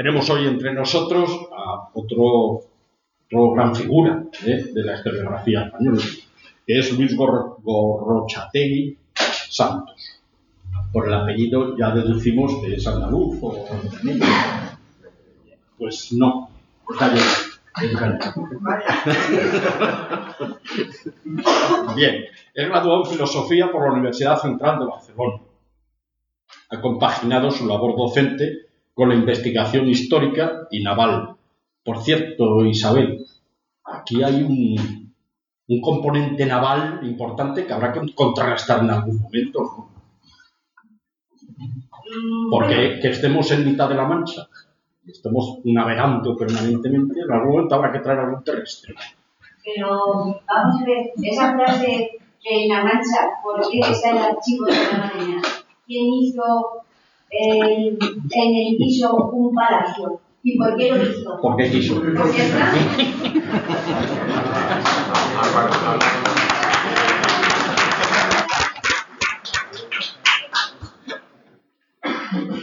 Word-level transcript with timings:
Tenemos 0.00 0.30
hoy 0.30 0.46
entre 0.46 0.72
nosotros 0.72 1.30
a 1.54 1.90
otro, 1.92 2.62
gran 3.54 3.76
figura 3.76 4.24
¿eh? 4.46 4.64
de 4.72 4.82
la 4.82 4.94
historiografía 4.94 5.64
española, 5.64 6.00
que 6.66 6.78
es 6.78 6.96
Luis 6.96 7.14
Gorrochategui 7.14 8.96
Santos. 9.50 10.22
Por 10.90 11.06
el 11.06 11.12
apellido 11.12 11.76
ya 11.76 11.90
deducimos 11.90 12.62
que 12.62 12.76
es 12.76 12.86
andaluz 12.86 13.36
o 13.42 13.66
Pues 15.76 16.12
no, 16.14 16.48
está 16.90 17.12
Bien, 21.94 22.24
es 22.54 22.68
graduado 22.70 23.04
en 23.04 23.10
filosofía 23.10 23.70
por 23.70 23.82
la 23.82 23.92
Universidad 23.92 24.40
Central 24.40 24.78
de 24.78 24.86
Barcelona. 24.86 25.42
Ha 26.70 26.80
compaginado 26.80 27.50
su 27.50 27.66
labor 27.66 27.94
docente 27.98 28.69
con 29.00 29.08
la 29.08 29.14
investigación 29.14 29.88
histórica 29.88 30.68
y 30.70 30.82
naval. 30.82 31.34
Por 31.82 32.02
cierto, 32.02 32.66
Isabel, 32.66 33.24
aquí 33.82 34.22
hay 34.22 34.42
un, 34.42 35.14
un 35.68 35.80
componente 35.80 36.44
naval 36.44 37.00
importante 37.04 37.64
que 37.64 37.72
habrá 37.72 37.94
que 37.94 38.14
contrarrestar 38.14 38.80
en 38.80 38.90
algún 38.90 39.22
momento. 39.22 39.62
¿no? 39.62 39.88
Porque 42.50 42.98
que 43.00 43.08
estemos 43.08 43.50
en 43.52 43.64
mitad 43.64 43.88
de 43.88 43.94
la 43.94 44.06
mancha, 44.06 44.46
estemos 45.06 45.60
navegando 45.64 46.36
permanentemente, 46.36 47.20
en 47.20 47.32
algún 47.32 47.52
momento 47.52 47.76
habrá 47.76 47.92
que 47.92 48.00
traer 48.00 48.18
algún 48.18 48.44
terrestre. 48.44 48.94
Pero 49.64 49.96
vamos 50.46 50.82
a 50.82 50.84
ver, 50.84 51.10
esa 51.22 51.54
frase 51.54 52.18
que 52.42 52.64
en 52.64 52.68
la 52.68 52.84
mancha, 52.84 53.30
¿por 53.42 53.66
qué 53.66 53.80
está 53.80 54.10
el 54.10 54.18
archivo 54.18 54.66
de 54.66 54.72
la 54.72 54.98
marina? 54.98 55.42
¿Quién 55.86 56.12
hizo 56.12 56.42
en 57.30 57.96
el 58.00 58.76
piso 58.76 59.30
un 59.32 59.54
palacio. 59.54 60.20
¿Y 60.42 60.56
por 60.56 60.76
qué 60.76 60.90
lo 60.90 61.02
hizo? 61.02 61.38
Porque 61.40 61.70
quiso. 61.70 61.96
Porque 61.96 62.42
está. 62.42 62.72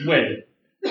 Bueno, 0.06 0.38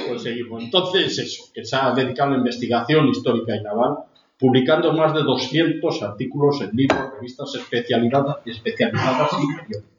pues 0.08 0.22
seguimos. 0.22 0.62
Entonces, 0.62 1.18
eso, 1.18 1.44
que 1.52 1.64
se 1.64 1.74
ha 1.74 1.92
dedicado 1.92 2.28
a 2.28 2.32
la 2.32 2.38
investigación 2.38 3.08
histórica 3.08 3.56
y 3.56 3.62
naval, 3.62 3.96
publicando 4.38 4.92
más 4.92 5.14
de 5.14 5.22
200 5.22 6.02
artículos 6.02 6.60
en 6.60 6.70
libros, 6.76 7.14
revistas 7.14 7.54
especializadas, 7.54 8.36
especializadas 8.44 9.30
y 9.32 9.56
periódicos. 9.56 9.95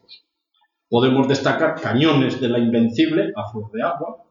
Podemos 0.90 1.28
destacar 1.28 1.80
Cañones 1.82 2.40
de 2.40 2.50
la 2.50 2.60
Invencible, 2.60 3.34
a 3.36 3.52
flor 3.52 3.72
de 3.72 3.84
agua, 3.84 4.24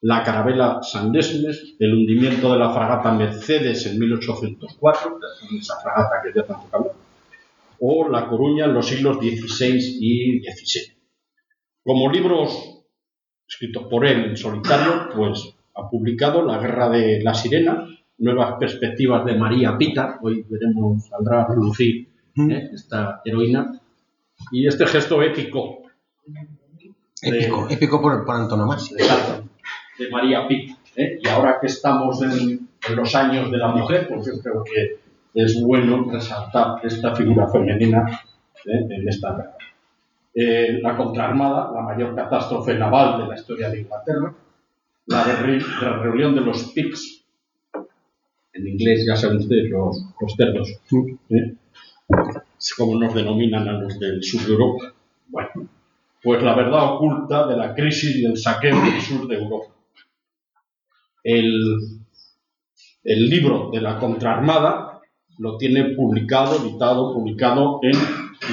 la 0.00 0.22
carabela 0.22 0.78
San 0.82 1.12
Lesmes, 1.12 1.74
el 1.80 1.92
hundimiento 1.92 2.52
de 2.52 2.58
la 2.58 2.72
fragata 2.72 3.12
Mercedes 3.12 3.84
en 3.86 3.98
1804, 3.98 5.18
esa 5.58 5.80
fragata 5.80 6.22
que 6.22 6.38
ya 6.38 6.46
tanto 6.46 6.94
o 7.80 8.08
La 8.08 8.26
Coruña 8.26 8.64
en 8.66 8.74
los 8.74 8.86
siglos 8.86 9.18
XVI 9.18 9.98
y 10.00 10.40
XVII. 10.40 10.96
Como 11.84 12.10
libros 12.10 12.84
escritos 13.46 13.84
por 13.88 14.04
él 14.06 14.24
en 14.24 14.36
solitario, 14.36 15.08
pues 15.14 15.54
ha 15.74 15.88
publicado 15.88 16.44
La 16.44 16.58
Guerra 16.58 16.88
de 16.90 17.22
la 17.22 17.34
Sirena, 17.34 17.86
Nuevas 18.18 18.56
Perspectivas 18.58 19.24
de 19.24 19.36
María 19.36 19.78
Pita, 19.78 20.18
hoy 20.22 20.44
veremos, 20.48 21.06
saldrá 21.06 21.42
a 21.42 21.48
relucir 21.48 22.08
¿eh? 22.36 22.70
esta 22.72 23.20
heroína, 23.24 23.80
y 24.50 24.66
este 24.66 24.86
gesto 24.86 25.22
épico 25.22 25.87
Épico, 27.22 27.66
épico 27.68 28.00
por, 28.00 28.24
por 28.24 28.36
antonomasia. 28.36 28.96
De 29.98 30.10
María 30.10 30.46
Pitt. 30.46 30.76
¿eh? 30.96 31.18
Y 31.22 31.28
ahora 31.28 31.58
que 31.60 31.66
estamos 31.66 32.22
en, 32.22 32.68
los 32.94 33.14
años 33.14 33.50
de 33.50 33.58
la 33.58 33.68
mujer, 33.68 34.08
pues 34.08 34.26
yo 34.26 34.40
creo 34.40 34.64
que 34.64 34.98
es 35.34 35.60
bueno 35.62 36.08
resaltar 36.10 36.84
esta 36.84 37.14
figura 37.14 37.48
femenina 37.48 38.22
¿eh? 38.64 38.86
en 38.88 39.08
esta 39.08 39.32
guerra. 39.32 39.56
Eh, 40.34 40.78
la 40.80 40.96
contraarmada, 40.96 41.72
la 41.72 41.82
mayor 41.82 42.14
catástrofe 42.14 42.74
naval 42.74 43.22
de 43.22 43.28
la 43.28 43.34
historia 43.34 43.70
de 43.70 43.80
Inglaterra, 43.80 44.32
la, 45.06 45.24
de, 45.24 45.60
la 45.82 45.96
rebelión 45.98 46.34
de 46.34 46.40
los 46.42 46.64
Pigs, 46.72 47.24
en 48.52 48.66
inglés 48.68 49.04
ya 49.06 49.16
saben 49.16 49.38
ustedes, 49.38 49.70
los, 49.70 50.04
los 50.20 50.34
cerdos, 50.34 50.80
como 52.76 52.98
nos 52.98 53.14
denominan 53.14 53.68
a 53.68 53.72
los 53.72 53.98
del 53.98 54.22
sur 54.22 54.42
de 54.42 54.52
Europa. 54.52 54.92
Bueno, 55.28 55.68
pues 56.22 56.42
la 56.42 56.54
verdad 56.54 56.94
oculta 56.94 57.46
de 57.46 57.56
la 57.56 57.74
crisis 57.74 58.16
y 58.16 58.24
el 58.24 58.36
saqueo 58.36 58.80
del 58.82 59.00
sur 59.00 59.28
de 59.28 59.36
Europa. 59.36 59.74
El, 61.22 61.98
libro 63.04 63.70
de 63.72 63.80
la 63.80 63.98
contraarmada 63.98 65.00
lo 65.38 65.56
tiene 65.56 65.94
publicado, 65.94 66.56
editado, 66.56 67.14
publicado 67.14 67.80
en 67.82 67.96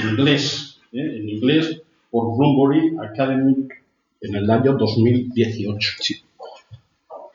inglés, 0.10 0.80
¿eh? 0.94 1.18
en 1.18 1.30
inglés 1.30 1.82
por 2.10 2.38
Bloomsbury 2.38 2.96
Academy 3.02 3.68
en 4.22 4.36
el 4.36 4.50
año 4.50 4.74
2018. 4.78 5.98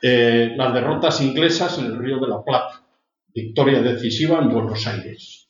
Eh, 0.01 0.53
las 0.55 0.73
derrotas 0.73 1.21
inglesas 1.21 1.77
en 1.77 1.85
el 1.85 1.97
Río 1.97 2.19
de 2.19 2.27
la 2.27 2.43
Plata, 2.43 2.81
victoria 3.35 3.81
decisiva 3.81 4.39
en 4.39 4.49
Buenos 4.49 4.87
Aires. 4.87 5.47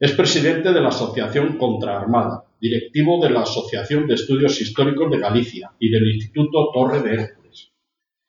Es 0.00 0.12
presidente 0.12 0.72
de 0.72 0.80
la 0.80 0.88
Asociación 0.88 1.56
Contraarmada 1.58 2.45
directivo 2.60 3.22
de 3.22 3.30
la 3.30 3.42
Asociación 3.42 4.06
de 4.06 4.14
Estudios 4.14 4.60
Históricos 4.60 5.10
de 5.10 5.18
Galicia 5.18 5.72
y 5.78 5.90
del 5.90 6.14
Instituto 6.14 6.70
Torre 6.72 7.02
de 7.02 7.14
Hércules, 7.14 7.72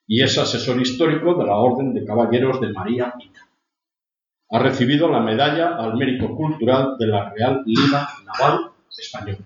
y 0.07 0.21
es 0.21 0.37
asesor 0.37 0.81
histórico 0.81 1.35
de 1.35 1.45
la 1.45 1.57
Orden 1.57 1.93
de 1.93 2.05
Caballeros 2.05 2.61
de 2.61 2.71
María 2.71 3.13
Pita. 3.17 3.41
Ha 4.49 4.59
recibido 4.59 5.09
la 5.09 5.19
medalla 5.19 5.75
al 5.75 5.97
mérito 5.97 6.33
cultural 6.33 6.95
de 6.97 7.07
la 7.07 7.29
Real 7.29 7.63
Liga 7.65 8.07
Naval 8.25 8.71
Española. 8.97 9.39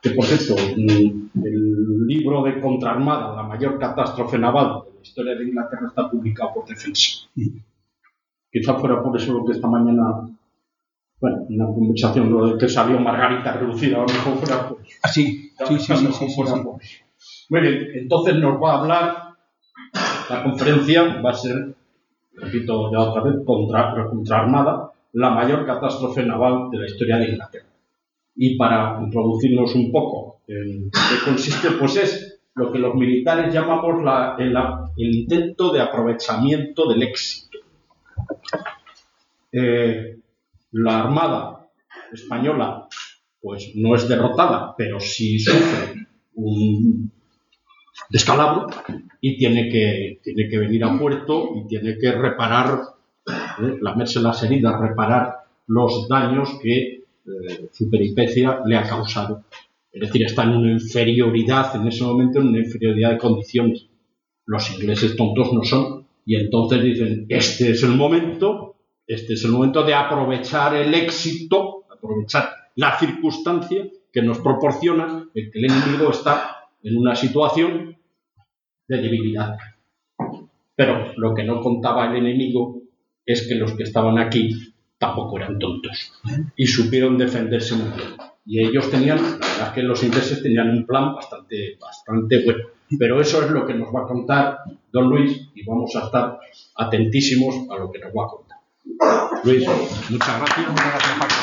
Que 0.00 0.10
por 0.10 0.24
cierto, 0.24 0.54
el 0.56 2.06
libro 2.06 2.42
de 2.44 2.60
Contraarmada, 2.60 3.34
la 3.34 3.42
mayor 3.42 3.78
catástrofe 3.78 4.38
naval 4.38 4.84
de 4.86 4.94
la 4.94 5.02
historia 5.02 5.34
de 5.34 5.44
Inglaterra, 5.44 5.88
está 5.88 6.08
publicado 6.08 6.54
por 6.54 6.66
Defensa. 6.66 7.28
Quizá 8.52 8.74
fuera 8.74 9.02
por 9.02 9.16
eso 9.16 9.32
lo 9.32 9.44
que 9.44 9.52
esta 9.52 9.66
mañana 9.66 10.28
bueno, 11.20 11.46
una 11.48 11.66
conversación 11.66 12.30
lo 12.30 12.46
de 12.46 12.58
que 12.58 12.68
salió 12.68 12.98
Margarita 13.00 13.52
reducida, 13.52 13.96
a 13.96 14.00
lo 14.00 14.06
mejor 14.06 14.36
fuera 14.36 14.68
pues. 14.68 14.98
Ah, 15.02 15.08
sí, 15.08 15.50
sí, 15.66 15.78
sí, 15.78 15.96
sí, 15.96 16.28
sí, 16.28 16.42
Muy 17.48 17.60
bien, 17.60 17.88
entonces 17.94 18.36
nos 18.36 18.62
va 18.62 18.72
a 18.72 18.80
hablar, 18.80 19.16
la 20.28 20.42
conferencia 20.42 21.20
va 21.22 21.30
a 21.30 21.34
ser, 21.34 21.74
repito 22.34 22.92
ya 22.92 23.00
otra 23.00 23.22
vez, 23.22 23.36
contra, 23.46 23.94
contra 24.10 24.40
Armada, 24.40 24.90
la 25.14 25.30
mayor 25.30 25.64
catástrofe 25.64 26.24
naval 26.24 26.68
de 26.70 26.78
la 26.78 26.86
historia 26.86 27.16
de 27.16 27.30
Inglaterra. 27.30 27.66
Y 28.34 28.58
para 28.58 29.00
introducirnos 29.02 29.74
un 29.74 29.90
poco 29.90 30.40
en 30.46 30.90
qué 30.90 31.24
consiste, 31.24 31.70
pues 31.78 31.96
es 31.96 32.40
lo 32.54 32.70
que 32.70 32.78
los 32.78 32.94
militares 32.94 33.52
llamamos 33.52 34.02
la, 34.02 34.36
el, 34.38 34.54
el 34.98 35.14
intento 35.14 35.72
de 35.72 35.80
aprovechamiento 35.80 36.86
del 36.86 37.02
éxito. 37.02 37.58
Eh, 39.52 40.18
la 40.76 41.04
Armada 41.04 41.70
española 42.12 42.86
pues 43.40 43.72
no 43.76 43.94
es 43.94 44.08
derrotada, 44.08 44.74
pero 44.76 45.00
sí 45.00 45.38
sufre 45.38 46.06
un 46.34 47.10
descalabro 48.10 48.66
y 49.20 49.38
tiene 49.38 49.68
que, 49.68 50.20
tiene 50.22 50.48
que 50.48 50.58
venir 50.58 50.84
a 50.84 50.98
puerto 50.98 51.50
y 51.56 51.66
tiene 51.66 51.96
que 51.98 52.12
reparar, 52.12 52.80
¿eh? 53.26 53.78
lamerse 53.80 54.20
las 54.20 54.42
heridas, 54.42 54.80
reparar 54.80 55.32
los 55.68 56.08
daños 56.08 56.58
que 56.62 56.78
eh, 56.78 57.68
su 57.72 57.88
peripecia 57.88 58.60
le 58.66 58.76
ha 58.76 58.82
causado. 58.82 59.44
Es 59.92 60.00
decir, 60.00 60.24
está 60.24 60.42
en 60.42 60.50
una 60.50 60.72
inferioridad, 60.72 61.74
en 61.76 61.86
ese 61.86 62.04
momento, 62.04 62.40
en 62.40 62.48
una 62.48 62.58
inferioridad 62.58 63.12
de 63.12 63.18
condiciones. 63.18 63.86
Los 64.44 64.70
ingleses 64.72 65.16
tontos 65.16 65.52
no 65.52 65.62
son. 65.62 66.06
Y 66.26 66.36
entonces 66.36 66.82
dicen, 66.82 67.26
este 67.28 67.70
es 67.70 67.82
el 67.82 67.92
momento 67.92 68.75
este 69.06 69.34
es 69.34 69.44
el 69.44 69.52
momento 69.52 69.82
de 69.84 69.94
aprovechar 69.94 70.74
el 70.74 70.92
éxito, 70.94 71.84
aprovechar 71.90 72.50
la 72.74 72.98
circunstancia 72.98 73.86
que 74.12 74.22
nos 74.22 74.38
proporciona 74.38 75.28
el 75.34 75.50
que 75.50 75.58
el 75.58 75.64
enemigo 75.66 76.10
está 76.10 76.68
en 76.82 76.96
una 76.96 77.14
situación 77.14 77.96
de 78.88 78.96
debilidad. 78.96 79.56
Pero 80.74 81.12
lo 81.16 81.34
que 81.34 81.44
no 81.44 81.60
contaba 81.60 82.06
el 82.06 82.16
enemigo 82.16 82.82
es 83.24 83.46
que 83.48 83.54
los 83.54 83.72
que 83.72 83.84
estaban 83.84 84.18
aquí 84.18 84.50
tampoco 84.98 85.36
eran 85.36 85.58
tontos 85.58 86.12
y 86.56 86.66
supieron 86.66 87.18
defenderse 87.18 87.74
muy 87.74 87.90
bien. 87.96 88.10
Y 88.44 88.64
ellos 88.64 88.90
tenían, 88.90 89.16
la 89.16 89.38
verdad 89.38 89.68
es 89.68 89.72
que 89.72 89.82
los 89.82 90.02
ingleses 90.04 90.42
tenían 90.42 90.70
un 90.70 90.86
plan 90.86 91.14
bastante, 91.14 91.76
bastante 91.80 92.44
bueno. 92.44 92.64
Pero 92.96 93.20
eso 93.20 93.44
es 93.44 93.50
lo 93.50 93.66
que 93.66 93.74
nos 93.74 93.92
va 93.92 94.02
a 94.02 94.06
contar 94.06 94.58
don 94.92 95.08
Luis 95.08 95.50
y 95.54 95.64
vamos 95.64 95.94
a 95.96 96.04
estar 96.04 96.38
atentísimos 96.76 97.68
a 97.68 97.78
lo 97.78 97.90
que 97.90 97.98
nos 97.98 98.10
va 98.10 98.24
a 98.24 98.28
contar. 98.28 98.45
Luis, 99.44 99.66
muchas 100.10 100.38
gracias. 100.40 100.68
Muchas 100.68 100.86
gracias, 100.86 101.18
Paco. 101.18 101.34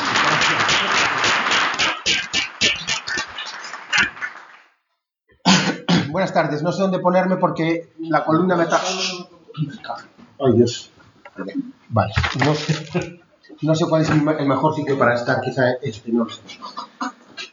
buenas 6.14 6.32
tardes. 6.32 6.62
No 6.62 6.70
sé 6.70 6.80
dónde 6.80 7.00
ponerme 7.00 7.36
porque 7.36 7.88
la 7.98 8.24
columna 8.24 8.56
me 8.56 8.62
está... 8.62 8.80
Ay, 10.38 10.52
Dios. 10.54 10.90
Vale. 11.88 12.12
No 12.44 12.54
sé, 12.54 13.20
no 13.62 13.74
sé 13.74 13.86
cuál 13.88 14.02
es 14.02 14.10
el 14.10 14.22
mejor 14.22 14.74
sitio 14.74 14.96
para 14.96 15.14
estar, 15.14 15.40
quizá 15.40 15.72
este, 15.82 16.12
no 16.12 16.28
sé. 16.28 16.40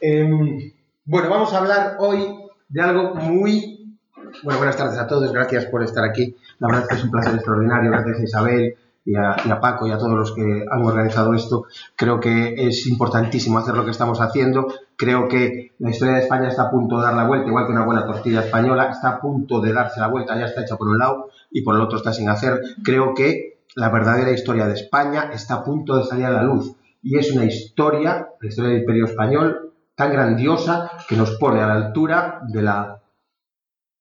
Em, 0.00 0.72
bueno, 1.04 1.28
vamos 1.28 1.52
a 1.52 1.58
hablar 1.58 1.96
hoy 1.98 2.34
de 2.68 2.80
algo 2.80 3.14
muy... 3.16 3.98
Bueno, 4.42 4.58
buenas 4.58 4.76
tardes 4.76 4.98
a 4.98 5.06
todos, 5.06 5.32
gracias 5.32 5.66
por 5.66 5.82
estar 5.82 6.04
aquí. 6.04 6.36
La 6.58 6.68
verdad 6.68 6.82
es 6.84 6.88
que 6.88 6.94
es 6.94 7.04
un 7.04 7.10
placer 7.10 7.34
extraordinario, 7.34 7.90
gracias 7.90 8.20
Isabel, 8.20 8.76
y 9.04 9.14
a, 9.16 9.60
Paco 9.60 9.86
y 9.86 9.90
a 9.90 9.98
todos 9.98 10.12
los 10.12 10.34
que 10.34 10.64
han 10.70 10.84
organizado 10.84 11.34
esto. 11.34 11.64
Creo 11.96 12.20
que 12.20 12.54
es 12.68 12.86
importantísimo 12.86 13.58
hacer 13.58 13.74
lo 13.74 13.84
que 13.84 13.90
estamos 13.90 14.20
haciendo. 14.20 14.68
Creo 14.96 15.28
que 15.28 15.72
la 15.78 15.90
historia 15.90 16.14
de 16.14 16.20
España 16.20 16.48
está 16.48 16.64
a 16.64 16.70
punto 16.70 16.98
de 16.98 17.04
dar 17.04 17.14
la 17.14 17.26
vuelta, 17.26 17.48
igual 17.48 17.66
que 17.66 17.72
una 17.72 17.84
buena 17.84 18.06
tortilla 18.06 18.40
española, 18.40 18.90
está 18.90 19.10
a 19.10 19.20
punto 19.20 19.60
de 19.60 19.72
darse 19.72 20.00
la 20.00 20.08
vuelta, 20.08 20.38
ya 20.38 20.46
está 20.46 20.62
hecha 20.62 20.76
por 20.76 20.88
un 20.88 20.98
lado 20.98 21.30
y 21.50 21.62
por 21.62 21.74
el 21.74 21.80
otro 21.80 21.98
está 21.98 22.12
sin 22.12 22.28
hacer. 22.28 22.60
Creo 22.84 23.14
que 23.14 23.60
la 23.74 23.88
verdadera 23.88 24.30
historia 24.30 24.66
de 24.66 24.74
España 24.74 25.30
está 25.32 25.54
a 25.54 25.64
punto 25.64 25.96
de 25.96 26.04
salir 26.04 26.26
a 26.26 26.30
la 26.30 26.42
luz 26.42 26.76
y 27.02 27.18
es 27.18 27.32
una 27.32 27.44
historia, 27.44 28.28
la 28.40 28.48
historia 28.48 28.70
del 28.70 28.80
Imperio 28.80 29.06
Español, 29.06 29.72
tan 29.96 30.12
grandiosa 30.12 30.90
que 31.08 31.16
nos 31.16 31.36
pone 31.38 31.60
a 31.60 31.66
la 31.66 31.74
altura 31.74 32.40
de 32.48 32.62
la, 32.62 33.00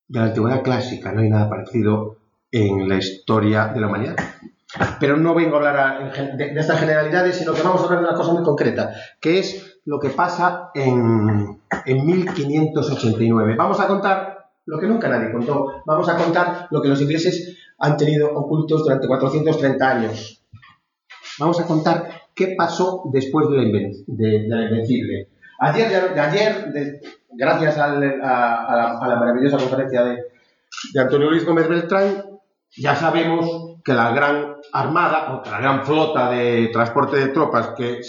de 0.07 0.19
la 0.19 0.25
antigüedad 0.25 0.61
clásica. 0.61 1.11
No 1.11 1.21
hay 1.21 1.29
nada 1.29 1.49
parecido 1.49 2.17
en 2.51 2.87
la 2.87 2.97
historia 2.97 3.67
de 3.67 3.81
la 3.81 3.87
humanidad. 3.87 4.15
Pero 4.99 5.17
no 5.17 5.35
vengo 5.35 5.55
a 5.55 5.59
hablar 5.59 6.37
de, 6.37 6.53
estas 6.55 6.79
generalidades, 6.79 7.37
sino 7.37 7.53
que 7.53 7.61
vamos 7.61 7.81
a 7.81 7.85
hablar 7.85 7.99
de 7.99 8.07
una 8.07 8.17
cosa 8.17 8.31
muy 8.31 8.43
concreta, 8.43 8.91
que 9.19 9.39
es 9.39 9.79
lo 9.85 9.99
que 9.99 10.09
pasa 10.09 10.69
en, 10.73 11.59
en 11.85 12.05
1589. 12.05 13.55
Vamos 13.57 13.79
a 13.79 13.87
contar 13.87 14.49
lo 14.65 14.79
que 14.79 14.87
nunca 14.87 15.09
nadie 15.09 15.31
contó. 15.31 15.83
Vamos 15.85 16.07
a 16.07 16.15
contar 16.15 16.67
lo 16.71 16.81
que 16.81 16.87
los 16.87 17.01
ingleses 17.01 17.57
han 17.79 17.97
tenido 17.97 18.31
ocultos 18.33 18.83
durante 18.83 19.07
430 19.07 19.89
años. 19.89 20.43
Vamos 21.39 21.59
a 21.59 21.65
contar 21.65 22.21
qué 22.33 22.55
pasó 22.57 23.03
después 23.11 23.49
de 23.49 24.47
la, 24.47 24.61
Invencible. 24.63 25.29
Ayer, 25.59 26.17
ayer 26.17 27.01
gracias 27.31 27.77
a, 27.77 27.87
la, 27.89 29.17
maravillosa 29.19 29.57
conferencia 29.57 30.03
de, 30.03 30.17
de 30.93 30.99
Antonio 30.99 31.29
Luis 31.29 31.45
Gómez 31.45 31.67
Beltrán, 31.67 32.23
ya 32.77 32.95
sabemos 32.95 33.70
que 33.83 33.93
la 33.93 34.11
gran 34.11 34.55
armada, 34.73 35.33
o 35.33 35.41
que 35.41 35.49
la 35.49 35.59
gran 35.59 35.83
flota 35.85 36.29
de 36.31 36.69
transporte 36.71 37.17
de 37.17 37.27
tropas 37.27 37.69
que, 37.69 38.01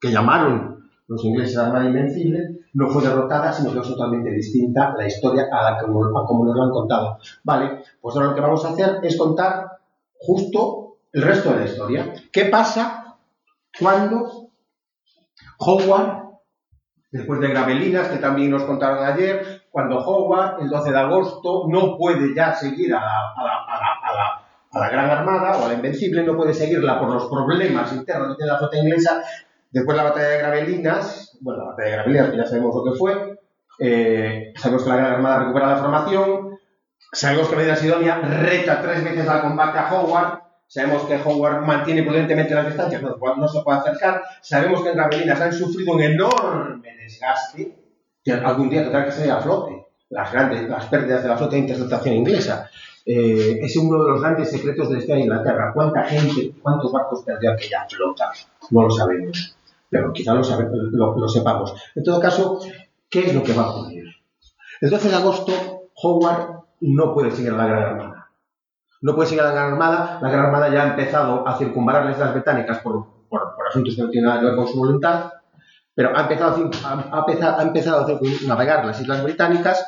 que 0.00 0.10
llamaron 0.10 0.90
los 1.06 1.24
ingleses 1.24 1.56
Armada 1.56 1.86
Invencible, 1.86 2.60
no 2.74 2.88
fue 2.88 3.02
derrotada, 3.02 3.52
sino 3.52 3.72
que 3.72 3.80
es 3.80 3.88
totalmente 3.88 4.30
distinta 4.30 4.94
la 4.96 5.06
historia 5.06 5.46
a, 5.50 5.70
la 5.70 5.78
que, 5.78 5.86
como 5.86 6.44
nos 6.44 6.54
lo 6.54 6.62
han 6.62 6.70
contado. 6.70 7.18
Vale, 7.42 7.82
pues 8.00 8.14
ahora 8.14 8.28
lo 8.28 8.34
que 8.34 8.40
vamos 8.40 8.64
a 8.64 8.70
hacer 8.70 9.00
es 9.02 9.16
contar 9.16 9.78
justo 10.18 10.98
el 11.12 11.22
resto 11.22 11.50
de 11.50 11.60
la 11.60 11.64
historia. 11.64 12.12
¿Qué 12.30 12.44
pasa 12.44 13.16
cuando 13.80 14.50
Howard, 15.58 16.24
después 17.10 17.40
de 17.40 17.48
Gravelinas, 17.48 18.08
que 18.08 18.18
también 18.18 18.50
nos 18.50 18.64
contaron 18.64 19.02
ayer, 19.04 19.62
cuando 19.70 19.98
Howard, 19.98 20.60
el 20.62 20.68
12 20.68 20.90
de 20.90 20.98
agosto, 20.98 21.64
no 21.68 21.96
puede 21.96 22.34
ya 22.34 22.54
seguir 22.54 22.94
a 22.94 23.00
la 23.00 23.34
a 23.36 24.14
la 24.14 24.47
Gran 24.72 25.10
Armada 25.10 25.58
o 25.58 25.64
a 25.64 25.68
la 25.68 25.74
Invencible, 25.74 26.22
no 26.22 26.36
puede 26.36 26.54
seguirla 26.54 26.98
por 27.00 27.10
los 27.10 27.26
problemas 27.26 27.92
internos 27.92 28.36
de 28.36 28.46
la 28.46 28.58
flota 28.58 28.78
inglesa. 28.78 29.22
Después 29.70 29.96
la 29.96 30.04
batalla 30.04 30.28
de 30.28 30.38
Gravelinas, 30.38 31.38
bueno, 31.40 31.64
la 31.64 31.70
batalla 31.70 31.88
de 31.88 31.96
Gravelinas, 31.96 32.36
ya 32.36 32.46
sabemos 32.46 32.74
lo 32.74 32.84
que 32.84 32.98
fue, 32.98 33.38
eh, 33.78 34.52
sabemos 34.56 34.84
que 34.84 34.90
la 34.90 34.96
Gran 34.96 35.12
Armada 35.14 35.38
recupera 35.40 35.68
la 35.68 35.76
formación, 35.76 36.58
sabemos 37.12 37.48
que 37.48 37.56
Medina 37.56 37.76
Sidonia 37.76 38.16
reta 38.18 38.80
tres 38.80 39.04
veces 39.04 39.28
al 39.28 39.42
combate 39.42 39.78
a 39.78 39.92
Howard, 39.92 40.42
sabemos 40.66 41.02
que 41.04 41.16
Howard 41.16 41.66
mantiene 41.66 42.02
prudentemente 42.02 42.54
las 42.54 42.66
distancias, 42.66 43.02
no, 43.02 43.16
no 43.36 43.48
se 43.48 43.62
puede 43.62 43.78
acercar, 43.78 44.22
sabemos 44.40 44.82
que 44.82 44.90
en 44.90 44.96
Gravelinas 44.96 45.40
han 45.40 45.52
sufrido 45.52 45.92
un 45.92 46.02
enorme 46.02 46.96
desgaste, 46.96 47.76
que 48.24 48.32
algún 48.32 48.68
día 48.68 48.82
tendrá 48.82 49.04
que 49.04 49.12
salir 49.12 49.32
a 49.32 49.40
flote, 49.40 49.86
las 50.10 50.32
grandes, 50.32 50.68
las 50.68 50.86
pérdidas 50.86 51.22
de 51.22 51.28
la 51.28 51.36
flota 51.36 51.52
de 51.52 51.58
interceptación 51.58 52.14
inglesa. 52.14 52.70
Eh, 53.10 53.60
es 53.62 53.74
uno 53.78 54.04
de 54.04 54.10
los 54.10 54.20
grandes 54.20 54.50
secretos 54.50 54.90
de 54.90 54.98
la 55.06 55.18
Inglaterra. 55.18 55.72
¿Cuánta 55.72 56.04
gente, 56.04 56.52
cuántos 56.60 56.92
barcos 56.92 57.22
perdió 57.22 57.52
aquella 57.52 57.86
flota? 57.88 58.30
No 58.68 58.82
lo 58.82 58.90
sabemos, 58.90 59.56
pero 59.88 60.12
quizá 60.12 60.34
lo, 60.34 60.44
sepamos. 61.26 61.72
En 61.94 62.04
todo 62.04 62.20
caso, 62.20 62.60
¿qué 63.08 63.20
es 63.20 63.34
lo 63.34 63.42
que 63.42 63.54
va 63.54 63.62
a 63.62 63.70
ocurrir? 63.70 64.04
El 64.82 64.90
12 64.90 65.08
de 65.08 65.14
agosto, 65.14 65.52
Howard 66.02 66.64
no 66.82 67.14
puede 67.14 67.30
seguir 67.30 67.52
a 67.52 67.56
la 67.56 67.66
Gran 67.66 67.82
Armada. 67.82 68.28
No 69.00 69.14
puede 69.14 69.28
seguir 69.30 69.42
a 69.42 69.46
la 69.46 69.52
Gran 69.52 69.72
Armada. 69.72 70.18
La 70.20 70.28
Gran 70.28 70.44
Armada 70.44 70.68
ya 70.68 70.82
ha 70.82 70.88
empezado 70.90 71.48
a 71.48 71.56
circunvalar 71.56 72.04
las 72.04 72.16
Islas 72.16 72.34
Británicas 72.34 72.80
por, 72.80 73.06
asuntos 73.70 73.96
que 73.96 74.02
no 74.02 74.10
tienen 74.10 74.28
nada 74.28 74.40
que 74.40 74.46
ver 74.48 74.56
con 74.56 74.68
su 74.68 74.76
voluntad, 74.76 75.32
pero 75.94 76.14
ha 76.14 76.20
empezado 76.20 76.70
a, 76.84 77.26
ha 77.58 77.62
empezado 77.62 78.06
a 78.06 78.20
navegar 78.46 78.84
las 78.84 79.00
Islas 79.00 79.24
Británicas. 79.24 79.82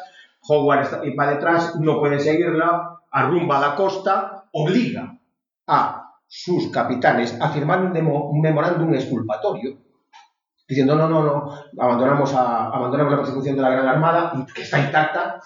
Howard 0.48 0.88
va 1.18 1.30
detrás, 1.32 1.78
no 1.78 2.00
puede 2.00 2.18
seguirla, 2.18 2.99
arrumba 3.10 3.60
la 3.60 3.74
costa, 3.74 4.44
obliga 4.52 5.18
a 5.66 6.10
sus 6.26 6.70
capitanes 6.70 7.36
a 7.40 7.48
firmar 7.48 7.80
un, 7.80 8.40
memorándum 8.40 8.94
exculpatorio, 8.94 9.78
diciendo 10.68 10.94
no, 10.94 11.08
no, 11.08 11.22
no, 11.22 11.54
abandonamos, 11.78 12.32
a, 12.34 12.66
abandonamos 12.66 13.12
la 13.12 13.18
persecución 13.18 13.56
de 13.56 13.62
la 13.62 13.70
Gran 13.70 13.88
Armada, 13.88 14.46
que 14.54 14.62
está 14.62 14.78
intacta, 14.78 15.40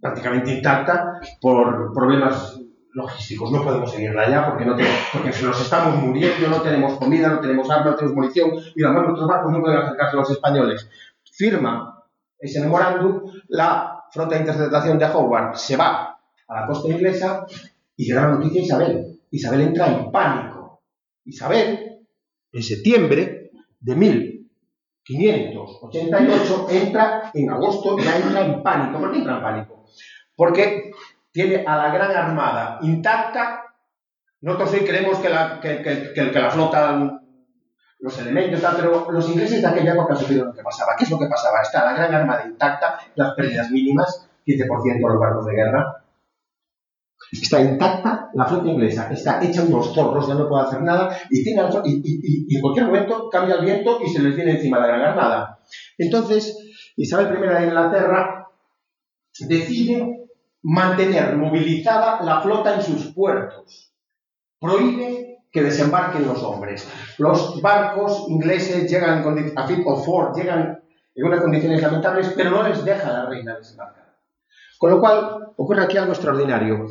prácticamente 0.00 0.52
intacta, 0.52 1.20
por 1.40 1.92
problemas 1.92 2.60
logísticos. 2.92 3.52
No 3.52 3.62
podemos 3.62 3.92
seguirla 3.92 4.28
ya 4.28 4.48
porque, 4.48 4.64
no 4.64 4.74
porque 5.12 5.30
nos 5.42 5.60
estamos 5.60 6.02
muriendo, 6.02 6.48
no 6.48 6.60
tenemos 6.60 6.98
comida, 6.98 7.28
no 7.28 7.38
tenemos 7.38 7.70
armas, 7.70 7.92
no 7.92 7.94
tenemos 7.94 8.16
munición, 8.16 8.50
y 8.74 8.84
además 8.84 9.04
nuestros 9.04 9.28
barcos 9.28 9.52
no 9.52 9.60
pueden 9.60 9.78
acercarse 9.78 10.16
a 10.16 10.20
los 10.20 10.30
españoles. 10.30 10.90
Firma 11.22 12.02
ese 12.38 12.60
memorándum, 12.60 13.22
la 13.48 14.04
flota 14.10 14.34
de 14.34 14.40
interceptación 14.40 14.98
de 14.98 15.06
Howard 15.06 15.56
se 15.56 15.76
va 15.76 16.15
a 16.48 16.60
la 16.60 16.66
costa 16.66 16.88
inglesa 16.88 17.46
y 17.96 18.06
llega 18.06 18.22
la 18.22 18.36
noticia 18.36 18.60
a 18.60 18.64
Isabel. 18.64 19.20
Isabel 19.30 19.60
entra 19.62 19.86
en 19.88 20.10
pánico. 20.10 20.82
Isabel, 21.24 22.00
en 22.52 22.62
septiembre 22.62 23.50
de 23.80 23.96
1588, 23.96 26.68
entra 26.70 27.30
en 27.34 27.50
agosto, 27.50 27.98
ya 27.98 28.18
entra 28.18 28.44
en 28.44 28.62
pánico. 28.62 29.00
¿Por 29.00 29.10
qué 29.12 29.18
entra 29.18 29.36
en 29.36 29.42
pánico? 29.42 29.84
Porque 30.34 30.92
tiene 31.32 31.64
a 31.66 31.76
la 31.76 31.92
gran 31.92 32.12
armada 32.12 32.78
intacta. 32.82 33.64
Nosotros 34.40 34.70
sí 34.70 34.78
creemos 34.80 35.18
que 35.18 35.28
la, 35.28 35.60
que, 35.60 36.32
la 36.32 36.50
flota, 36.50 37.20
los 37.98 38.18
elementos, 38.18 38.62
pero 38.76 39.10
los 39.10 39.28
ingleses 39.28 39.60
de 39.62 39.68
aquella 39.68 39.94
época 39.94 40.14
supieron 40.14 40.48
lo 40.48 40.54
que 40.54 40.62
pasaba. 40.62 40.94
¿Qué 40.96 41.04
es 41.04 41.10
lo 41.10 41.18
que 41.18 41.26
pasaba? 41.26 41.62
Está 41.62 41.84
la 41.84 41.94
gran 41.94 42.14
armada 42.14 42.46
intacta, 42.46 43.00
las 43.16 43.34
pérdidas 43.34 43.70
mínimas, 43.70 44.28
15% 44.46 44.94
de 44.94 45.00
los 45.00 45.18
barcos 45.18 45.46
de 45.46 45.54
guerra, 45.54 46.05
Está 47.32 47.60
intacta 47.60 48.30
la 48.34 48.44
flota 48.44 48.68
inglesa, 48.68 49.10
está 49.10 49.42
hecha 49.42 49.62
unos 49.62 49.92
zorros, 49.92 50.28
ya 50.28 50.34
no 50.34 50.48
puede 50.48 50.64
hacer 50.64 50.82
nada, 50.82 51.16
y, 51.28 51.42
tiene, 51.42 51.62
y, 51.84 52.54
en 52.54 52.60
cualquier 52.60 52.86
momento 52.86 53.28
cambia 53.30 53.56
el 53.56 53.64
viento 53.64 53.98
y 54.04 54.08
se 54.08 54.22
les 54.22 54.36
viene 54.36 54.52
encima 54.52 54.78
la 54.78 54.86
Gran 54.86 55.00
Armada. 55.00 55.58
Entonces, 55.98 56.56
Isabel 56.96 57.36
I 57.36 57.48
de 57.48 57.66
Inglaterra 57.66 58.48
decide 59.40 60.28
mantener 60.62 61.36
movilizada 61.36 62.22
la 62.22 62.40
flota 62.40 62.74
en 62.74 62.82
sus 62.82 63.12
puertos. 63.12 63.92
Prohíbe 64.58 65.38
que 65.52 65.62
desembarquen 65.62 66.26
los 66.26 66.42
hombres. 66.42 66.88
Los 67.18 67.60
barcos 67.60 68.26
ingleses 68.28 68.90
llegan 68.90 69.24
a 69.56 69.66
fit 69.66 69.86
of 69.86 70.04
Ford, 70.04 70.36
llegan 70.36 70.82
en 71.14 71.24
unas 71.24 71.40
condiciones 71.40 71.80
lamentables, 71.82 72.32
pero 72.36 72.50
no 72.50 72.62
les 72.62 72.84
deja 72.84 73.12
la 73.12 73.26
reina 73.26 73.56
desembarcar. 73.56 74.16
Con 74.78 74.90
lo 74.90 75.00
cual, 75.00 75.52
ocurre 75.56 75.82
aquí 75.82 75.96
algo 75.96 76.12
extraordinario. 76.12 76.86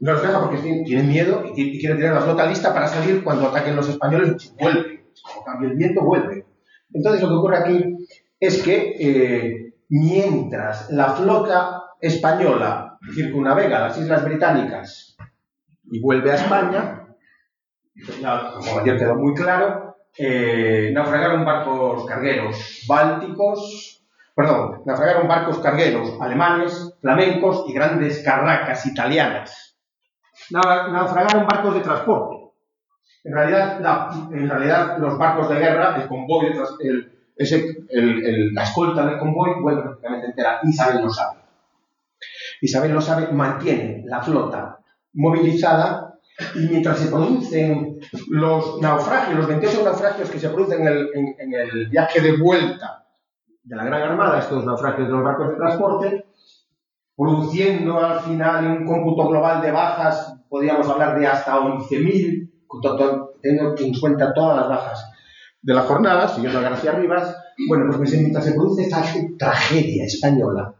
No 0.00 0.12
los 0.12 0.22
deja 0.22 0.40
porque 0.40 0.58
tienen 0.58 1.08
miedo 1.08 1.44
y 1.56 1.78
quieren 1.80 1.98
tener 1.98 2.14
la 2.14 2.20
flota 2.20 2.46
lista 2.46 2.72
para 2.72 2.86
salir 2.86 3.24
cuando 3.24 3.48
ataquen 3.48 3.74
los 3.74 3.88
españoles. 3.88 4.54
Vuelve. 4.60 5.06
Como 5.22 5.44
cambia 5.44 5.70
el 5.70 5.76
viento, 5.76 6.02
vuelve. 6.02 6.46
Entonces 6.92 7.22
lo 7.22 7.28
que 7.28 7.34
ocurre 7.34 7.58
aquí 7.58 8.08
es 8.38 8.62
que 8.62 8.96
eh, 9.00 9.74
mientras 9.88 10.90
la 10.90 11.10
flota 11.10 11.82
española 12.00 12.98
circunnavega 13.12 13.80
las 13.80 13.98
islas 13.98 14.24
británicas 14.24 15.16
y 15.90 16.00
vuelve 16.00 16.30
a 16.30 16.36
España, 16.36 17.06
como 18.54 18.78
ayer 18.78 18.98
quedó 18.98 19.16
muy 19.16 19.34
claro, 19.34 19.96
eh, 20.16 20.90
naufragaron 20.94 21.44
barcos 21.44 22.06
cargueros 22.06 22.84
bálticos, 22.88 24.04
perdón, 24.34 24.82
naufragaron 24.86 25.26
barcos 25.26 25.58
cargueros 25.58 26.16
alemanes, 26.20 26.96
flamencos 27.00 27.64
y 27.68 27.72
grandes 27.72 28.22
carracas 28.22 28.86
italianas 28.86 29.67
naufragaron 30.50 31.46
barcos 31.46 31.74
de 31.74 31.80
transporte. 31.80 32.36
En 33.24 33.34
realidad, 33.34 33.80
en 34.32 34.48
realidad, 34.48 34.98
los 34.98 35.18
barcos 35.18 35.48
de 35.48 35.58
guerra, 35.58 35.96
el 35.96 36.08
convoy, 36.08 36.46
el, 36.80 37.12
ese, 37.36 37.84
el, 37.90 38.54
la 38.54 38.62
escolta 38.62 39.04
del 39.06 39.18
convoy 39.18 39.60
vuelve 39.60 39.82
prácticamente 39.82 40.26
entera. 40.28 40.60
Isabel 40.62 41.02
no 41.02 41.10
sabe. 41.10 41.38
Isabel 42.60 42.92
lo 42.92 43.00
sabe, 43.00 43.28
mantiene 43.32 44.02
la 44.06 44.20
flota 44.22 44.78
movilizada 45.14 46.18
y 46.54 46.60
mientras 46.60 46.98
se 46.98 47.08
producen 47.08 47.98
los 48.28 48.80
naufragios, 48.80 49.36
los 49.36 49.48
28 49.48 49.84
naufragios 49.84 50.30
que 50.30 50.38
se 50.38 50.48
producen 50.48 50.82
en 50.82 50.88
el, 50.88 51.10
en 51.38 51.54
el 51.54 51.88
viaje 51.88 52.20
de 52.20 52.36
vuelta 52.36 53.04
de 53.62 53.76
la 53.76 53.84
Gran 53.84 54.02
Armada, 54.02 54.38
estos 54.38 54.64
naufragios 54.64 55.08
de 55.08 55.12
los 55.12 55.22
barcos 55.22 55.50
de 55.50 55.56
transporte, 55.56 56.26
produciendo 57.16 57.98
al 57.98 58.20
final 58.20 58.66
un 58.66 58.86
cómputo 58.86 59.28
global 59.28 59.60
de 59.60 59.72
bajas, 59.72 60.37
podríamos 60.48 60.88
hablar 60.88 61.18
de 61.18 61.26
hasta 61.26 61.58
11.000, 61.58 62.50
teniendo 63.42 63.74
en 63.78 63.94
cuenta 63.98 64.32
todas 64.34 64.56
las 64.56 64.68
bajas 64.68 65.10
de 65.62 65.74
la 65.74 65.82
jornada, 65.82 66.28
siguiendo 66.28 66.58
a 66.58 66.62
García 66.62 66.92
Rivas, 66.92 67.36
bueno, 67.68 67.92
pues 67.96 68.12
mientras 68.12 68.44
se 68.44 68.52
produce 68.52 68.82
esta 68.82 69.04
tragedia 69.38 70.04
española, 70.04 70.74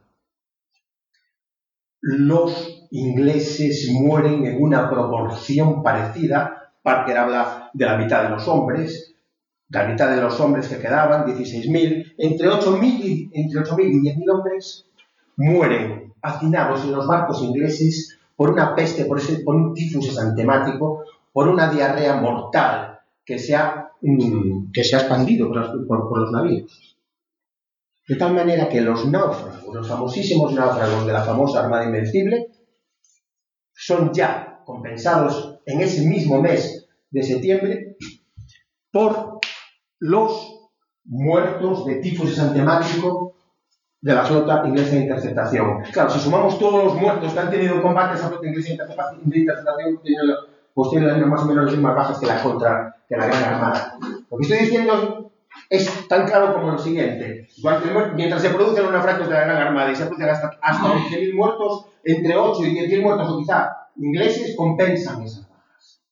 los 2.00 2.87
ingleses 2.90 3.88
mueren 3.92 4.46
en 4.46 4.62
una 4.62 4.88
proporción 4.88 5.82
parecida, 5.82 6.72
Parker 6.82 7.18
habla 7.18 7.70
de 7.75 7.84
la 7.84 7.96
mitad 7.96 8.22
de 8.22 8.30
los 8.30 8.46
hombres, 8.46 9.14
la 9.68 9.87
mitad 9.87 10.14
de 10.14 10.22
los 10.22 10.38
hombres 10.40 10.68
que 10.68 10.78
quedaban, 10.78 11.26
16.000, 11.26 12.14
entre 12.16 12.48
8.000 12.48 12.82
y, 12.82 13.30
entre 13.34 13.60
8.000 13.60 13.90
y 13.90 14.25
10.000 14.25 14.32
hombres 14.32 14.87
mueren 15.37 16.14
hacinados 16.22 16.84
en 16.84 16.92
los 16.92 17.06
barcos 17.06 17.42
ingleses 17.42 18.17
por 18.38 18.52
una 18.52 18.73
peste, 18.76 19.04
por, 19.04 19.18
ese, 19.18 19.40
por 19.40 19.57
un 19.57 19.75
tifus 19.75 20.11
esantemático, 20.11 21.02
por 21.33 21.49
una 21.49 21.73
diarrea 21.73 22.21
mortal 22.21 23.00
que 23.25 23.37
se 23.37 23.57
ha, 23.57 23.90
mm, 24.00 24.71
que 24.71 24.85
se 24.85 24.95
ha 24.95 25.00
expandido 25.00 25.49
por, 25.49 25.88
por 26.09 26.21
los 26.21 26.30
navíos. 26.30 26.97
De 28.07 28.14
tal 28.14 28.35
manera 28.35 28.68
que 28.68 28.80
los 28.80 29.07
náufragos, 29.07 29.75
los 29.75 29.88
famosísimos 29.88 30.54
náufragos 30.54 31.04
de 31.04 31.12
la 31.12 31.25
famosa 31.25 31.64
Armada 31.64 31.87
Invencible, 31.87 32.52
son 33.75 34.14
ya 34.14 34.61
compensados 34.64 35.59
en 35.66 35.80
ese 35.80 36.07
mismo 36.07 36.40
mes 36.40 36.87
de 37.11 37.23
septiembre 37.25 37.97
por 38.92 39.40
los 39.99 40.71
muertos 41.07 41.85
de 41.87 41.97
tifus 41.97 42.30
esantemático 42.30 43.27
de 44.00 44.14
la 44.14 44.24
flota 44.24 44.62
inglesa 44.66 44.94
de 44.94 45.02
interceptación. 45.02 45.82
Claro, 45.92 46.10
si 46.10 46.20
sumamos 46.20 46.58
todos 46.58 46.84
los 46.84 46.94
muertos 46.94 47.32
que 47.32 47.38
han 47.40 47.50
tenido 47.50 47.74
en 47.76 47.82
combate 47.82 48.16
esa 48.16 48.28
flota 48.28 48.46
inglesa 48.46 48.68
de 48.68 48.72
interceptación, 48.74 50.00
pues 50.74 50.90
tiene 50.90 51.26
más 51.26 51.42
o 51.42 51.46
menos 51.46 51.64
las 51.64 51.74
mismas 51.74 51.96
bajas 51.96 52.18
que 52.18 52.26
la 52.26 52.42
contra 52.42 52.96
que 53.08 53.16
la 53.16 53.26
Gran 53.26 53.42
Armada. 53.42 53.98
Lo 54.30 54.36
que 54.36 54.42
estoy 54.42 54.58
diciendo 54.58 55.32
es 55.68 56.08
tan 56.08 56.26
claro 56.26 56.54
como 56.54 56.72
lo 56.72 56.78
siguiente. 56.78 57.48
Mientras 58.14 58.42
se 58.42 58.50
producen 58.50 58.84
los 58.84 58.92
naufragios 58.92 59.28
de 59.28 59.34
la 59.34 59.40
Gran 59.40 59.56
Armada 59.56 59.90
y 59.90 59.96
se 59.96 60.06
producen 60.06 60.28
hasta, 60.28 60.58
hasta 60.62 60.88
11.000 60.88 61.34
muertos, 61.34 61.86
entre 62.04 62.36
8 62.36 62.64
y 62.64 62.78
10.000 62.78 63.02
muertos 63.02 63.28
o 63.28 63.38
quizá 63.38 63.88
ingleses 63.96 64.54
compensan 64.56 65.22
esas 65.22 65.48
bajas. 65.48 66.02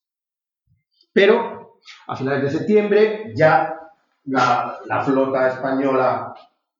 Pero 1.12 1.78
a 2.08 2.16
finales 2.16 2.42
de 2.42 2.58
septiembre 2.58 3.32
ya 3.36 3.78
la, 4.24 4.78
la 4.86 5.04
flota 5.04 5.48
española 5.48 6.34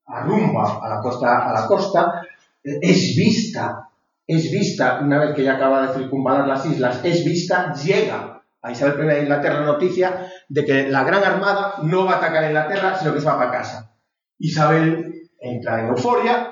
arrumba 0.07 0.79
a 0.81 0.89
la 0.89 1.01
costa, 1.01 1.49
a 1.49 1.53
la 1.53 1.67
costa, 1.67 2.21
es 2.63 3.15
vista, 3.15 3.89
es 4.25 4.51
vista, 4.51 4.99
una 5.01 5.19
vez 5.19 5.35
que 5.35 5.43
ya 5.43 5.55
acaba 5.55 5.87
de 5.87 5.93
circunvalar 5.99 6.47
las 6.47 6.65
islas, 6.65 7.01
es 7.03 7.23
vista, 7.23 7.73
llega 7.73 8.41
a 8.61 8.71
Isabel 8.71 9.05
I 9.05 9.07
de 9.07 9.21
Inglaterra 9.21 9.59
la 9.61 9.65
noticia 9.65 10.27
de 10.49 10.65
que 10.65 10.89
la 10.89 11.03
Gran 11.03 11.23
Armada 11.23 11.75
no 11.83 12.05
va 12.05 12.13
a 12.13 12.17
atacar 12.17 12.43
a 12.43 12.47
Inglaterra, 12.47 12.97
sino 12.97 13.13
que 13.13 13.21
se 13.21 13.27
va 13.27 13.37
para 13.37 13.51
casa. 13.51 13.93
Isabel 14.39 15.29
entra 15.39 15.81
en 15.81 15.87
euforia 15.87 16.51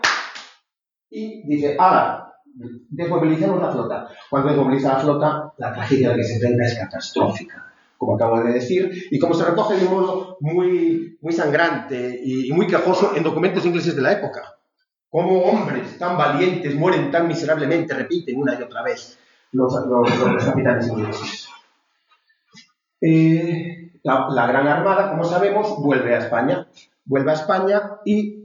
y 1.09 1.47
dice, 1.47 1.75
ahora, 1.77 2.33
desmovilicemos 2.53 3.62
la 3.62 3.71
flota. 3.71 4.07
Cuando 4.29 4.50
desmoviliza 4.50 4.93
la 4.93 5.00
flota, 5.00 5.53
la 5.57 5.74
tragedia 5.74 6.09
de 6.09 6.17
que 6.17 6.24
se 6.24 6.33
enfrenta 6.35 6.65
es 6.65 6.77
catastrófica 6.77 7.75
como 8.05 8.15
acabo 8.15 8.41
de 8.41 8.53
decir, 8.53 9.07
y 9.09 9.17
como 9.17 9.33
se 9.33 9.45
recoge 9.45 9.77
de 9.77 9.85
un 9.88 9.93
modo 9.93 10.38
muy, 10.39 11.17
muy 11.21 11.33
sangrante 11.33 12.21
y, 12.24 12.51
muy 12.53 12.67
quejoso 12.67 13.13
en 13.15 13.24
documentos 13.24 13.65
ingleses 13.65 13.95
de 13.95 14.01
la 14.01 14.12
época. 14.12 14.57
Como 15.09 15.41
hombres 15.41 15.97
tan 15.97 16.17
valientes 16.17 16.75
mueren 16.75 17.09
tan 17.09 17.27
miserablemente, 17.27 17.93
repiten 17.93 18.38
una 18.38 18.53
y 18.53 18.62
otra 18.62 18.83
vez 18.83 19.17
los, 19.53 19.74
capitanes 20.45 20.88
ingleses. 20.88 21.50
Eh, 23.01 23.91
la, 24.03 24.47
Gran 24.47 24.67
Armada, 24.67 25.09
como 25.09 25.24
sabemos, 25.24 25.81
vuelve 25.81 26.13
a 26.15 26.19
España. 26.19 26.67
Vuelve 27.05 27.31
a 27.31 27.35
España 27.35 27.81
y 28.05 28.45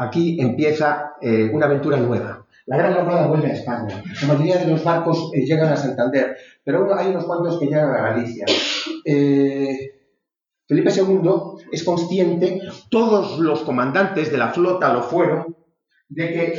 aquí 0.00 0.40
empieza 0.40 1.12
eh, 1.20 1.50
una 1.52 1.66
aventura 1.66 1.98
nueva. 1.98 2.46
La 2.66 2.78
Gran 2.78 2.94
Armada 2.94 3.26
vuelve 3.26 3.48
a 3.48 3.52
España. 3.52 4.02
La 4.22 4.28
mayoría 4.28 4.56
de 4.56 4.70
los 4.70 4.82
barcos 4.82 5.30
eh, 5.34 5.44
llegan 5.44 5.72
a 5.72 5.76
Santander, 5.76 6.36
pero 6.64 6.94
hay 6.96 7.08
unos 7.08 7.24
cuantos 7.24 7.58
que 7.58 7.66
llegan 7.66 7.90
a 7.90 8.10
Galicia. 8.10 8.46
Eh, 9.04 9.92
Felipe 10.66 10.90
II 10.90 11.30
es 11.70 11.84
consciente, 11.84 12.60
todos 12.88 13.38
los 13.40 13.60
comandantes 13.60 14.30
de 14.30 14.38
la 14.38 14.48
flota 14.48 14.92
lo 14.92 15.02
fueron, 15.02 15.56
de 16.08 16.32
que 16.32 16.58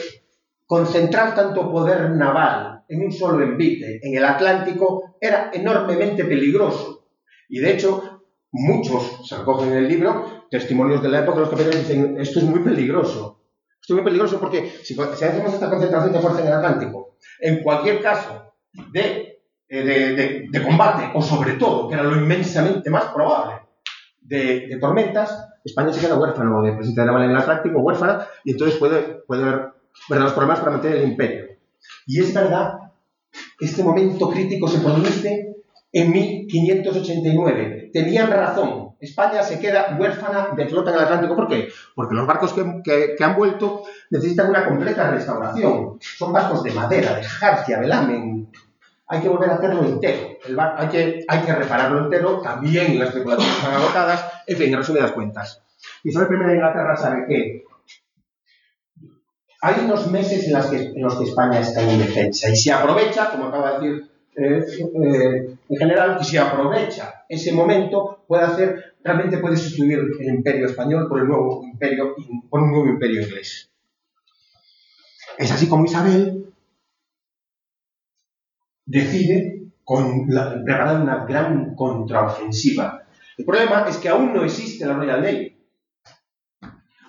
concentrar 0.65 1.33
tanto 1.33 1.71
poder 1.71 2.11
naval 2.11 2.83
en 2.87 3.05
un 3.05 3.11
solo 3.11 3.43
envite 3.43 3.99
en 4.03 4.15
el 4.15 4.25
Atlántico 4.25 5.15
era 5.19 5.49
enormemente 5.53 6.25
peligroso. 6.25 7.07
Y 7.49 7.59
de 7.59 7.71
hecho, 7.71 8.23
muchos 8.51 9.27
se 9.27 9.37
recogen 9.37 9.71
en 9.71 9.77
el 9.77 9.87
libro 9.87 10.40
testimonios 10.51 11.01
de 11.01 11.09
la 11.09 11.21
época, 11.21 11.39
los 11.39 11.49
capitanes 11.49 11.87
dicen, 11.87 12.17
esto 12.19 12.39
es 12.39 12.45
muy 12.45 12.59
peligroso. 12.59 13.39
Esto 13.81 13.93
es 13.93 13.95
muy 13.95 14.03
peligroso 14.03 14.39
porque 14.39 14.69
si, 14.83 14.99
hacemos 14.99 15.53
esta 15.53 15.69
concentración 15.69 16.11
de 16.11 16.19
fuerza 16.19 16.41
en 16.41 16.47
el 16.47 16.53
Atlántico, 16.53 17.15
en 17.39 17.63
cualquier 17.63 18.01
caso 18.01 18.53
de, 18.91 19.39
eh, 19.69 20.47
de, 20.51 20.63
combate, 20.63 21.09
o 21.15 21.21
sobre 21.21 21.53
todo, 21.53 21.87
que 21.87 21.95
era 21.95 22.03
lo 22.03 22.17
inmensamente 22.17 22.89
más 22.89 23.05
probable, 23.05 23.61
de, 24.19 24.77
tormentas, 24.79 25.47
España 25.63 25.93
se 25.93 26.01
queda 26.01 26.19
huérfano 26.19 26.61
de 26.63 26.73
presencia 26.73 27.03
de 27.03 27.07
naval 27.07 27.23
en 27.23 27.31
el 27.31 27.37
Atlántico, 27.37 27.79
huérfana, 27.79 28.27
y 28.43 28.51
entonces 28.51 28.77
puede, 28.77 29.01
puede 29.25 29.43
haber 29.43 29.69
verdaderos 30.09 30.33
problemas 30.33 30.59
para 30.59 30.71
mantener 30.73 30.97
el 30.97 31.09
imperio. 31.11 31.45
Y 32.05 32.19
es 32.19 32.33
verdad, 32.33 32.73
este 33.57 33.83
momento 33.83 34.29
crítico 34.29 34.67
se 34.67 34.79
produce 34.79 35.55
en 35.93 36.11
1589. 36.11 37.89
Tenían 37.93 38.29
razón 38.29 38.90
España 39.01 39.41
se 39.41 39.59
queda 39.59 39.97
huérfana 39.99 40.49
de 40.55 40.67
flota 40.67 40.91
en 40.91 40.97
el 40.97 41.03
Atlántico. 41.03 41.35
¿Por 41.35 41.47
qué? 41.47 41.69
Porque 41.95 42.13
los 42.13 42.27
barcos 42.27 42.53
que, 42.53 43.15
han 43.19 43.35
vuelto 43.35 43.83
necesitan 44.11 44.49
una 44.49 44.65
completa 44.65 45.09
restauración. 45.09 45.97
Son 45.99 46.31
barcos 46.31 46.63
de 46.63 46.71
madera, 46.71 47.15
de 47.15 47.23
jarcia, 47.23 47.79
velamen. 47.79 48.51
Hay 49.07 49.19
que 49.19 49.27
volver 49.27 49.49
a 49.49 49.55
hacerlo 49.55 49.83
entero. 49.83 50.37
hay, 50.77 50.87
que, 50.87 51.25
hay 51.27 51.39
que 51.41 51.53
repararlo 51.53 52.03
entero. 52.03 52.39
También 52.41 52.99
las 52.99 53.11
tripulaciones 53.11 53.57
están 53.57 53.73
agotadas. 53.73 54.23
En 54.45 54.57
fin, 54.57 54.71
en 54.71 54.77
resumidas 54.77 55.11
cuentas. 55.11 55.63
Isabel 56.03 56.39
I 56.39 56.45
de 56.45 56.53
Inglaterra 56.53 56.95
sabe 56.95 57.25
que 57.27 57.63
hay 59.63 59.75
unos 59.83 60.11
meses 60.11 60.47
en, 60.47 60.69
que, 60.69 60.83
en 60.95 61.01
los 61.01 61.15
que 61.15 61.23
España 61.23 61.59
está 61.59 61.81
en 61.81 61.99
defensa 61.99 62.49
y 62.49 62.55
se 62.55 62.71
aprovecha, 62.71 63.31
como 63.31 63.47
acaba 63.47 63.79
de 63.79 63.79
decir 63.79 64.11
eh, 64.35 65.57
en 65.69 65.77
general, 65.77 66.17
que 66.17 66.23
se 66.23 66.39
aprovecha 66.39 67.25
ese 67.27 67.51
momento, 67.51 68.23
puede 68.27 68.43
hacer, 68.43 68.90
realmente 69.03 69.37
puede 69.37 69.57
sustituir 69.57 69.99
el 70.19 70.27
imperio 70.27 70.65
español 70.65 71.07
por, 71.07 71.21
un 71.21 71.27
nuevo 71.29 72.87
imperio 72.87 73.21
inglés. 73.21 73.71
Es 75.37 75.51
así 75.51 75.67
como 75.67 75.85
Isabel 75.85 76.53
decide 78.85 79.71
preparar 79.85 81.01
una 81.01 81.25
gran 81.25 81.75
contraofensiva. 81.75 83.05
El 83.37 83.45
problema 83.45 83.85
es 83.87 83.97
que 83.97 84.09
aún 84.09 84.33
no 84.33 84.43
existe 84.43 84.85
la 84.85 84.93
Royal 84.93 85.21
Navy. 85.21 85.57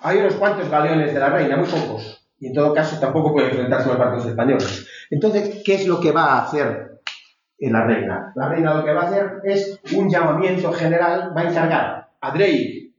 Hay 0.01 0.17
unos 0.17 0.35
cuantos 0.35 0.69
galeones 0.69 1.13
de 1.13 1.19
la 1.19 1.29
reina, 1.29 1.55
muy 1.55 1.67
pocos, 1.67 2.27
y 2.39 2.47
en 2.47 2.53
todo 2.53 2.73
caso 2.73 2.99
tampoco 2.99 3.33
puede 3.33 3.49
enfrentarse 3.49 3.85
a 3.85 3.89
los 3.89 3.99
barcos 3.99 4.25
españoles. 4.25 4.87
Entonces, 5.09 5.61
¿qué 5.63 5.75
es 5.75 5.87
lo 5.87 6.01
que 6.01 6.11
va 6.11 6.33
a 6.33 6.43
hacer 6.43 6.92
la 7.71 7.85
reina. 7.85 8.31
La 8.35 8.49
reina 8.49 8.73
lo 8.73 8.83
que 8.83 8.93
va 8.93 9.03
a 9.03 9.05
hacer 9.05 9.41
es 9.43 9.79
un 9.95 10.09
llamamiento 10.09 10.71
general, 10.73 11.33
va 11.35 11.41
a 11.41 11.49
encargar 11.49 12.09
a 12.19 12.31
Drake, 12.31 12.93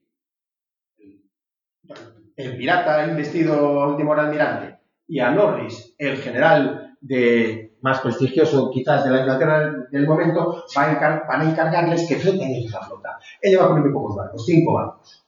el 2.37 2.56
pirata 2.56 3.06
investido 3.06 3.88
último 3.88 4.14
almirante, 4.14 4.78
y 5.06 5.21
a 5.21 5.30
Norris, 5.30 5.94
el 5.99 6.16
general 6.16 6.97
de, 7.00 7.76
más 7.83 8.00
prestigioso 8.00 8.71
quizás 8.71 9.04
de 9.04 9.11
la 9.11 9.21
Inglaterra 9.21 9.73
del 9.90 10.06
momento, 10.06 10.64
van 10.75 11.40
a 11.40 11.44
encargarles 11.44 12.09
que 12.09 12.16
fleten 12.16 12.50
la 12.71 12.80
flota. 12.80 13.18
Ella 13.40 13.59
va 13.59 13.64
a 13.64 13.68
poner 13.68 13.85
muy 13.85 13.92
pocos 13.92 14.16
barcos, 14.16 14.47
cinco 14.47 14.73
barcos, 14.73 15.26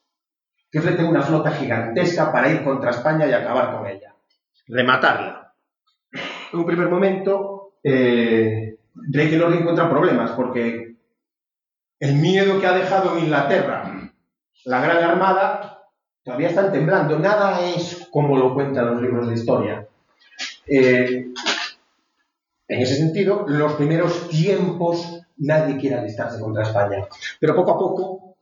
que 0.70 0.80
fleten 0.80 1.06
una 1.06 1.22
flota 1.22 1.50
gigantesca 1.50 2.32
para 2.32 2.50
ir 2.50 2.64
contra 2.64 2.90
España 2.90 3.26
y 3.26 3.32
acabar 3.32 3.76
con 3.76 3.86
ella, 3.86 4.14
rematarla. 4.66 5.54
En 6.52 6.58
un 6.58 6.64
primer 6.64 6.88
momento, 6.88 7.74
eh, 7.82 8.78
Drake 9.08 9.36
no 9.36 9.52
encuentra 9.52 9.90
problemas 9.90 10.32
porque 10.32 10.96
el 12.00 12.14
miedo 12.16 12.60
que 12.60 12.66
ha 12.66 12.76
dejado 12.76 13.16
en 13.16 13.24
Inglaterra 13.24 14.12
la 14.64 14.80
Gran 14.80 15.02
Armada 15.02 15.90
todavía 16.24 16.48
están 16.48 16.72
temblando. 16.72 17.18
Nada 17.18 17.60
es 17.60 18.08
como 18.10 18.36
lo 18.36 18.52
cuentan 18.54 18.86
los 18.86 19.02
libros 19.02 19.28
de 19.28 19.34
historia. 19.34 19.86
Eh, 20.66 21.28
en 22.68 22.80
ese 22.80 22.96
sentido, 22.96 23.44
los 23.46 23.74
primeros 23.74 24.28
tiempos 24.28 25.20
nadie 25.38 25.76
quiere 25.76 25.96
alistarse 25.96 26.40
contra 26.40 26.64
España. 26.64 27.06
Pero 27.38 27.54
poco 27.54 27.70
a 27.70 27.78
poco 27.78 28.36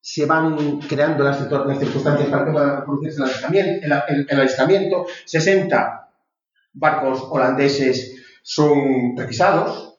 se 0.00 0.26
van 0.26 0.80
creando 0.80 1.24
las, 1.24 1.38
circunstancias 1.38 2.28
para 2.28 2.44
que 2.44 2.52
pueda 2.52 2.84
producirse 2.84 3.22
el 3.82 4.38
alistamiento. 4.40 5.06
60 5.24 6.08
barcos 6.74 7.26
holandeses 7.30 8.22
son 8.42 9.16
requisados. 9.16 9.93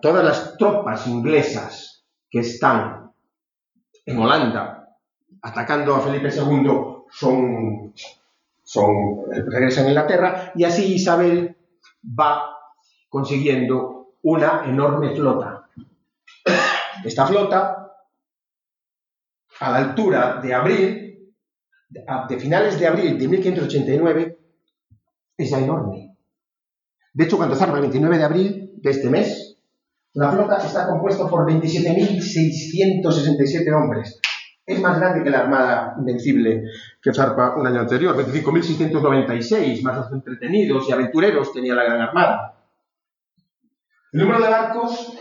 Todas 0.00 0.24
las 0.24 0.56
tropas 0.56 1.06
inglesas 1.06 2.04
que 2.30 2.40
están 2.40 3.12
en 4.04 4.18
Holanda 4.18 4.96
atacando 5.42 5.94
a 5.94 6.00
Felipe 6.00 6.28
II 6.28 6.70
son, 7.10 7.94
son 8.62 8.90
regresan 9.30 9.86
a 9.86 9.88
Inglaterra 9.88 10.52
y 10.54 10.64
así 10.64 10.94
Isabel 10.94 11.56
va 12.18 12.56
consiguiendo 13.08 14.14
una 14.22 14.64
enorme 14.64 15.14
flota. 15.14 15.68
Esta 17.04 17.26
flota, 17.26 17.92
a 19.60 19.70
la 19.70 19.78
altura 19.78 20.40
de 20.42 20.54
abril, 20.54 21.34
de 21.88 22.38
finales 22.38 22.78
de 22.78 22.86
abril 22.86 23.18
de 23.18 23.28
1589, 23.28 24.38
es 25.36 25.50
ya 25.50 25.58
enorme. 25.58 26.16
De 27.12 27.24
hecho, 27.24 27.36
cuando 27.36 27.56
zarpa 27.56 27.76
el 27.76 27.82
29 27.82 28.18
de 28.18 28.24
abril 28.24 28.67
de 28.82 28.90
este 28.90 29.10
mes, 29.10 29.56
la 30.14 30.32
flota 30.32 30.56
está 30.56 30.88
compuesta 30.88 31.28
por 31.28 31.46
27.667 31.50 33.74
hombres. 33.74 34.18
Es 34.66 34.80
más 34.80 34.98
grande 34.98 35.22
que 35.24 35.30
la 35.30 35.40
Armada 35.40 35.96
Invencible 35.98 36.62
que 37.00 37.14
zarpa 37.14 37.56
un 37.56 37.66
año 37.66 37.80
anterior. 37.80 38.14
25.696, 38.16 39.82
más 39.82 39.96
los 39.96 40.12
entretenidos 40.12 40.88
y 40.88 40.92
aventureros 40.92 41.52
tenía 41.52 41.74
la 41.74 41.82
Gran 41.84 42.00
Armada. 42.00 42.54
El 44.12 44.20
número 44.20 44.40
de 44.40 44.50
barcos 44.50 45.14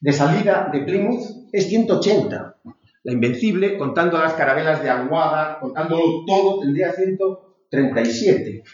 de 0.00 0.12
salida 0.12 0.68
de 0.72 0.80
Plymouth 0.80 1.48
es 1.52 1.68
180. 1.68 2.56
La 3.04 3.12
Invencible, 3.12 3.78
contando 3.78 4.18
las 4.18 4.32
carabelas 4.34 4.82
de 4.82 4.90
Aguada, 4.90 5.60
contándolo 5.60 6.24
todo, 6.26 6.60
tendría 6.60 6.92
137. 6.92 8.64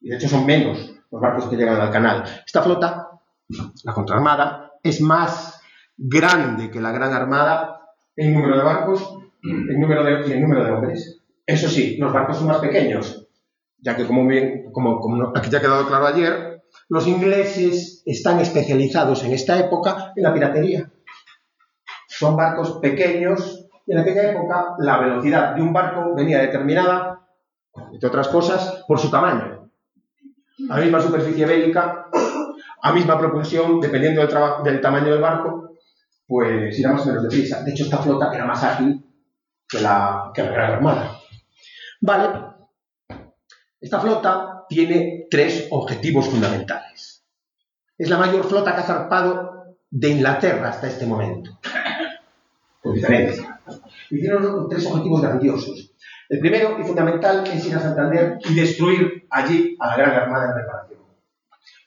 Y 0.00 0.08
de 0.08 0.16
hecho 0.16 0.28
son 0.28 0.46
menos 0.46 0.98
los 1.10 1.20
barcos 1.20 1.46
que 1.46 1.56
llegan 1.56 1.80
al 1.80 1.90
canal. 1.90 2.24
Esta 2.44 2.62
flota, 2.62 3.07
la 3.84 3.94
contraarmada, 3.94 4.72
es 4.82 5.00
más 5.00 5.60
grande 5.96 6.70
que 6.70 6.80
la 6.80 6.92
Gran 6.92 7.12
Armada 7.12 7.80
en 8.16 8.34
número 8.34 8.56
de 8.56 8.64
barcos 8.64 9.18
en 9.42 9.80
número 9.80 10.04
de, 10.04 10.28
y 10.28 10.32
en 10.32 10.42
número 10.42 10.64
de 10.64 10.70
hombres. 10.72 11.22
Eso 11.46 11.68
sí, 11.68 11.96
los 11.98 12.12
barcos 12.12 12.38
son 12.38 12.48
más 12.48 12.58
pequeños, 12.58 13.26
ya 13.78 13.96
que 13.96 14.06
como, 14.06 14.26
bien, 14.26 14.70
como, 14.72 15.00
como 15.00 15.32
aquí 15.34 15.50
ya 15.50 15.58
ha 15.58 15.62
quedado 15.62 15.86
claro 15.86 16.06
ayer, 16.06 16.62
los 16.88 17.06
ingleses 17.06 18.02
están 18.04 18.40
especializados 18.40 19.24
en 19.24 19.32
esta 19.32 19.58
época 19.58 20.12
en 20.16 20.22
la 20.22 20.34
piratería. 20.34 20.90
Son 22.08 22.36
barcos 22.36 22.78
pequeños 22.80 23.66
y 23.86 23.92
en 23.92 23.98
aquella 23.98 24.32
época 24.32 24.74
la 24.78 24.98
velocidad 24.98 25.54
de 25.54 25.62
un 25.62 25.72
barco 25.72 26.14
venía 26.14 26.40
determinada, 26.40 27.26
entre 27.92 28.08
otras 28.08 28.28
cosas, 28.28 28.84
por 28.86 28.98
su 28.98 29.10
tamaño. 29.10 29.70
La 30.58 30.76
misma 30.76 31.00
superficie 31.00 31.46
bélica, 31.46 32.07
a 32.82 32.92
misma 32.92 33.18
propulsión, 33.18 33.80
dependiendo 33.80 34.26
del, 34.26 34.36
del 34.64 34.80
tamaño 34.80 35.12
del 35.12 35.20
barco, 35.20 35.72
pues 36.26 36.78
irá 36.78 36.92
más 36.92 37.02
o 37.02 37.06
menos 37.06 37.22
deprisa. 37.22 37.62
De 37.62 37.70
hecho, 37.70 37.84
esta 37.84 37.98
flota 37.98 38.32
era 38.32 38.44
más 38.44 38.62
ágil 38.62 39.04
que 39.68 39.80
la, 39.80 40.30
que 40.34 40.42
la 40.42 40.50
Gran 40.50 40.72
Armada. 40.72 41.18
Vale, 42.00 42.28
esta 43.80 44.00
flota 44.00 44.64
tiene 44.68 45.26
tres 45.30 45.68
objetivos 45.70 46.28
fundamentales. 46.28 47.24
Es 47.96 48.08
la 48.10 48.18
mayor 48.18 48.44
flota 48.44 48.74
que 48.74 48.80
ha 48.80 48.84
zarpado 48.84 49.76
de 49.90 50.08
Inglaterra 50.08 50.68
hasta 50.68 50.86
este 50.86 51.06
momento. 51.06 51.58
Con 52.82 52.94
diferencia. 52.94 53.60
Y 54.10 54.20
tiene 54.20 54.36
tres 54.68 54.86
objetivos 54.86 55.22
grandiosos. 55.22 55.92
El 56.28 56.40
primero 56.40 56.78
y 56.78 56.84
fundamental 56.84 57.44
es 57.46 57.66
ir 57.66 57.74
a 57.74 57.80
Santander 57.80 58.38
y 58.44 58.54
destruir 58.54 59.26
allí 59.30 59.76
a 59.80 59.88
la 59.88 59.96
Gran 59.96 60.12
Armada 60.12 60.48
en 60.48 60.54
preparación. 60.54 61.00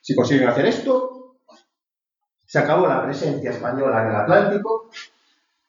Si 0.01 0.15
consiguen 0.15 0.49
hacer 0.49 0.65
esto, 0.65 1.37
se 2.45 2.59
acabó 2.59 2.87
la 2.87 3.03
presencia 3.03 3.51
española 3.51 4.01
en 4.01 4.09
el 4.09 4.15
Atlántico 4.15 4.89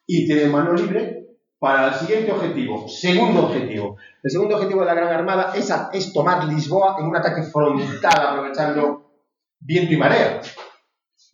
y 0.07 0.27
tienen 0.27 0.51
mano 0.51 0.73
libre 0.73 1.27
para 1.59 1.89
el 1.89 1.95
siguiente 1.95 2.33
objetivo. 2.33 2.89
Segundo 2.89 3.45
objetivo. 3.45 3.97
El 4.23 4.31
segundo 4.31 4.57
objetivo 4.57 4.81
de 4.81 4.87
la 4.87 4.95
Gran 4.95 5.13
Armada 5.13 5.53
es, 5.55 6.13
tomar 6.13 6.45
Lisboa 6.45 6.97
en 6.99 7.07
un 7.07 7.17
ataque 7.17 7.43
frontal 7.43 8.27
aprovechando 8.27 9.13
viento 9.61 9.93
y 9.93 9.97
marea. 9.97 10.41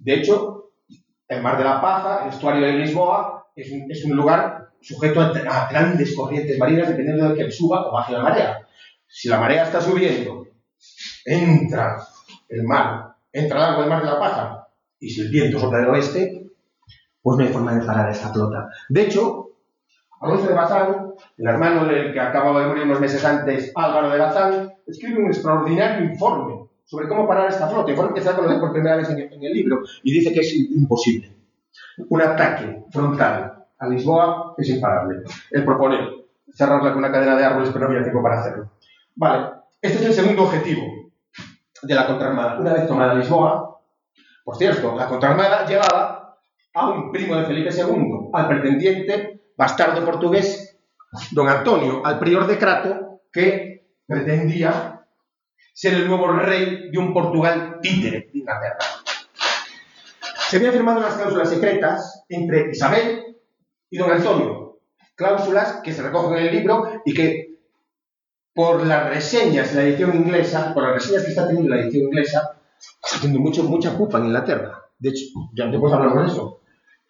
De 0.01 0.15
hecho, 0.15 0.73
el 1.29 1.41
Mar 1.41 1.57
de 1.57 1.65
la 1.65 1.81
Paja, 1.81 2.25
el 2.25 2.31
estuario 2.31 2.67
de 2.67 2.73
Lisboa, 2.73 3.47
es 3.57 4.05
un, 4.05 4.17
lugar 4.17 4.71
sujeto 4.81 5.21
a, 5.21 5.69
grandes 5.71 6.15
corrientes 6.15 6.59
marinas 6.59 6.89
dependiendo 6.89 7.29
de 7.29 7.35
que 7.35 7.51
suba 7.51 7.89
o 7.89 7.93
baje 7.93 8.13
la 8.13 8.23
marea. 8.23 8.69
Si 9.07 9.29
la 9.29 9.39
marea 9.39 9.65
está 9.65 9.81
subiendo, 9.81 10.47
entra 11.25 11.99
el 12.49 12.65
mar, 12.65 13.15
entra 13.33 13.59
el 13.59 13.65
agua 13.65 13.81
del 13.81 13.91
Mar 13.91 14.03
de 14.03 14.11
la 14.11 14.19
Paja, 14.19 14.69
y 15.01 15.11
si 15.11 15.21
el 15.23 15.31
viento 15.31 15.59
sopla 15.59 15.79
del 15.79 15.91
oeste, 15.91 16.51
pues 17.23 17.39
no 17.39 17.45
hay 17.45 17.53
forma 17.53 17.75
de 17.75 17.87
parar 17.87 18.11
esta 18.11 18.33
flota. 18.33 18.69
De 18.89 19.03
hecho, 19.03 19.51
Alonso 20.21 20.49
de 20.49 20.55
Bazán, 20.55 21.13
el 21.37 21.47
hermano 21.47 21.85
del 21.85 22.13
que 22.13 22.21
acababa 22.21 22.63
de 22.63 22.69
morir 22.69 22.85
unos 22.85 23.01
meses 23.01 23.25
antes, 23.25 23.73
Álvaro 23.75 24.11
de 24.11 24.19
Bazán, 24.19 24.73
escribe 24.87 25.21
un 25.21 25.27
extraordinario 25.27 26.11
informe 26.11 26.69
sobre 26.85 27.07
cómo 27.07 27.29
parar 27.29 27.49
esta 27.49 27.69
flota, 27.69 27.91
informe 27.91 28.15
que 28.15 28.23
se 28.23 28.31
ha 28.31 28.37
conocido 28.37 28.61
por 28.61 28.73
primera 28.73 28.97
vez 28.97 29.09
en, 29.11 29.19
el 29.19 29.53
libro, 29.53 29.83
y 30.03 30.13
dice 30.13 30.33
que 30.33 30.41
es 30.41 30.53
imposible. 30.55 31.33
Un 32.09 32.23
ataque 32.23 32.85
frontal 32.91 33.67
a 33.79 33.89
Lisboa 33.89 34.55
es 34.57 34.69
imparable. 34.71 35.23
Él 35.51 35.65
propone 35.65 35.99
cerrarla 36.53 36.91
con 36.91 36.99
una 36.99 37.13
cadena 37.13 37.37
de 37.37 37.45
árboles, 37.45 37.71
pero 37.73 37.85
no 37.85 37.91
había 37.91 38.03
tiempo 38.03 38.23
para 38.23 38.41
hacerlo. 38.41 38.71
Vale, 39.15 39.51
este 39.81 39.99
es 39.99 40.07
el 40.07 40.13
segundo 40.13 40.45
objetivo 40.45 40.83
de 41.83 41.95
la 41.95 42.07
contraarmada. 42.07 42.59
Una 42.59 42.73
vez 42.75 42.87
tomada 42.87 43.15
Lisboa, 43.15 43.81
por 44.45 44.57
cierto, 44.57 44.97
la 44.97 45.07
contraarmada 45.07 45.67
llevaba 45.67 46.39
a 46.75 46.89
un 46.89 47.13
primo 47.13 47.37
de 47.37 47.45
Felipe 47.45 47.71
II, 47.71 48.31
al 48.33 48.49
pretendiente 48.49 49.43
bastardo 49.57 50.05
portugués, 50.05 50.79
don 51.33 51.49
Antonio, 51.49 52.05
al 52.05 52.19
prior 52.19 52.47
de 52.47 52.59
Crato, 52.59 53.21
que 53.33 53.89
pretendía 54.07 55.05
ser 55.75 55.95
el 55.95 56.09
nuevo 56.09 56.29
rey 56.33 56.91
de 56.91 56.99
un 56.99 57.13
Portugal 57.13 57.79
títere 57.83 58.31
de 58.33 58.39
Inglaterra. 58.39 58.79
Se 60.49 60.57
habían 60.57 60.73
firmado 60.73 60.99
unas 60.99 61.15
cláusulas 61.15 61.51
secretas 61.51 62.25
entre 62.29 62.71
Isabel 62.71 63.37
y 63.91 63.99
don 63.99 64.11
Antonio, 64.11 64.81
cláusulas 65.15 65.81
que 65.83 65.93
se 65.93 66.03
recogen 66.03 66.39
en 66.39 66.47
el 66.47 66.55
libro 66.55 67.03
y 67.05 67.13
que 67.13 67.48
por 68.59 68.85
las 68.85 69.09
reseñas 69.09 69.73
de 69.73 69.77
la 69.77 69.89
edición 69.89 70.17
inglesa, 70.17 70.75
por 70.75 70.83
las 70.83 70.95
reseñas 70.95 71.23
que 71.23 71.29
está 71.29 71.47
teniendo 71.47 71.73
la 71.73 71.81
edición 71.81 72.07
inglesa, 72.07 72.59
está 73.05 73.21
teniendo 73.21 73.39
mucho, 73.39 73.63
mucha 73.63 73.97
culpa 73.97 74.19
en 74.19 74.25
Inglaterra. 74.25 74.83
De 74.99 75.11
hecho, 75.11 75.27
ya 75.55 75.67
después 75.67 75.93
hablamos 75.93 76.25
de 76.25 76.33
eso. 76.33 76.61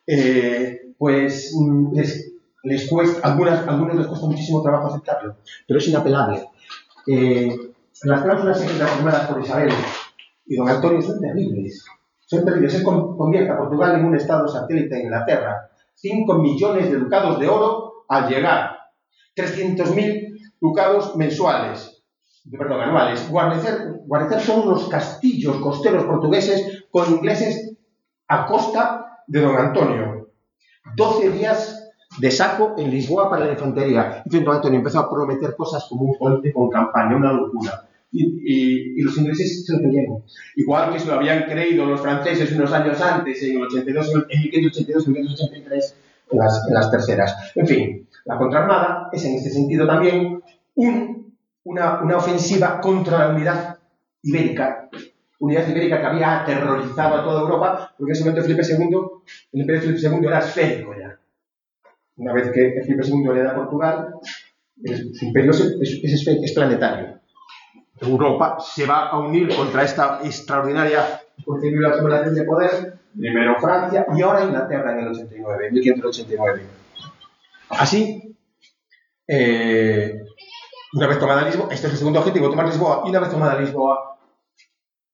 Eh, 0.07 0.93
pues 0.99 1.55
mm, 1.59 1.97
les 1.97 2.35
les 2.65 2.87
cuesta, 2.87 3.27
algunas, 3.27 3.67
algunos 3.67 3.97
les 3.97 4.07
cuesta 4.09 4.27
muchísimo 4.27 4.63
trabajo 4.63 4.89
aceptarlo, 4.89 5.37
pero 5.67 5.79
es 5.79 5.89
inapelable. 5.89 6.51
Eh, 7.07 7.57
las 8.03 8.23
cláusulas 8.23 8.63
firmadas 8.63 9.27
por 9.31 9.41
Isabel 9.43 9.73
y 10.45 10.55
don 10.55 10.69
Antonio 10.69 11.01
son 11.01 11.19
terribles. 11.19 11.83
Son 12.27 12.45
terribles. 12.45 12.75
Él 12.75 12.83
convierte 12.83 13.51
a 13.51 13.57
Portugal 13.57 13.99
en 13.99 14.05
un 14.05 14.15
estado 14.15 14.47
satélite 14.49 14.97
de 14.97 15.03
Inglaterra. 15.05 15.71
5 15.95 16.35
millones 16.41 16.91
de 16.91 16.99
ducados 16.99 17.39
de 17.39 17.49
oro 17.49 18.05
al 18.07 18.29
llegar. 18.29 18.77
300.000 19.35 20.28
ducados 20.61 21.17
mensuales. 21.17 22.03
Perdón, 22.51 22.81
anuales. 22.81 23.29
Guarnecer, 23.31 24.01
guarnecer 24.07 24.41
son 24.41 24.69
los 24.69 24.89
castillos 24.89 25.57
costeros 25.59 26.05
portugueses 26.05 26.85
con 26.91 27.11
ingleses 27.13 27.77
a 28.29 28.47
costa 28.47 29.23
de 29.27 29.41
don 29.41 29.57
Antonio. 29.57 30.31
12 30.97 31.31
días 31.31 31.91
de 32.19 32.31
saco 32.31 32.75
en 32.79 32.91
Lisboa 32.91 33.29
para 33.29 33.47
la 33.47 33.53
infantería. 33.53 34.23
Y 34.25 34.37
Antonio 34.37 34.79
empezó 34.79 35.01
a 35.01 35.11
prometer 35.11 35.55
cosas 35.57 35.87
como 35.89 36.05
un 36.05 36.19
puente 36.19 36.53
con 36.53 36.71
campaña, 36.71 37.17
una 37.17 37.33
locura. 37.33 37.85
Y, 38.11 39.01
los 39.03 39.17
ingleses 39.19 39.67
se 39.67 39.73
lo 39.75 39.81
creyeron. 39.81 40.23
Igual 40.57 40.93
que 40.93 40.99
se 40.99 41.07
lo 41.07 41.15
habían 41.15 41.45
creído 41.45 41.85
los 41.85 42.01
franceses 42.01 42.53
unos 42.53 42.73
años 42.73 43.01
antes, 43.01 43.43
en 43.43 43.57
el 43.57 43.63
82, 43.65 44.15
en 44.31 44.41
1582, 44.41 45.07
en 45.07 45.13
1583, 45.13 45.97
en 46.31 46.39
las, 46.39 46.67
en 46.67 46.75
las 46.75 46.91
terceras. 46.91 47.53
En 47.55 47.67
fin, 47.67 48.09
la 48.25 48.39
contraarmada 48.39 49.11
es 49.13 49.25
en 49.25 49.35
este 49.35 49.51
sentido 49.51 49.87
también 49.87 50.38
una, 51.65 52.17
ofensiva 52.17 52.81
contra 52.81 53.19
la 53.19 53.29
unidad 53.35 53.79
ibérica 54.23 54.89
unidad 55.41 55.69
ibérica 55.69 56.01
que 56.01 56.07
había 56.07 56.41
aterrorizado 56.41 57.15
a 57.15 57.25
toda 57.25 57.43
Europa, 57.43 57.95
porque 57.97 58.11
en 58.11 58.17
ese 58.17 58.25
momento 58.25 58.43
Felipe 58.43 58.63
II, 58.67 58.99
el 59.53 59.61
imperio 59.61 59.83
Felipe 59.83 60.09
II 60.09 60.27
era 60.27 60.39
esférico 60.41 60.95
ya. 60.99 61.19
Una 62.17 62.33
vez 62.33 62.51
que 62.51 62.83
Felipe 62.85 63.07
II 63.07 63.35
le 63.35 63.43
da 63.43 63.53
a 63.53 63.55
Portugal, 63.55 64.15
su 65.15 65.25
imperio 65.25 65.53
es, 65.53 66.53
planetario. 66.55 67.21
Europa 68.01 68.59
se 68.61 68.87
va 68.87 69.09
a 69.09 69.19
unir 69.19 69.55
contra 69.55 69.85
esta 69.85 70.21
extraordinaria 70.25 71.21
acumulación 71.39 72.35
de 72.35 72.45
poder, 72.45 72.95
primero 73.17 73.61
Francia 73.61 74.07
y 74.17 74.23
ahora 74.23 74.45
Inglaterra 74.45 74.93
en 74.93 74.99
el 75.01 75.09
89, 75.09 75.67
en 75.67 75.75
1589. 75.75 76.63
Así, 77.71 78.37
eh, 79.27 80.25
una 80.95 81.07
vez 81.07 81.19
tomada 81.19 81.45
Lisboa, 81.45 81.69
este 81.71 81.87
es 81.87 81.93
el 81.93 81.99
segundo 81.99 82.21
objetivo, 82.21 82.51
tomar 82.51 82.67
Lisboa, 82.67 83.03
y 83.05 83.11
una 83.11 83.21
vez 83.21 83.31
tomada 83.31 83.61
Lisboa, 83.61 84.19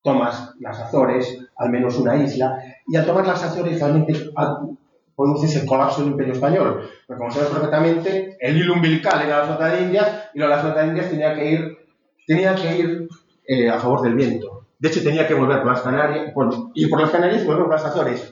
tomas 0.03 0.55
las 0.61 0.81
Azores, 0.81 1.39
al 1.57 1.71
menos 1.71 1.97
una 1.97 2.17
isla, 2.17 2.63
y 2.87 2.97
al 2.97 3.07
tomar 3.07 3.27
las 3.27 3.43
Azores 3.43 3.79
realmente 3.79 4.13
decir 4.13 5.61
el 5.61 5.67
colapso 5.67 6.01
del 6.01 6.13
imperio 6.13 6.35
español. 6.35 6.91
Porque 7.07 7.19
como 7.19 7.31
sabes 7.31 7.49
perfectamente, 7.51 8.37
el 8.41 8.57
hilo 8.57 8.75
umbilical 8.75 9.23
era 9.23 9.39
la 9.39 9.47
flota 9.47 9.69
de 9.69 9.83
Indias 9.83 10.31
y 10.35 10.39
la 10.39 10.59
flota 10.59 10.83
de 10.83 10.89
Indias 10.89 11.11
tenía 11.11 11.35
que 11.35 11.51
ir, 11.51 11.79
tenía 12.27 12.55
que 12.55 12.79
ir 12.79 13.09
eh, 13.47 13.69
a 13.69 13.79
favor 13.79 14.03
del 14.03 14.15
viento. 14.15 14.67
De 14.79 14.89
hecho, 14.89 15.03
tenía 15.03 15.27
que 15.27 15.35
volver 15.35 15.63
por 15.63 15.73
las 15.73 15.81
Canarias, 15.81 16.33
por, 16.33 16.53
y 16.75 16.87
por 16.87 17.01
las 17.01 17.11
Canarias 17.11 17.47
volver 17.47 17.63
por 17.63 17.73
las 17.73 17.85
Azores. 17.85 18.31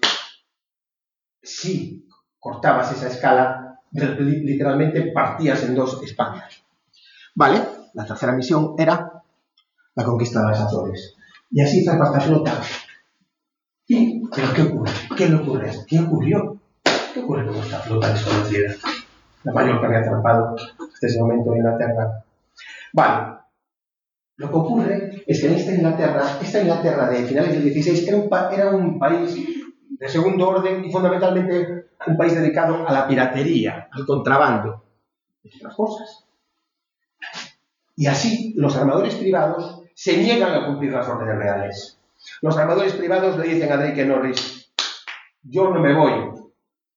Si 1.42 2.07
cortabas 2.38 2.92
esa 2.92 3.09
escala, 3.09 3.81
literalmente 3.92 5.12
partías 5.12 5.62
en 5.64 5.74
dos 5.74 6.02
Españas. 6.02 6.62
¿Vale? 7.35 7.62
La 7.95 8.05
tercera 8.05 8.33
misión 8.33 8.75
era 8.79 9.23
la 9.95 10.05
conquista 10.05 10.40
de 10.40 10.49
las 10.49 10.61
Azores. 10.61 11.16
Y 11.51 11.61
así 11.61 11.81
esta 11.81 12.21
flota. 12.21 12.61
¿Y 13.87 14.23
pero 14.29 14.53
qué 14.55 14.62
ocurre? 14.62 14.92
¿Qué 15.16 15.29
le 15.29 15.37
ocurre? 15.37 15.71
¿Qué 15.87 16.01
ocurrió? 16.01 16.57
¿Qué 17.12 17.21
ocurre 17.21 17.47
con 17.47 17.57
esta 17.57 17.79
flota 17.81 18.12
desconocida? 18.12 18.75
La 19.45 19.53
mayor 19.53 19.81
que 19.81 19.87
había 19.87 20.05
zarpado 20.05 20.55
hasta 20.57 21.07
ese 21.07 21.21
momento 21.21 21.53
en 21.53 21.59
Inglaterra. 21.59 22.25
Vale. 22.92 23.38
Lo 24.37 24.49
que 24.49 24.57
ocurre 24.57 25.25
es 25.27 25.40
que 25.40 25.47
en 25.49 25.55
esta 25.55 25.73
Inglaterra, 25.73 26.38
esta 26.40 26.61
Inglaterra 26.61 27.11
de 27.11 27.25
finales 27.25 27.53
del 27.53 27.64
16 27.64 28.09
era 28.09 28.16
un, 28.16 28.31
era 28.53 28.71
un 28.71 28.99
país 28.99 29.37
de 29.99 30.09
segundo 30.09 30.49
orden 30.49 30.85
y 30.85 30.90
fundamentalmente 30.90 31.87
un 32.07 32.16
país 32.16 32.35
dedicado 32.35 32.88
a 32.88 32.92
la 32.92 33.07
piratería, 33.07 33.88
al 33.92 34.07
contrabando, 34.07 34.83
y 35.45 35.57
otras 35.57 35.75
cosas. 35.75 36.25
Y 37.96 38.07
así 38.07 38.55
los 38.57 38.76
armadores 38.76 39.14
privados 39.16 39.83
se 39.94 40.16
niegan 40.16 40.55
a 40.55 40.66
cumplir 40.66 40.92
las 40.92 41.09
órdenes 41.09 41.37
reales. 41.37 41.98
Los 42.40 42.57
armadores 42.57 42.94
privados 42.94 43.38
le 43.38 43.48
dicen 43.48 43.70
a 43.72 43.76
Drake 43.76 44.05
Norris, 44.05 44.72
yo 45.42 45.70
no 45.70 45.81
me 45.81 45.94
voy 45.94 46.33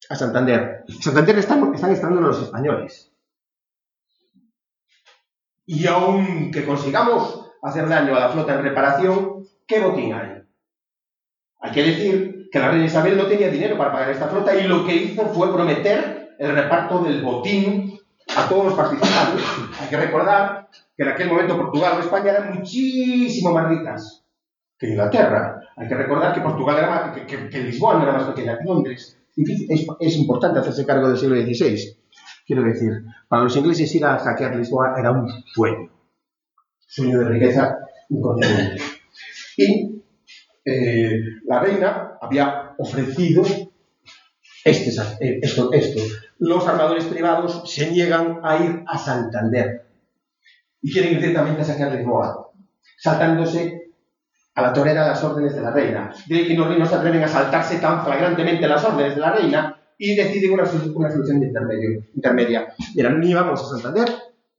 a 0.10 0.16
Santander. 0.16 0.84
Santander 1.02 1.38
están, 1.40 1.74
estando 1.74 2.22
los 2.22 2.42
españoles. 2.42 3.12
Y 5.66 5.88
aunque 5.88 6.64
consigamos 6.64 7.52
hacer 7.64 7.90
daño 7.90 8.16
a 8.16 8.20
la 8.20 8.30
flota 8.30 8.54
en 8.54 8.64
reparación, 8.64 9.48
¿qué 9.66 9.80
botín 9.80 10.14
hay? 10.14 10.44
Hay 11.60 11.72
que 11.72 11.84
decir 11.84 12.50
que 12.52 12.60
la 12.60 12.70
reina 12.70 12.86
Isabel 12.86 13.18
no 13.18 13.26
tenía 13.26 13.50
dinero 13.50 13.78
para 13.78 13.92
pagar 13.92 14.12
esta 14.12 14.28
flota 14.28 14.56
y 14.56 14.68
lo 14.68 14.86
que 14.86 14.96
hizo 14.96 15.26
fue 15.34 15.52
prometer 15.52 16.36
el 16.38 16.54
reparto 16.54 17.04
del 17.04 17.24
botín 17.24 18.00
a 18.36 18.50
todos 18.50 18.66
los 18.66 18.74
participantes. 18.74 19.44
Hay 19.80 19.90
que 19.90 19.98
recordar 19.98 20.70
que 20.96 21.04
en 21.04 21.10
aquel 21.10 21.30
momento 21.30 21.58
Portugal 21.58 21.94
o 21.98 22.00
España 22.02 22.32
eran 22.32 22.56
muchísimo 22.56 23.52
más 23.52 23.70
ricas 23.70 24.26
que 24.78 24.90
Inglaterra. 24.90 25.62
Hay 25.78 25.88
que 25.88 25.96
recordar 25.96 26.34
que 26.34 26.42
Portugal 26.42 26.78
era 26.78 26.90
más, 26.90 27.18
que, 27.26 27.64
Lisboa 27.64 27.96
no 27.96 28.04
era 28.04 28.14
más 28.14 28.26
pequeña 28.26 28.58
que 28.58 28.66
Londres. 28.66 29.20
Es, 29.36 29.88
es, 30.00 30.18
importante 30.18 30.60
hacerse 30.60 30.86
cargo 30.86 31.10
del 31.10 31.18
siglo 31.18 31.36
XVI. 31.36 31.98
Quiero 32.46 32.64
decir, 32.64 32.92
para 33.28 33.44
los 33.44 33.56
ingleses 33.56 33.94
ir 33.96 34.06
a 34.06 34.20
saquear 34.20 34.56
Lisboa 34.56 34.96
era 34.98 35.12
un 35.12 35.28
sueño. 35.54 35.92
Sueño 36.88 37.20
de 37.20 37.30
riqueza 37.30 37.80
inconcebible. 38.10 38.82
Y 39.58 40.04
eh, 40.66 41.20
la 41.46 41.60
reina 41.60 42.18
había 42.22 42.74
ofrecido 42.78 43.44
este, 44.64 44.90
eh, 45.20 45.40
esto, 45.42 45.72
esto. 45.72 46.02
Los 46.38 46.68
armadores 46.68 47.06
privados 47.06 47.64
se 47.66 47.92
niegan 47.92 48.42
a 48.44 48.58
ir 48.58 48.84
a 48.88 48.98
Santander 48.98 49.86
y 50.82 50.92
quieren 50.92 51.14
ir 51.14 51.20
directamente 51.20 51.62
a 51.62 51.66
saquear 51.66 51.94
Lisboa, 51.94 52.52
saltándose 52.98 53.92
a 54.54 54.62
la 54.62 54.74
torera 54.74 55.08
las 55.08 55.24
órdenes 55.24 55.56
de 55.56 55.62
la 55.62 55.72
reina. 55.72 56.14
De 56.28 56.46
que 56.46 56.54
los 56.54 56.78
no 56.78 56.86
se 56.86 56.96
atreven 56.96 57.24
a 57.24 57.28
saltarse 57.28 57.78
tan 57.78 58.04
flagrantemente 58.04 58.68
las 58.68 58.84
órdenes 58.84 59.16
de 59.16 59.22
la 59.22 59.32
reina 59.32 59.78
y 59.98 60.16
deciden 60.16 60.54
una, 60.54 60.66
solución 60.66 61.42
intermedia. 61.42 62.68
Mira, 62.94 63.10
ni 63.12 63.34
vamos 63.34 63.62
a 63.62 63.78
Santander, 63.78 64.10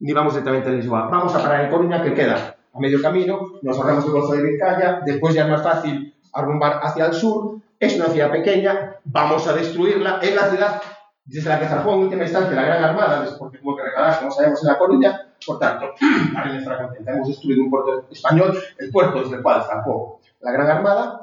ni 0.01 0.13
vamos 0.13 0.35
directamente 0.35 0.69
a 0.69 0.73
Lisboa. 0.73 1.09
Vamos 1.09 1.35
a 1.35 1.43
parar 1.43 1.65
en 1.65 1.71
Coruña, 1.71 2.03
que 2.03 2.15
queda 2.15 2.57
a 2.73 2.79
medio 2.79 3.01
camino, 3.01 3.53
nos 3.63 3.77
ahorramos 3.79 4.05
el 4.05 4.13
Golfo 4.13 4.35
de 4.35 4.43
Vizcaya, 4.43 5.01
después 5.05 5.35
ya 5.35 5.45
es 5.45 5.51
más 5.51 5.63
fácil 5.63 6.15
arrumbar 6.33 6.81
hacia 6.83 7.07
el 7.07 7.15
sur, 7.15 7.61
es 7.79 7.97
una 7.97 8.09
ciudad 8.09 8.31
pequeña, 8.31 8.97
vamos 9.05 9.47
a 9.49 9.55
destruirla, 9.55 10.19
es 10.23 10.35
la 10.35 10.51
ciudad 10.51 10.83
desde 11.27 11.49
la 11.49 11.59
que 11.59 11.67
zarpó 11.67 11.95
en 11.95 12.01
última 12.01 12.23
instancia 12.23 12.55
la 12.55 12.63
Gran 12.63 12.85
Armada, 12.85 13.37
porque 13.39 13.59
tuvo 13.59 13.77
que 13.77 13.83
regalar, 13.83 14.21
como 14.21 14.31
sabemos, 14.31 14.63
en 14.63 14.69
la 14.69 14.79
Coruña, 14.79 15.35
por 15.45 15.59
tanto, 15.59 15.87
la 16.33 16.43
reina 16.43 16.59
estará 16.59 16.87
contenta. 16.87 17.13
Hemos 17.13 17.29
destruido 17.29 17.65
un 17.65 17.71
puerto 17.71 18.07
español, 18.11 18.57
el 18.79 18.91
puerto 18.91 19.21
desde 19.21 19.37
el 19.37 19.43
cual 19.43 19.65
zarpó 19.65 20.21
la 20.41 20.53
Gran 20.53 20.69
Armada, 20.69 21.21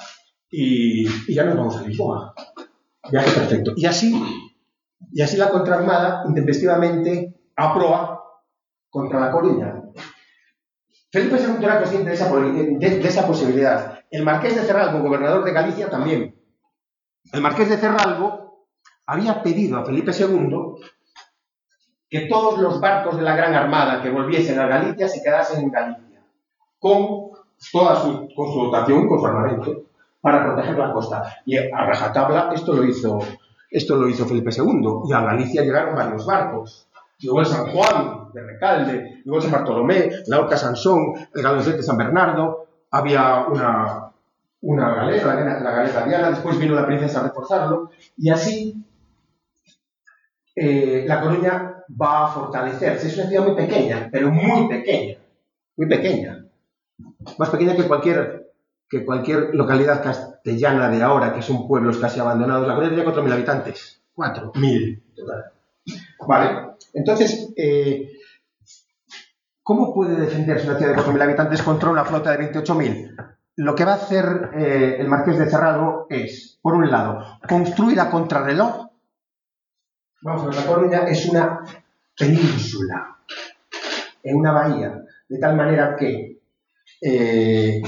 y, 0.51 1.07
y 1.07 1.33
ya 1.33 1.45
nos 1.45 1.55
vamos 1.55 1.77
a 1.77 1.81
Lisboa. 1.81 2.33
Viaje 3.09 3.31
perfecto. 3.31 3.73
Y 3.75 3.85
así, 3.85 4.13
y 5.11 5.21
así 5.21 5.37
la 5.37 5.49
contraarmada 5.49 6.23
intempestivamente 6.27 7.33
aproa 7.55 8.23
contra 8.89 9.19
la 9.19 9.31
Coruña. 9.31 9.83
Felipe 11.11 11.37
II 11.37 11.63
era 11.63 11.79
consciente 11.79 12.09
de 12.09 12.15
esa, 12.15 12.33
de, 12.35 13.07
esa 13.07 13.27
posibilidad. 13.27 13.99
El 14.09 14.23
marqués 14.23 14.55
de 14.55 14.63
Cerralbo, 14.63 14.99
gobernador 14.99 15.43
de 15.43 15.51
Galicia, 15.51 15.89
también. 15.89 16.35
El 17.31 17.41
marqués 17.41 17.69
de 17.69 17.77
Cerralbo 17.77 18.42
había 19.05 19.41
pedido 19.43 19.77
a 19.77 19.85
Felipe 19.85 20.11
II 20.17 20.75
que 22.09 22.27
todos 22.27 22.59
los 22.59 22.79
barcos 22.79 23.17
de 23.17 23.23
la 23.23 23.35
Gran 23.35 23.55
Armada 23.55 24.01
que 24.01 24.09
volviesen 24.09 24.59
a 24.59 24.67
Galicia 24.67 25.07
se 25.07 25.23
quedasen 25.23 25.63
en 25.63 25.71
Galicia, 25.71 26.21
con 26.77 27.31
toda 27.71 27.95
su, 27.95 28.29
con 28.35 28.53
su 28.53 28.65
dotación, 28.65 29.07
con 29.07 29.19
su 29.19 29.25
armamento, 29.25 29.85
para 30.21 30.43
proteger 30.43 30.77
la 30.77 30.93
costa. 30.93 31.23
Y 31.45 31.57
a 31.57 31.85
rajatabla 31.85 32.51
esto 32.53 32.73
lo 32.73 32.83
hizo, 32.83 33.19
esto 33.69 33.95
lo 33.95 34.07
hizo 34.07 34.27
Felipe 34.27 34.51
II, 34.55 35.09
y 35.09 35.13
a 35.13 35.21
Galicia 35.21 35.63
llegaron 35.63 35.95
varios 35.95 36.25
barcos. 36.25 36.87
Llegó 37.17 37.39
el 37.39 37.45
San 37.45 37.71
Juan 37.71 38.31
de 38.31 38.43
Recalde, 38.43 39.21
llegó 39.25 39.37
el 39.37 39.41
San 39.41 39.51
Bartolomé, 39.51 40.11
la 40.27 40.39
Orca 40.39 40.55
Sansón, 40.55 41.13
el 41.33 41.41
Galoncete 41.41 41.77
de 41.77 41.83
San 41.83 41.97
Bernardo, 41.97 42.67
había 42.91 43.45
una, 43.47 44.11
una 44.61 44.93
galera, 44.93 45.33
la, 45.33 45.59
la 45.61 45.71
galera 45.71 46.05
Diana, 46.05 46.29
después 46.29 46.59
vino 46.59 46.75
la 46.75 46.85
princesa 46.85 47.21
a 47.21 47.23
reforzarlo, 47.23 47.89
y 48.17 48.29
así 48.29 48.85
eh, 50.55 51.05
La 51.07 51.21
Coruña 51.21 51.83
va 51.89 52.25
a 52.25 52.31
fortalecerse. 52.31 53.07
Es 53.07 53.17
una 53.17 53.27
ciudad 53.27 53.45
muy 53.45 53.55
pequeña, 53.55 54.09
pero 54.11 54.31
muy 54.31 54.67
pequeña, 54.67 55.17
muy 55.77 55.87
pequeña. 55.87 56.45
Más 57.37 57.49
pequeña 57.49 57.75
que 57.75 57.83
cualquier, 57.83 58.53
que 58.89 59.05
cualquier 59.05 59.55
localidad 59.55 60.03
castellana 60.03 60.89
de 60.89 61.01
ahora, 61.01 61.33
que 61.33 61.41
son 61.41 61.67
pueblos 61.67 61.97
casi 61.97 62.19
abandonados. 62.19 62.67
La 62.67 62.75
Coruña 62.75 62.95
tiene 62.95 63.09
4.000 63.11 63.31
habitantes. 63.33 64.01
4.000 64.15 65.01
total. 65.15 65.45
Vale, 66.25 66.75
entonces, 66.93 67.51
eh, 67.57 68.11
¿cómo 69.61 69.93
puede 69.93 70.15
defenderse 70.15 70.67
una 70.67 70.77
ciudad 70.77 70.95
de 70.95 71.01
4.000 71.01 71.21
habitantes 71.21 71.61
contra 71.61 71.89
una 71.89 72.05
flota 72.05 72.31
de 72.31 72.51
28.000? 72.51 73.35
Lo 73.55 73.75
que 73.75 73.85
va 73.85 73.93
a 73.93 73.95
hacer 73.95 74.51
eh, 74.55 74.97
el 74.99 75.07
Marqués 75.07 75.37
de 75.37 75.49
Cerrado 75.49 76.07
es, 76.09 76.57
por 76.61 76.73
un 76.73 76.89
lado, 76.89 77.39
construir 77.47 77.99
a 77.99 78.09
contrarreloj. 78.09 78.87
Vamos 80.23 80.43
a 80.43 80.45
ver, 80.45 80.55
la 80.55 80.65
Coruña 80.65 80.99
es 80.99 81.25
una 81.27 81.63
península, 82.17 83.17
en 84.23 84.37
una 84.37 84.53
bahía, 84.53 85.03
de 85.27 85.37
tal 85.37 85.55
manera 85.57 85.97
que 85.97 86.39
eh, 87.01 87.81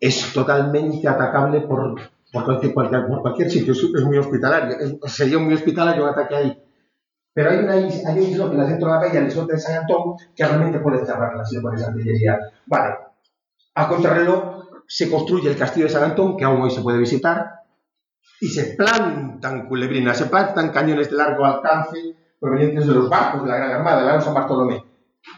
es 0.00 0.32
totalmente 0.32 1.06
atacable 1.06 1.60
por, 1.60 2.00
cualquier, 2.32 2.72
por 2.72 3.20
cualquier 3.20 3.50
sitio, 3.50 3.74
es, 3.74 4.04
muy 4.04 4.16
hospitalario, 4.16 4.98
sería 5.04 5.38
muy 5.38 5.52
hospitalario 5.52 6.04
un 6.04 6.08
ataque 6.08 6.36
ahí. 6.36 6.62
Pero 7.34 7.50
hay, 7.50 7.58
una, 7.58 7.74
hay 7.74 8.18
un 8.18 8.22
islote 8.22 8.54
en 8.54 8.60
el 8.62 8.68
centro 8.68 8.88
de 8.88 8.94
la 8.94 9.00
bahía, 9.00 9.20
el 9.20 9.28
islote 9.28 9.52
de 9.52 9.60
San 9.60 9.82
Antón, 9.82 10.14
que 10.34 10.44
realmente 10.44 10.78
puede 10.80 11.04
cerrarla 11.04 11.44
si 11.44 11.56
le 11.56 11.60
pones 11.60 11.82
artillería. 11.82 12.38
Vale, 12.64 12.94
a 13.74 13.88
contrarreloj 13.88 14.64
se 14.86 15.10
construye 15.10 15.50
el 15.50 15.56
castillo 15.58 15.84
de 15.84 15.92
San 15.92 16.04
Antón, 16.04 16.34
que 16.38 16.46
aún 16.46 16.62
hoy 16.62 16.70
se 16.70 16.80
puede 16.80 16.98
visitar, 16.98 17.57
y 18.40 18.48
se 18.48 18.74
plantan 18.74 19.66
culebrinas, 19.66 20.18
se 20.18 20.26
plantan 20.26 20.70
cañones 20.70 21.10
de 21.10 21.16
largo 21.16 21.44
alcance 21.44 22.16
provenientes 22.40 22.86
de 22.86 22.94
los 22.94 23.08
barcos 23.08 23.42
de 23.42 23.48
la 23.48 23.56
Gran 23.56 23.72
Armada, 23.72 23.98
de 23.98 24.04
la 24.04 24.12
Gran 24.12 24.22
San 24.22 24.34
Bartolomé. 24.34 24.84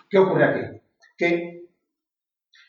¿Qué 0.09 0.19
ocurre 0.19 0.45
aquí? 0.45 0.81
Que, 1.17 1.63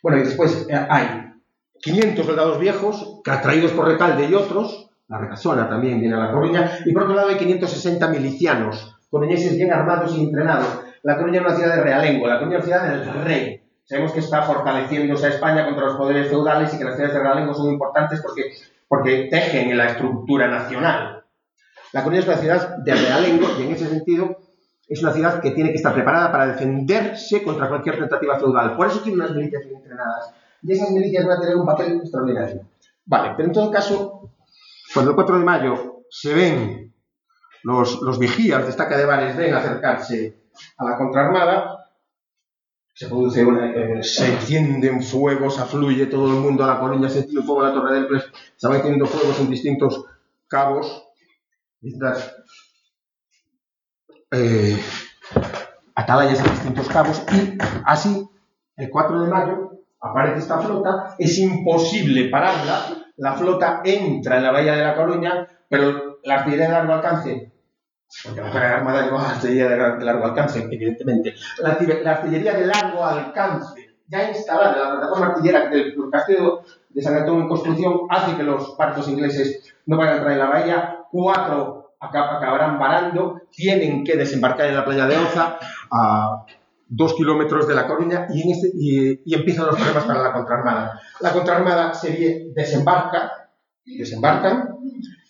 bueno, 0.01 0.19
y 0.19 0.21
después 0.21 0.67
eh, 0.69 0.87
hay 0.89 1.33
500 1.81 2.25
soldados 2.25 2.59
viejos, 2.59 3.21
atraídos 3.25 3.71
por 3.71 3.87
Recalde 3.87 4.27
y 4.27 4.33
otros, 4.33 4.89
la 5.07 5.17
Recasona 5.17 5.67
también 5.67 5.99
viene 5.99 6.15
a 6.15 6.19
La 6.19 6.31
Coruña, 6.31 6.79
y 6.85 6.93
por 6.93 7.03
otro 7.03 7.15
lado 7.15 7.29
hay 7.29 7.37
560 7.37 8.07
milicianos, 8.07 8.97
coruñeses 9.09 9.57
bien 9.57 9.73
armados 9.73 10.15
y 10.15 10.23
entrenados. 10.23 10.85
La 11.03 11.17
Coruña 11.17 11.41
es 11.41 11.45
una 11.45 11.55
ciudad 11.55 11.75
de 11.75 11.83
realengo, 11.83 12.27
la 12.27 12.39
Coruña 12.39 12.59
es 12.59 12.65
una 12.65 12.79
ciudad 12.79 12.97
del 12.97 13.23
rey. 13.25 13.61
Sabemos 13.83 14.13
que 14.13 14.19
está 14.19 14.43
fortaleciéndose 14.43 15.25
a 15.25 15.29
España 15.29 15.65
contra 15.65 15.85
los 15.85 15.97
poderes 15.97 16.29
feudales 16.29 16.73
y 16.73 16.77
que 16.77 16.85
las 16.85 16.95
ciudades 16.95 17.13
de 17.15 17.21
Realengo 17.21 17.53
son 17.53 17.71
importantes 17.71 18.21
porque, 18.21 18.53
porque 18.91 19.29
tejen 19.31 19.71
en 19.71 19.77
la 19.77 19.85
estructura 19.85 20.49
nacional. 20.49 21.23
La 21.93 22.03
Coruña 22.03 22.19
es 22.19 22.27
una 22.27 22.35
ciudad 22.35 22.77
de 22.79 22.93
Realengo 22.93 23.47
y 23.57 23.63
en 23.63 23.71
ese 23.71 23.87
sentido 23.87 24.37
es 24.85 25.01
una 25.01 25.13
ciudad 25.13 25.39
que 25.39 25.51
tiene 25.51 25.69
que 25.69 25.77
estar 25.77 25.93
preparada 25.93 26.29
para 26.29 26.47
defenderse 26.47 27.41
contra 27.41 27.69
cualquier 27.69 27.97
tentativa 27.97 28.37
feudal. 28.37 28.75
Por 28.75 28.87
eso 28.87 28.99
tiene 28.99 29.19
unas 29.19 29.33
milicias 29.33 29.63
bien 29.63 29.77
entrenadas. 29.77 30.33
Y 30.61 30.73
esas 30.73 30.91
milicias 30.91 31.25
van 31.25 31.37
a 31.37 31.39
tener 31.39 31.55
un 31.55 31.65
papel 31.65 32.01
extraordinario. 32.01 32.67
Vale, 33.05 33.33
pero 33.37 33.47
en 33.47 33.53
todo 33.53 33.71
caso, 33.71 34.29
cuando 34.93 35.11
el 35.11 35.15
4 35.15 35.39
de 35.39 35.45
mayo 35.45 36.01
se 36.09 36.33
ven 36.33 36.93
los, 37.63 38.01
los 38.01 38.19
vigías 38.19 38.77
de 38.77 38.97
de 38.97 39.05
bares 39.05 39.37
ven 39.37 39.53
acercarse 39.53 40.35
a 40.77 40.83
la 40.83 40.97
contraarmada, 40.97 41.80
se 42.93 43.07
produce 43.07 43.45
una, 43.45 43.71
eh, 43.71 44.03
se 44.03 44.33
encienden 44.33 45.01
fuegos, 45.01 45.59
afluye 45.59 46.07
todo 46.07 46.27
el 46.27 46.39
mundo 46.39 46.63
a 46.63 46.67
la 46.67 46.79
colina, 46.79 47.09
se 47.09 47.19
enciende 47.19 47.43
fuego 47.43 47.61
a 47.61 47.69
la 47.69 47.73
Torre 47.73 47.93
del 47.93 48.07
Pres, 48.07 48.25
se 48.55 48.67
van 48.67 48.77
encendiendo 48.77 49.05
fuegos 49.05 49.39
en 49.39 49.49
distintos 49.49 50.05
cabos, 50.47 51.07
distintas 51.79 52.35
eh, 54.31 54.77
atalayas 55.95 56.39
en 56.39 56.51
distintos 56.51 56.87
cabos, 56.89 57.23
y 57.31 57.57
así, 57.85 58.29
el 58.75 58.89
4 58.89 59.21
de 59.21 59.29
mayo, 59.29 59.71
aparece 59.99 60.39
esta 60.39 60.59
flota, 60.59 61.15
es 61.17 61.37
imposible 61.37 62.29
pararla, 62.29 63.11
la 63.17 63.33
flota 63.33 63.81
entra 63.85 64.37
en 64.37 64.43
la 64.43 64.51
bahía 64.51 64.75
de 64.75 64.83
la 64.83 64.95
Coruña, 64.95 65.47
pero 65.69 66.19
la 66.23 66.35
artillería 66.35 66.67
de 66.67 66.73
largo 66.73 66.93
alcance 66.93 67.50
porque 68.23 68.41
la 68.41 68.77
armada 68.77 69.05
lleva 69.05 69.31
artillería 69.31 69.69
de 69.69 70.05
largo 70.05 70.25
alcance, 70.25 70.59
evidentemente. 70.59 71.33
La, 71.59 71.71
artillería 72.11 72.53
de 72.53 72.65
largo 72.65 73.05
alcance, 73.05 73.95
ya 74.07 74.29
instalada 74.29 74.77
la 74.77 74.91
plataforma 74.91 75.27
artillera 75.27 75.69
del 75.69 75.95
castillo 76.11 76.61
de 76.89 77.01
San 77.01 77.15
Antonio 77.15 77.43
en 77.43 77.49
construcción, 77.49 78.01
hace 78.09 78.35
que 78.35 78.43
los 78.43 78.75
barcos 78.77 79.07
ingleses 79.07 79.73
no 79.85 79.97
vayan 79.97 80.13
a 80.13 80.17
entrar 80.17 80.33
en 80.33 80.39
la 80.39 80.49
bahía. 80.49 80.97
Cuatro 81.09 81.93
acabarán 81.99 82.79
varando, 82.79 83.41
tienen 83.51 84.03
que 84.03 84.17
desembarcar 84.17 84.67
en 84.67 84.75
la 84.75 84.85
playa 84.85 85.05
de 85.05 85.17
Oza, 85.17 85.57
a 85.91 86.45
dos 86.87 87.13
kilómetros 87.13 87.67
de 87.67 87.75
La 87.75 87.87
Coruña, 87.87 88.27
y, 88.29 88.41
en 88.41 88.51
este, 88.51 88.71
y, 88.73 89.33
empiezan 89.33 89.67
los 89.67 89.75
problemas 89.75 90.03
para 90.03 90.21
la 90.21 90.33
contraarmada. 90.33 90.99
La 91.19 91.31
contraarmada 91.31 91.93
se 91.93 92.51
desembarca, 92.53 93.49
desembarcan, 93.85 94.77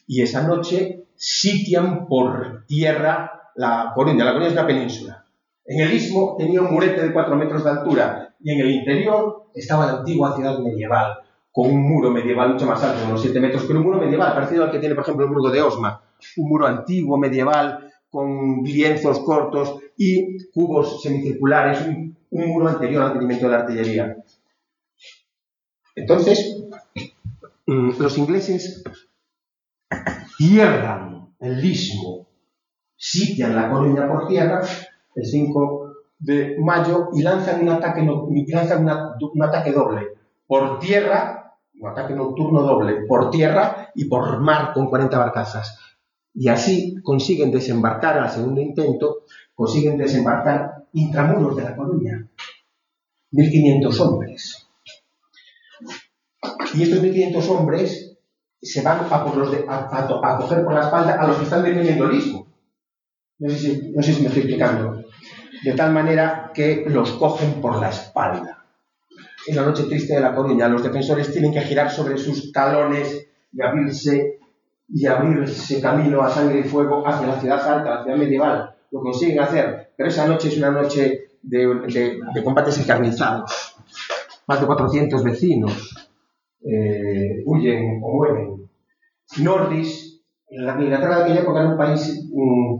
y 0.08 0.22
esa 0.22 0.44
noche 0.44 1.00
sitian 1.21 2.07
por 2.07 2.65
tierra 2.65 3.51
la 3.53 3.91
Coruña. 3.93 4.25
La 4.25 4.31
Coruña 4.31 4.47
es 4.47 4.53
una 4.53 4.65
península. 4.65 5.23
En 5.63 5.81
el 5.81 5.93
istmo 5.93 6.36
tenía 6.36 6.62
un 6.62 6.73
murete 6.73 7.03
de 7.03 7.13
4 7.13 7.36
metros 7.36 7.63
de 7.63 7.69
altura 7.69 8.34
y 8.39 8.51
en 8.51 8.60
el 8.60 8.71
interior 8.71 9.43
estaba 9.53 9.86
la 9.86 9.99
antigua 9.99 10.36
ciudad 10.36 10.57
medieval, 10.57 11.19
con 11.51 11.69
un 11.69 11.88
muro 11.88 12.10
medieval 12.10 12.53
mucho 12.53 12.65
más 12.65 12.84
alto, 12.84 13.05
unos 13.05 13.21
7 13.21 13.39
metros, 13.39 13.65
pero 13.67 13.79
un 13.79 13.86
muro 13.86 13.99
medieval, 13.99 14.34
parecido 14.34 14.63
al 14.63 14.71
que 14.71 14.79
tiene, 14.79 14.95
por 14.95 15.03
ejemplo, 15.03 15.25
el 15.25 15.31
muro 15.31 15.51
de 15.51 15.62
Osma. 15.62 16.01
Un 16.38 16.49
muro 16.49 16.65
antiguo, 16.65 17.19
medieval, 17.19 17.91
con 18.10 18.63
lienzos 18.63 19.19
cortos 19.19 19.75
y 19.95 20.49
cubos 20.49 21.03
semicirculares, 21.03 21.86
un, 21.86 22.17
un 22.31 22.47
muro 22.47 22.67
anterior 22.67 23.03
al 23.03 23.10
mantenimiento 23.10 23.45
de 23.45 23.51
la 23.51 23.60
artillería. 23.60 24.17
Entonces, 25.95 26.63
mm, 27.67 27.91
los 27.99 28.17
ingleses 28.17 28.84
cierran 30.41 31.36
el 31.39 31.63
istmo, 31.63 32.27
sitian 32.95 33.56
la 33.56 33.69
Coruña 33.69 34.08
por 34.08 34.27
tierra 34.27 34.62
el 35.15 35.25
5 35.25 35.93
de 36.17 36.58
mayo 36.60 37.10
y 37.13 37.21
lanzan 37.21 37.62
un 37.62 37.69
ataque, 37.69 38.08
lanzan 38.47 38.84
un 38.84 39.43
ataque 39.43 39.71
doble 39.71 40.08
por 40.47 40.80
tierra, 40.80 41.56
un 41.80 41.89
ataque 41.89 42.13
nocturno 42.13 42.62
doble 42.62 43.06
por 43.08 43.30
tierra 43.30 43.91
y 43.95 44.06
por 44.06 44.39
mar 44.41 44.73
con 44.73 44.89
40 44.89 45.17
barcazas. 45.17 45.77
Y 46.34 46.47
así 46.47 46.95
consiguen 47.04 47.51
desembarcar 47.51 48.17
al 48.17 48.30
segundo 48.30 48.62
intento, 48.62 49.23
consiguen 49.54 49.97
desembarcar 49.97 50.86
intramuros 50.93 51.56
de 51.56 51.63
la 51.63 51.75
Coruña. 51.75 52.27
1.500 53.32 53.99
hombres. 53.99 54.67
Y 56.73 56.84
estos 56.84 57.01
1.500 57.01 57.49
hombres 57.49 58.11
se 58.62 58.82
van 58.82 59.08
a, 59.10 59.26
por 59.26 59.38
los 59.38 59.52
de, 59.52 59.65
a, 59.67 60.38
coger 60.38 60.63
por 60.63 60.74
la 60.74 60.82
espalda 60.82 61.15
a 61.19 61.28
los 61.28 61.38
que 61.38 61.43
están 61.43 61.63
defendiendo 61.63 62.06
el 62.10 62.15
istmo. 62.15 62.47
No 63.39 63.50
sé, 63.50 63.58
si, 63.58 63.91
no 63.91 64.04
sé 64.04 64.13
si 64.13 64.21
me 64.21 64.28
estoy 64.28 64.43
explicando. 64.43 65.04
De 65.63 65.74
tal 65.74 65.91
manera 65.91 66.52
que 66.54 66.86
los 66.88 67.12
cogen 67.13 67.60
por 67.62 67.80
la 67.80 67.89
espalda. 67.89 68.65
En 69.47 69.56
la 69.56 69.63
noche 69.63 69.84
triste 69.84 70.13
de 70.13 70.21
la 70.21 70.36
Coruña, 70.36 70.67
los 70.67 70.84
defensores 70.84 71.32
tienen 71.32 71.52
que 71.52 71.62
girar 71.62 71.89
sobre 71.89 72.17
sus 72.17 72.52
talones 72.52 73.28
y 73.52 73.62
abrirse 73.62 74.39
y 74.88 75.08
abrirse 75.08 75.82
camino 75.82 76.21
a 76.21 76.30
sangre 76.30 76.60
y 76.60 76.63
fuego 76.63 77.08
hacia 77.08 77.28
la 77.28 77.39
ciudad 77.39 77.67
alta, 77.67 77.95
la 77.95 78.04
ciudad 78.04 78.17
medieval. 78.17 78.76
Lo 78.91 79.00
consiguen 79.00 79.39
hacer, 79.39 79.93
pero 79.95 80.10
esa 80.10 80.28
noche 80.28 80.50
es 80.50 80.58
una 80.58 80.69
noche 80.69 81.30
de, 81.41 82.19
de 82.34 82.43
combates 82.43 82.78
encarnizados. 82.78 83.76
Más 84.47 84.60
de 84.60 84.67
400 84.67 85.24
vecinos, 85.24 86.00
eh, 86.63 87.43
huyen 87.45 88.02
o 88.04 88.12
mueren. 88.12 88.69
Nordis, 89.39 90.21
en 90.47 90.65
la 90.65 90.80
Inglaterra 90.82 91.17
de 91.17 91.24
aquella 91.24 91.41
época 91.41 91.62
era 91.62 91.69
un 91.69 91.78
país 91.78 92.30
mm, 92.32 92.76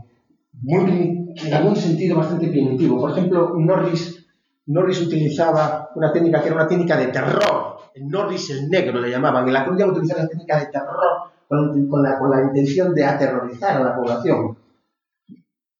muy, 0.62 1.34
en 1.36 1.54
algún 1.54 1.76
sentido 1.76 2.18
bastante 2.18 2.48
primitivo. 2.48 3.00
Por 3.00 3.12
ejemplo, 3.12 3.54
Norris, 3.56 4.26
Norris 4.66 5.00
utilizaba 5.00 5.90
una 5.94 6.12
técnica 6.12 6.40
que 6.40 6.48
era 6.48 6.56
una 6.56 6.68
técnica 6.68 6.96
de 6.96 7.08
terror. 7.08 7.78
En 7.94 8.08
Norris 8.08 8.50
el 8.50 8.68
negro 8.68 9.00
le 9.00 9.10
llamaban. 9.10 9.46
En 9.46 9.54
la 9.54 9.64
Cruz 9.64 9.82
utilizaba 9.82 10.22
la 10.22 10.28
técnica 10.28 10.58
de 10.60 10.66
terror 10.66 11.32
con, 11.48 12.02
la, 12.02 12.18
con 12.18 12.30
la 12.30 12.42
intención 12.42 12.94
de 12.94 13.04
aterrorizar 13.04 13.76
a 13.80 13.84
la 13.84 13.96
población. 13.96 14.56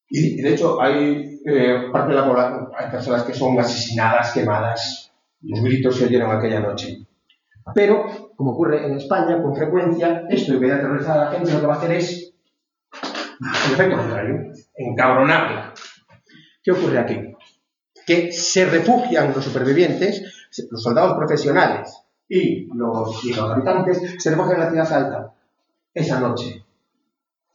Y, 0.09 0.43
de 0.43 0.53
hecho 0.53 0.81
hay 0.81 1.41
eh, 1.47 1.89
parte 1.91 2.11
de 2.11 2.17
la 2.17 2.27
población, 2.27 2.69
hay 2.77 2.91
personas 2.91 3.23
que 3.23 3.33
son 3.33 3.59
asesinadas, 3.59 4.33
quemadas. 4.33 5.11
Los 5.41 5.63
gritos 5.63 5.97
se 5.97 6.05
oyeron 6.05 6.31
aquella 6.31 6.61
noche. 6.61 7.07
Pero, 7.75 8.33
como 8.37 8.53
ocurre 8.53 8.87
en 8.87 8.97
España 8.97 9.41
con 9.41 9.55
frecuencia, 9.55 10.25
esto 10.29 10.59
de 10.59 10.73
aterrorizar 10.73 11.19
a 11.19 11.25
la 11.25 11.31
gente, 11.33 11.53
lo 11.53 11.61
que 11.61 11.67
va 11.67 11.75
a 11.75 11.77
hacer 11.79 11.93
es 11.93 12.35
el 13.67 13.73
efecto 13.73 13.97
contrario, 13.97 14.53
encabronarla. 14.77 15.75
¿Qué 16.63 16.73
ocurre 16.73 16.99
aquí? 16.99 17.35
Que 18.07 18.33
se 18.33 18.67
refugian 18.67 19.33
los 19.35 19.45
supervivientes, 19.45 20.49
los 20.71 20.83
soldados 20.83 21.15
profesionales 21.15 22.05
y 22.29 22.67
los, 22.75 23.25
y 23.25 23.33
los 23.33 23.51
habitantes, 23.51 24.01
se 24.19 24.31
refugian 24.31 24.57
en 24.57 24.61
la 24.61 24.71
ciudad 24.71 24.93
alta 24.93 25.35
esa 25.95 26.21
noche. 26.21 26.65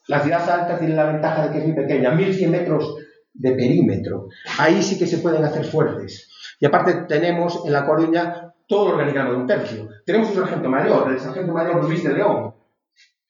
La 0.08 0.22
ciudad 0.22 0.50
alta 0.50 0.80
tiene 0.80 0.96
la 0.96 1.06
ventaja 1.06 1.48
de 1.48 1.52
que 1.52 1.58
es 1.60 1.66
muy 1.66 1.76
pequeña, 1.76 2.12
1100 2.12 2.52
metros 2.52 2.96
de 3.34 3.52
perímetro. 3.52 4.30
Ahí 4.58 4.82
sí 4.82 4.98
que 4.98 5.06
se 5.06 5.18
pueden 5.18 5.44
hacer 5.44 5.66
fuertes. 5.66 6.30
Y 6.60 6.66
aparte 6.66 7.06
tenemos 7.08 7.64
en 7.66 7.74
La 7.74 7.86
Coruña 7.86 8.54
todo 8.68 8.88
el 8.88 8.94
organigrama 8.94 9.32
de 9.32 9.36
un 9.38 9.48
tercio. 9.48 9.90
Tenemos 10.06 10.30
un 10.30 10.36
sargento 10.36 10.70
mayor, 10.70 11.12
el 11.12 11.20
sargento 11.20 11.54
mayor 11.54 11.84
Luis 11.84 12.04
de 12.04 12.14
León. 12.14 12.54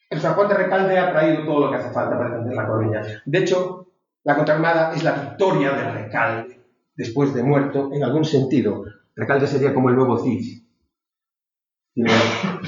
El 0.10 0.20
Juan 0.20 0.48
de 0.48 0.54
Recalde 0.54 0.98
ha 0.98 1.12
traído 1.12 1.46
todo 1.46 1.66
lo 1.66 1.70
que 1.70 1.78
hace 1.78 1.92
falta 1.92 2.18
para 2.18 2.30
defender 2.30 2.56
la 2.56 2.68
Coruña. 2.68 3.02
De 3.26 3.38
hecho, 3.40 3.88
la 4.24 4.36
contraarmada 4.36 4.94
es 4.94 5.04
la 5.04 5.12
victoria 5.14 5.72
de 5.74 5.92
Recalde, 5.92 6.62
después 6.96 7.34
de 7.34 7.44
muerto, 7.44 7.90
en 7.94 8.04
algún 8.04 8.26
sentido. 8.26 8.86
Recalde 9.16 9.48
sería 9.48 9.74
como 9.74 9.90
el 9.90 9.96
nuevo 9.96 10.18
Cid. 10.18 10.64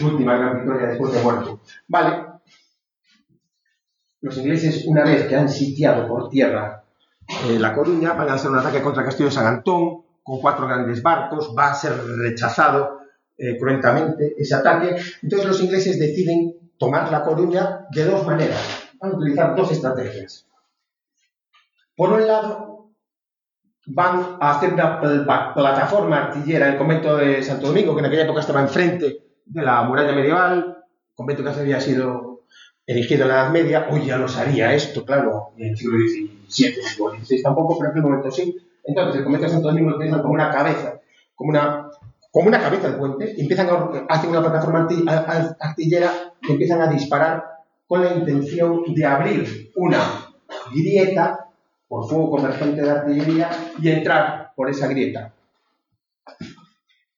Última 0.02 0.38
gran 0.38 0.58
victoria 0.58 0.88
después 0.88 1.14
de 1.14 1.22
muerto. 1.22 1.62
Vale. 1.88 2.26
Los 4.22 4.38
ingleses, 4.38 4.86
una 4.86 5.04
vez 5.04 5.28
que 5.28 5.36
han 5.36 5.48
sitiado 5.48 6.08
por 6.08 6.30
tierra 6.30 6.84
eh, 7.48 7.58
la 7.58 7.74
Coruña, 7.74 8.14
van 8.14 8.30
a 8.30 8.34
hacer 8.34 8.52
un 8.52 8.58
ataque 8.58 8.82
contra 8.82 9.06
castillo 9.06 9.30
de 9.30 9.36
San 9.36 9.48
Antón, 9.48 10.04
con 10.30 10.42
cuatro 10.42 10.68
grandes 10.68 11.02
barcos, 11.02 11.56
va 11.58 11.72
a 11.72 11.74
ser 11.74 11.94
rechazado 12.20 13.00
eh, 13.36 13.58
ese 14.38 14.54
ataque. 14.54 14.96
Entonces 15.24 15.48
los 15.48 15.60
ingleses 15.64 15.98
deciden 15.98 16.70
tomar 16.78 17.12
La 17.12 17.24
Coruña 17.24 17.88
de 17.90 18.06
dos 18.06 18.28
maneras. 18.28 18.92
Van 19.02 19.12
a 19.12 19.16
utilizar 19.16 19.56
dos 19.56 19.72
estrategias. 19.72 20.46
Por 21.96 22.14
un 22.14 22.28
lado, 22.28 22.92
van 23.88 24.38
a 24.40 24.52
hacer 24.52 24.72
una 24.72 25.02
plataforma 25.02 26.28
artillera 26.28 26.68
en 26.68 26.74
el 26.74 26.78
convento 26.78 27.18
de 27.18 27.42
Santo 27.42 27.66
Domingo, 27.66 27.96
que 27.96 28.02
en 28.02 28.06
aquella 28.06 28.26
época 28.26 28.42
estaba 28.42 28.62
enfrente 28.62 29.24
de 29.48 29.62
la 29.64 29.82
muralla 29.82 30.14
medieval, 30.14 30.78
convento 31.16 31.44
que 31.44 31.50
había 31.50 31.82
sido 31.82 32.44
erigido 32.86 33.24
en 33.24 33.30
la 33.30 33.42
Edad 33.42 33.52
Media, 33.52 33.88
hoy 33.90 34.06
ya 34.06 34.18
lo 34.18 34.28
haría 34.28 34.76
esto, 34.76 35.04
claro, 35.04 35.54
en 35.58 35.70
el 35.70 35.78
siglo 35.78 35.98
XVII, 35.98 36.76
XVI 37.26 37.42
tampoco, 37.42 37.80
pero 37.80 37.90
en 37.90 37.92
aquel 37.92 38.04
momento 38.04 38.30
sí, 38.30 38.69
entonces, 38.84 39.18
el 39.18 39.24
convento 39.24 39.48
de 39.48 39.54
Santo 39.54 39.68
Domingo 39.70 39.92
lo 39.92 40.22
como 40.22 40.34
una 40.34 40.52
cabeza, 40.52 41.00
como 41.36 41.52
una, 41.52 41.90
como 42.32 42.48
una 42.48 42.60
cabeza 42.60 42.90
del 42.90 42.98
puente, 42.98 43.34
y 43.38 43.42
empiezan 43.42 43.70
a 43.70 44.14
hacer 44.14 44.30
una 44.30 44.42
plataforma 44.42 44.88
artillera 45.60 46.34
y 46.42 46.52
empiezan 46.52 46.82
a 46.82 46.88
disparar 46.88 47.44
con 47.88 48.04
la 48.04 48.14
intención 48.14 48.84
de 48.94 49.06
abrir 49.06 49.72
una 49.76 50.00
grieta 50.74 51.48
por 51.88 52.08
fuego 52.08 52.30
convergente 52.32 52.82
de 52.82 52.90
artillería 52.90 53.50
y 53.82 53.90
entrar 53.90 54.54
por 54.56 54.70
esa 54.70 54.88
grieta. 54.88 55.34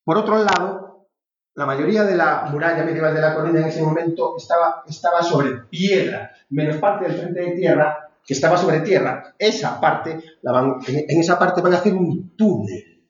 Por 0.03 0.17
otro 0.17 0.43
lado, 0.43 1.07
la 1.55 1.65
mayoría 1.65 2.03
de 2.03 2.15
la 2.15 2.47
muralla 2.49 2.83
medieval 2.83 3.13
de 3.13 3.21
la 3.21 3.35
colina 3.35 3.59
en 3.59 3.67
ese 3.67 3.83
momento 3.83 4.35
estaba, 4.37 4.83
estaba 4.87 5.21
sobre 5.21 5.57
piedra, 5.69 6.31
menos 6.49 6.77
parte 6.77 7.05
del 7.05 7.17
frente 7.17 7.41
de 7.41 7.51
tierra 7.51 8.10
que 8.25 8.33
estaba 8.33 8.57
sobre 8.57 8.81
tierra. 8.81 9.35
Esa 9.37 9.79
parte, 9.79 10.19
la 10.41 10.51
van- 10.51 10.75
en, 10.87 11.19
esa 11.19 11.37
parte 11.39 11.61
van 11.61 11.73
a 11.73 11.77
hacer 11.77 11.93
un 11.93 12.35
túnel. 12.35 13.03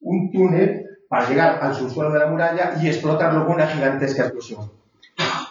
Un 0.00 0.30
túnel 0.30 0.84
para 1.08 1.28
llegar 1.28 1.58
al 1.62 1.74
subsuelo 1.74 2.12
de 2.12 2.18
la 2.18 2.26
muralla 2.26 2.74
y 2.80 2.88
explotarlo 2.88 3.44
con 3.46 3.54
una 3.56 3.66
gigantesca 3.66 4.22
explosión. 4.24 4.70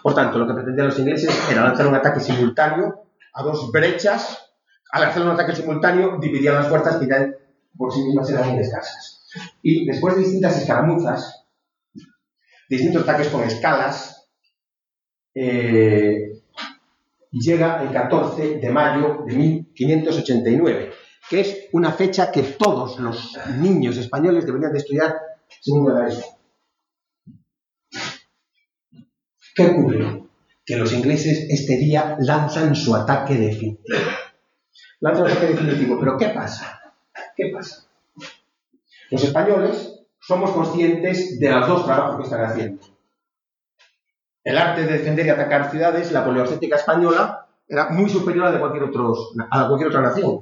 Por 0.03 0.13
tanto, 0.15 0.37
lo 0.37 0.47
que 0.47 0.53
pretendían 0.53 0.87
los 0.87 0.99
ingleses 0.99 1.29
era 1.51 1.63
lanzar 1.63 1.87
un 1.87 1.95
ataque 1.95 2.19
simultáneo 2.19 3.07
a 3.33 3.43
dos 3.43 3.71
brechas. 3.71 4.51
Al 4.91 5.03
hacer 5.03 5.23
un 5.23 5.29
ataque 5.31 5.53
simultáneo, 5.55 6.17
dividían 6.19 6.55
las 6.55 6.69
fuerzas 6.69 6.95
que 6.97 7.07
ya 7.07 7.27
por 7.77 7.91
sí 7.93 8.01
mismas 8.03 8.29
eran 8.29 8.49
muy 8.51 8.59
escasas. 8.61 9.27
Y 9.61 9.85
después 9.85 10.15
de 10.15 10.21
distintas 10.21 10.57
escaramuzas, 10.57 11.45
distintos 12.69 13.03
ataques 13.03 13.27
con 13.27 13.43
escalas, 13.43 14.29
eh, 15.35 16.26
llega 17.39 17.81
el 17.83 17.91
14 17.91 18.57
de 18.57 18.69
mayo 18.69 19.23
de 19.25 19.35
1589, 19.35 20.91
que 21.29 21.39
es 21.39 21.67
una 21.73 21.91
fecha 21.91 22.31
que 22.31 22.43
todos 22.43 22.99
los 22.99 23.37
niños 23.59 23.97
españoles 23.97 24.45
deberían 24.45 24.71
de 24.71 24.79
estudiar 24.79 25.15
segundo 25.61 25.93
la 25.93 26.07
ESO. 26.07 26.25
¿Qué 29.55 29.65
ocurre? 29.65 30.23
Que 30.65 30.75
los 30.75 30.91
ingleses 30.93 31.47
este 31.49 31.77
día 31.77 32.17
lanzan 32.19 32.75
su 32.75 32.95
ataque 32.95 33.35
definitivo. 33.35 33.79
Lanzan 34.99 35.25
su 35.27 35.31
ataque 35.31 35.53
definitivo, 35.53 35.99
pero 35.99 36.17
¿qué 36.17 36.29
pasa? 36.29 36.79
¿Qué 37.35 37.51
pasa? 37.53 37.87
Los 39.09 39.23
españoles 39.23 39.97
somos 40.19 40.51
conscientes 40.51 41.39
de 41.39 41.49
los 41.49 41.67
dos 41.67 41.85
trabajos 41.85 42.17
que 42.17 42.23
están 42.23 42.43
haciendo. 42.43 42.96
El 44.47 44.57
arte 44.57 44.83
de 44.85 44.93
defender 44.93 45.25
y 45.25 45.29
atacar 45.29 45.69
ciudades, 45.69 46.11
la 46.13 46.23
poliorcética 46.23 46.77
española, 46.77 47.47
era 47.67 47.89
muy 47.89 48.09
superior 48.09 48.45
a 48.45 48.51
de 48.53 48.59
cualquier, 48.59 48.83
otros- 48.85 49.33
a 49.51 49.67
cualquier 49.67 49.89
otra 49.89 49.99
nación. 50.01 50.41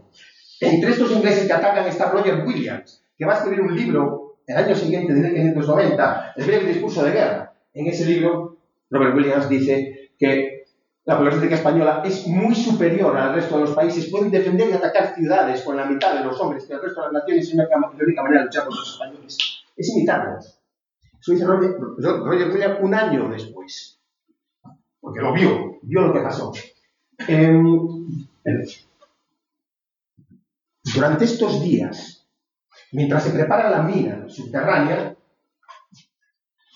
Entre 0.62 0.92
estos 0.92 1.12
ingleses 1.12 1.48
que 1.48 1.54
atacan 1.54 1.88
está 1.88 2.12
Roger 2.12 2.44
Williams, 2.46 3.04
que 3.18 3.26
va 3.26 3.34
a 3.34 3.38
escribir 3.38 3.62
un 3.62 3.76
libro 3.76 4.38
el 4.46 4.58
año 4.58 4.76
siguiente, 4.76 5.12
de 5.12 5.22
1590, 5.22 6.34
el 6.36 6.46
breve 6.46 6.66
discurso 6.66 7.04
de 7.04 7.12
guerra. 7.14 7.54
En 7.74 7.88
ese 7.88 8.06
libro, 8.06 8.58
Robert 8.92 9.16
Williams 9.16 9.50
dice 9.50 10.12
que 10.20 10.66
la 11.06 11.18
poliorcética 11.18 11.56
española 11.56 12.04
es 12.06 12.28
muy 12.28 12.54
superior 12.54 13.18
al 13.18 13.34
resto 13.34 13.56
de 13.56 13.62
los 13.62 13.72
países, 13.72 14.12
pueden 14.12 14.30
defender 14.30 14.70
y 14.70 14.74
atacar 14.74 15.16
ciudades 15.16 15.64
con 15.64 15.78
la 15.78 15.86
mitad 15.86 16.14
de 16.16 16.26
los 16.26 16.40
hombres 16.40 16.66
que 16.66 16.74
el 16.76 16.82
resto 16.84 17.02
de 17.02 17.08
las 17.08 17.14
naciones 17.24 17.52
una 17.56 17.64
la 17.64 17.92
única 18.04 18.22
manera 18.22 18.42
de 18.42 18.46
luchar 18.46 18.66
contra 18.66 18.80
los 18.82 18.92
españoles 18.92 19.38
es 19.76 19.90
imitarlos. 19.90 20.60
Eso 21.20 21.32
dice 21.32 21.46
Roger, 21.46 21.72
Roger 21.98 22.50
Williams 22.52 22.78
un 22.82 22.94
año 22.94 23.30
después, 23.30 23.95
porque 25.06 25.22
lo 25.22 25.34
vio, 25.34 25.78
vio 25.84 26.02
lo 26.02 26.14
que 26.14 26.20
pasó. 26.20 26.52
Em, 27.28 28.18
durante 30.96 31.26
estos 31.26 31.62
días, 31.62 32.28
mientras 32.92 33.24
se 33.24 33.30
prepara 33.30 33.70
la 33.70 33.84
mina 33.84 34.28
subterránea, 34.28 35.16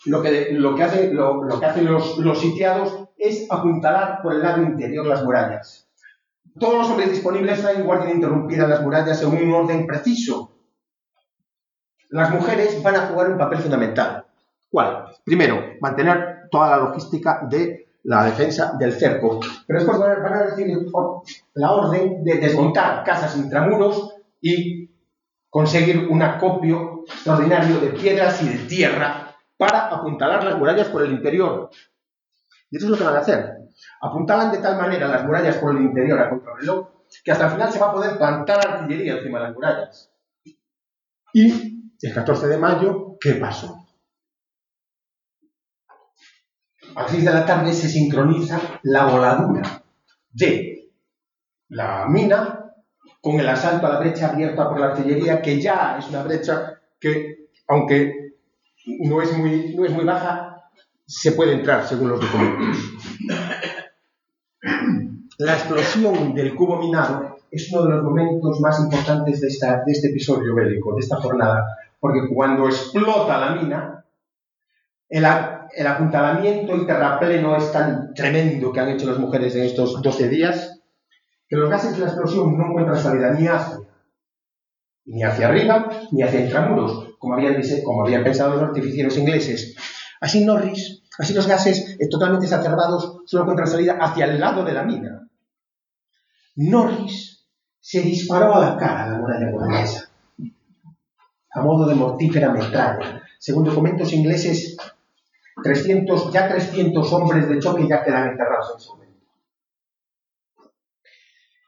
lo 0.05 0.21
que, 0.21 0.51
lo 0.51 0.75
que, 0.75 0.83
hacen 0.83 1.15
los, 1.15 2.39
sitiados 2.39 3.09
es 3.17 3.51
apuntalar 3.51 4.21
por 4.21 4.35
el 4.35 4.43
lado 4.43 4.61
interior 4.61 5.07
las 5.07 5.23
murallas. 5.23 5.89
Todos 6.59 6.77
los 6.77 6.89
hombres 6.91 7.09
disponibles 7.09 7.61
traen 7.61 7.83
guardia 7.83 8.11
ininterrumpida 8.11 8.65
en 8.65 8.69
las 8.69 8.83
murallas 8.83 9.19
según 9.19 9.41
un 9.41 9.53
orden 9.55 9.87
preciso. 9.87 10.51
Las 12.09 12.29
mujeres 12.29 12.81
van 12.83 12.95
a 12.95 13.07
jugar 13.07 13.31
un 13.31 13.39
papel 13.39 13.57
fundamental. 13.57 14.27
¿Cuál? 14.69 15.05
Primero, 15.25 15.77
mantener 15.81 16.47
toda 16.51 16.69
la 16.69 16.77
logística 16.77 17.41
de 17.49 17.88
la 18.03 18.25
defensa 18.25 18.73
del 18.77 18.93
cerco. 18.93 19.39
Pero 19.67 19.79
después 19.79 19.99
van 19.99 20.33
a, 20.33 20.43
recibir 20.43 20.77
la 21.53 21.71
orden 21.71 22.23
de 22.23 22.35
desmontar 22.35 23.03
casas 23.03 23.35
intramuros 23.37 24.15
y 24.41 24.89
conseguir 25.49 26.07
un 26.09 26.21
acopio 26.21 27.03
extraordinario 27.07 27.79
de 27.79 27.89
piedras 27.89 28.41
y 28.41 28.49
de 28.49 28.57
tierra 28.65 29.35
para 29.57 29.87
apuntalar 29.87 30.43
las 30.43 30.57
murallas 30.57 30.87
por 30.87 31.03
el 31.03 31.11
interior. 31.11 31.69
Y 32.71 32.77
eso 32.77 32.85
es 32.85 32.91
lo 32.91 32.97
que 32.97 33.03
van 33.03 33.15
a 33.15 33.19
hacer. 33.19 33.57
Apuntalan 34.01 34.51
de 34.51 34.59
tal 34.59 34.77
manera 34.77 35.07
las 35.07 35.25
murallas 35.25 35.57
por 35.57 35.75
el 35.75 35.81
interior 35.81 36.19
a 36.19 36.29
contrarreloj 36.29 36.87
que 37.23 37.31
hasta 37.31 37.45
el 37.45 37.51
final 37.51 37.71
se 37.71 37.79
va 37.79 37.87
a 37.87 37.93
poder 37.93 38.17
plantar 38.17 38.67
artillería 38.67 39.17
encima 39.17 39.39
de 39.39 39.45
las 39.45 39.53
murallas. 39.53 40.11
Y 41.33 41.93
el 42.01 42.13
14 42.13 42.47
de 42.47 42.57
mayo, 42.57 43.17
¿qué 43.19 43.33
pasó? 43.33 43.78
A 46.99 47.03
las 47.03 47.11
6 47.11 47.23
de 47.23 47.33
la 47.33 47.45
tarde 47.45 47.71
se 47.71 47.87
sincroniza 47.87 48.59
la 48.83 49.05
voladura 49.05 49.61
de 50.33 50.91
la 51.69 52.05
mina 52.09 52.73
con 53.21 53.39
el 53.39 53.47
asalto 53.47 53.87
a 53.87 53.93
la 53.93 53.99
brecha 54.01 54.27
abierta 54.27 54.67
por 54.67 54.81
la 54.81 54.87
artillería, 54.87 55.41
que 55.41 55.61
ya 55.61 55.95
es 55.97 56.09
una 56.09 56.23
brecha 56.23 56.81
que, 56.99 57.51
aunque 57.69 58.33
no 58.99 59.21
es 59.21 59.31
muy, 59.37 60.03
baja, 60.03 60.69
se 61.05 61.31
puede 61.31 61.53
entrar 61.53 61.87
según 61.87 62.09
los 62.09 62.19
documentos. 62.19 62.77
La 65.37 65.53
explosión 65.53 66.33
del 66.33 66.53
cubo 66.53 66.79
minado 66.79 67.37
es 67.49 67.71
uno 67.71 67.83
de 67.83 67.91
los 67.91 68.03
momentos 68.03 68.59
más 68.59 68.77
importantes 68.77 69.39
de, 69.39 69.47
este 69.47 70.07
episodio 70.09 70.53
bélico, 70.53 70.93
de 70.95 70.99
esta 70.99 71.15
jornada, 71.15 71.77
porque 71.97 72.27
cuando 72.27 72.65
explota 72.65 73.37
la 73.37 73.55
mina, 73.55 74.05
el, 75.07 75.25
el 75.73 75.87
apuntalamiento 75.87 76.75
y 76.75 76.85
terrapleno 76.85 77.55
es 77.55 77.71
tan 77.71 78.13
tremendo 78.13 78.71
que 78.71 78.79
han 78.79 78.89
hecho 78.89 79.07
las 79.07 79.19
mujeres 79.19 79.55
en 79.55 79.63
estos 79.63 80.01
12 80.01 80.29
días, 80.29 80.81
que 81.47 81.55
los 81.55 81.69
gases 81.69 81.93
de 81.93 81.99
la 81.99 82.05
explosión 82.07 82.57
no 82.57 82.67
encuentran 82.67 82.97
salida 82.97 83.31
ni 83.31 83.47
hacia, 83.47 83.79
ni 85.05 85.23
hacia 85.23 85.47
arriba 85.47 85.89
ni 86.11 86.21
hacia 86.23 86.41
intramuros, 86.41 87.15
como 87.17 87.33
habían, 87.33 87.61
como 87.83 88.03
habían 88.03 88.23
pensado 88.23 88.55
los 88.55 88.63
artificieros 88.63 89.17
ingleses. 89.17 89.75
Así 90.21 90.43
Norris, 90.45 91.03
así 91.17 91.33
los 91.33 91.47
gases 91.47 91.97
eh, 91.99 92.07
totalmente 92.09 92.45
exacerbados 92.45 93.21
solo 93.25 93.43
encuentran 93.43 93.67
salida 93.67 93.97
hacia 93.99 94.25
el 94.25 94.39
lado 94.39 94.63
de 94.63 94.73
la 94.73 94.83
mina. 94.83 95.27
Norris 96.55 97.47
se 97.79 98.01
disparó 98.01 98.53
a 98.53 98.59
la 98.59 98.77
cara 98.77 99.05
a 99.05 99.09
la 99.09 99.17
muralla 99.17 99.51
boloñesa, 99.51 100.11
a 101.51 101.61
modo 101.61 101.87
de 101.87 101.95
mortífera 101.95 102.51
metralla. 102.51 103.23
Según 103.39 103.63
documentos 103.63 104.11
ingleses, 104.11 104.75
300, 105.63 106.31
ya 106.31 106.47
300 106.47 107.13
hombres 107.13 107.49
de 107.49 107.59
choque 107.59 107.87
ya 107.87 108.03
quedan 108.03 108.29
enterrados 108.29 108.71
en 108.71 108.77
ese 108.77 108.89
momento. 108.89 109.09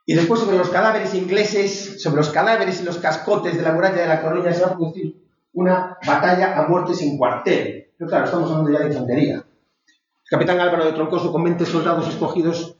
Y 0.04 0.14
después 0.14 0.40
sobre 0.40 0.58
los 0.58 0.70
cadáveres 0.70 1.14
ingleses, 1.14 2.02
sobre 2.02 2.16
los 2.16 2.30
cadáveres 2.30 2.80
y 2.80 2.84
los 2.84 2.98
cascotes 2.98 3.56
de 3.56 3.62
la 3.62 3.72
muralla 3.72 4.02
de 4.02 4.08
la 4.08 4.22
Coruña 4.22 4.52
se 4.52 4.62
va 4.62 4.68
a 4.68 4.76
producir 4.76 5.22
una 5.52 5.96
batalla 6.06 6.58
a 6.58 6.66
muerte 6.68 6.94
sin 6.94 7.16
cuartel. 7.16 7.90
Pero 7.96 8.10
claro, 8.10 8.24
estamos 8.24 8.50
hablando 8.50 8.72
ya 8.72 8.80
de 8.80 8.92
infantería. 8.92 9.34
El 9.36 10.28
capitán 10.28 10.60
Álvaro 10.60 10.84
de 10.84 10.92
Troncoso 10.92 11.30
con 11.30 11.44
20 11.44 11.64
soldados 11.66 12.08
escogidos 12.08 12.76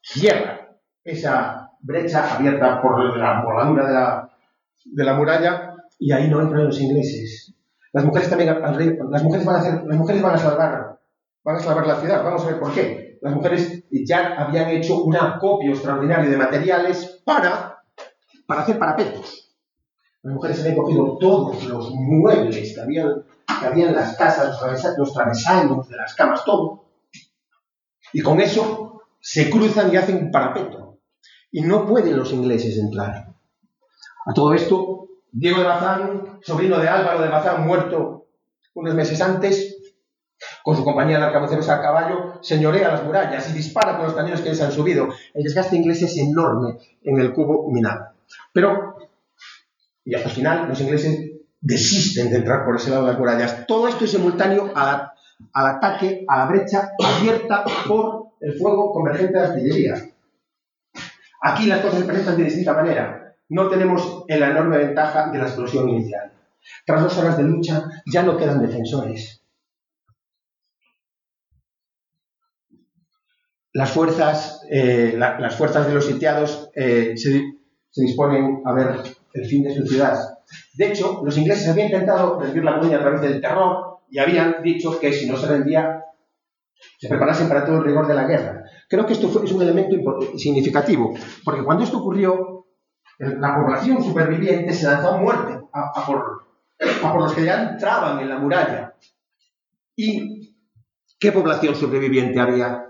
cierra 0.00 0.78
esa 1.04 1.72
brecha 1.80 2.34
abierta 2.34 2.80
por 2.80 3.16
la 3.16 3.42
voladura 3.42 3.86
de 3.86 3.92
la, 3.92 4.30
de 4.84 5.04
la 5.04 5.14
muralla 5.14 5.74
y 5.98 6.12
ahí 6.12 6.28
no 6.28 6.40
entran 6.40 6.64
los 6.64 6.80
ingleses. 6.80 7.52
Las 7.92 8.04
mujeres 8.04 8.28
también, 8.28 8.54
las 9.10 9.22
mujeres 9.22 9.46
van 9.46 9.56
a 9.56 9.58
hacer, 9.60 9.84
las 9.86 9.98
mujeres 9.98 10.22
van 10.22 10.34
a 10.34 10.38
salvar, 10.38 11.00
van 11.44 11.56
a 11.56 11.60
salvar 11.60 11.86
la 11.86 12.00
ciudad. 12.00 12.22
Vamos 12.22 12.42
a 12.44 12.46
ver 12.48 12.60
por 12.60 12.72
qué. 12.74 13.18
Las 13.22 13.34
mujeres 13.34 13.84
ya 13.90 14.34
habían 14.36 14.68
hecho 14.70 15.02
un 15.02 15.16
acopio 15.16 15.72
extraordinario 15.72 16.30
de 16.30 16.36
materiales 16.36 17.22
para, 17.24 17.82
para 18.46 18.62
hacer 18.62 18.78
parapetos. 18.78 19.56
Las 20.22 20.34
mujeres 20.34 20.60
habían 20.60 20.76
cogido 20.76 21.16
todos 21.18 21.64
los 21.64 21.90
muebles 21.94 22.74
que 22.74 22.80
habían, 22.80 23.24
que 23.60 23.66
había 23.66 23.88
en 23.88 23.94
las 23.94 24.16
casas, 24.16 24.48
los, 24.48 24.60
travesa- 24.60 24.94
los 24.98 25.12
travesaños 25.14 25.88
de 25.88 25.96
las 25.96 26.14
camas, 26.14 26.44
todo. 26.44 26.84
Y 28.12 28.20
con 28.20 28.40
eso 28.40 29.02
se 29.20 29.50
cruzan 29.50 29.92
y 29.92 29.96
hacen 29.96 30.16
un 30.16 30.30
parapeto. 30.30 30.98
Y 31.50 31.62
no 31.62 31.86
pueden 31.86 32.16
los 32.16 32.32
ingleses 32.32 32.76
entrar. 32.78 33.34
A 34.26 34.32
todo 34.34 34.52
esto, 34.54 35.07
Diego 35.32 35.60
de 35.60 35.64
Bazán, 35.64 36.38
sobrino 36.42 36.78
de 36.78 36.88
Álvaro 36.88 37.22
de 37.22 37.28
Bazán, 37.28 37.66
muerto 37.66 38.26
unos 38.74 38.94
meses 38.94 39.20
antes, 39.20 39.76
con 40.62 40.76
su 40.76 40.84
compañía 40.84 41.18
de 41.18 41.24
arcabuceros 41.24 41.68
a 41.68 41.82
caballo, 41.82 42.38
señorea 42.42 42.88
las 42.88 43.04
murallas 43.04 43.50
y 43.50 43.54
dispara 43.54 43.96
con 43.96 44.06
los 44.06 44.14
cañones 44.14 44.40
que 44.40 44.50
les 44.50 44.60
han 44.60 44.70
subido. 44.70 45.08
El 45.34 45.42
desgaste 45.42 45.76
inglés 45.76 46.02
es 46.02 46.16
enorme 46.16 46.78
en 47.02 47.18
el 47.18 47.32
cubo 47.32 47.70
minado. 47.70 48.12
Pero, 48.52 48.96
y 50.04 50.14
hasta 50.14 50.28
el 50.28 50.34
final, 50.34 50.68
los 50.68 50.80
ingleses 50.80 51.32
desisten 51.60 52.30
de 52.30 52.36
entrar 52.36 52.64
por 52.64 52.76
ese 52.76 52.90
lado 52.90 53.02
de 53.02 53.12
las 53.12 53.18
murallas. 53.18 53.66
Todo 53.66 53.88
esto 53.88 54.04
es 54.04 54.12
simultáneo 54.12 54.72
a 54.76 55.14
al 55.52 55.66
ataque 55.76 56.24
a 56.26 56.38
la 56.38 56.46
brecha 56.46 56.90
abierta 56.98 57.64
por 57.86 58.32
el 58.40 58.58
fuego 58.58 58.92
convergente 58.92 59.38
de 59.38 59.44
artillería. 59.44 59.94
Aquí 61.40 61.66
las 61.66 61.80
cosas 61.80 62.00
se 62.00 62.06
presentan 62.06 62.36
de 62.36 62.44
distinta 62.44 62.72
manera. 62.72 63.27
No 63.50 63.68
tenemos 63.68 64.24
la 64.28 64.50
enorme 64.50 64.78
ventaja 64.78 65.30
de 65.30 65.38
la 65.38 65.44
explosión 65.44 65.88
inicial. 65.88 66.32
Tras 66.86 67.02
dos 67.02 67.18
horas 67.18 67.36
de 67.36 67.44
lucha 67.44 67.82
ya 68.12 68.22
no 68.22 68.36
quedan 68.36 68.60
defensores. 68.60 69.42
Las 73.72 73.90
fuerzas, 73.90 74.62
eh, 74.70 75.14
la- 75.16 75.38
las 75.38 75.54
fuerzas 75.56 75.86
de 75.86 75.94
los 75.94 76.06
sitiados 76.06 76.70
eh, 76.74 77.14
se, 77.16 77.42
disponen 77.96 78.62
a 78.64 78.72
ver 78.72 78.88
el 79.34 79.44
fin 79.46 79.62
de 79.64 79.74
su 79.74 79.86
ciudad. 79.86 80.16
De 80.74 80.86
hecho, 80.86 81.20
los 81.24 81.36
ingleses 81.36 81.68
habían 81.68 81.88
intentado 81.88 82.38
rendir 82.40 82.64
la 82.64 82.76
Coruña 82.78 82.98
a 82.98 83.00
través 83.00 83.20
del 83.20 83.40
terror 83.40 83.98
y 84.10 84.18
habían 84.18 84.62
dicho 84.62 84.98
que 85.00 85.12
si 85.12 85.28
no 85.28 85.36
se 85.36 85.48
rendía, 85.48 86.04
se 86.98 87.08
preparasen 87.08 87.48
para 87.48 87.64
todo 87.64 87.78
el 87.78 87.84
rigor 87.84 88.06
de 88.06 88.14
la 88.14 88.24
guerra. 88.24 88.64
Creo 88.88 89.04
que 89.04 89.14
esto 89.14 89.42
es 89.44 89.52
un 89.52 89.62
elemento 89.62 89.96
significativo, 90.38 91.14
porque 91.44 91.64
cuando 91.64 91.84
esto 91.84 91.98
ocurrió, 91.98 92.57
la 93.18 93.56
población 93.56 94.02
superviviente 94.02 94.72
se 94.72 94.86
lanzó 94.86 95.14
a 95.14 95.18
muerte 95.18 95.60
a, 95.72 96.06
por, 96.06 96.46
a 97.02 97.12
por 97.12 97.22
los 97.22 97.32
que 97.32 97.44
ya 97.44 97.70
entraban 97.70 98.20
en 98.20 98.28
la 98.28 98.38
muralla. 98.38 98.94
¿Y 99.96 100.54
qué 101.18 101.32
población 101.32 101.74
superviviente 101.74 102.38
había? 102.38 102.86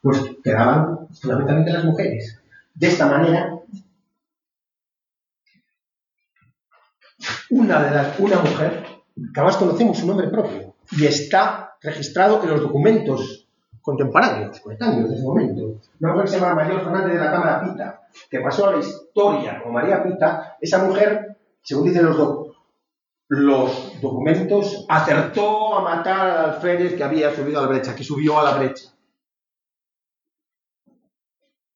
Pues 0.00 0.22
quedaban 0.42 1.08
fundamentalmente 1.20 1.72
las 1.72 1.84
mujeres. 1.84 2.40
De 2.74 2.86
esta 2.86 3.06
manera, 3.06 3.58
una, 7.50 7.82
de 7.82 7.90
las, 7.90 8.20
una 8.20 8.38
mujer, 8.38 8.86
que 9.16 9.40
además 9.40 9.56
conocemos 9.56 9.98
su 9.98 10.06
nombre 10.06 10.28
propio, 10.28 10.76
y 10.92 11.06
está 11.06 11.76
registrado 11.80 12.42
en 12.42 12.50
los 12.50 12.62
documentos 12.62 13.43
contemporáneos, 13.84 14.60
coetáneos 14.60 15.10
de 15.10 15.16
ese 15.16 15.24
momento. 15.24 15.78
Una 16.00 16.12
mujer 16.12 16.24
que 16.24 16.30
se 16.30 16.40
llama 16.40 16.54
Mayor 16.54 16.82
Fernández 16.82 17.12
de 17.12 17.20
la 17.20 17.30
Cámara 17.30 17.60
Pita, 17.62 18.00
que 18.30 18.40
pasó 18.40 18.66
a 18.66 18.72
la 18.72 18.78
historia 18.78 19.60
como 19.60 19.74
María 19.74 20.02
Pita, 20.02 20.56
esa 20.58 20.82
mujer, 20.82 21.36
según 21.60 21.84
dicen 21.84 22.06
los 23.28 24.00
documentos, 24.00 24.86
acertó 24.88 25.76
a 25.76 25.82
matar 25.82 26.30
al 26.30 26.44
alférez 26.52 26.94
que 26.94 27.04
había 27.04 27.34
subido 27.34 27.58
a 27.58 27.62
la 27.62 27.68
brecha, 27.68 27.94
que 27.94 28.04
subió 28.04 28.40
a 28.40 28.44
la 28.44 28.56
brecha. 28.56 28.88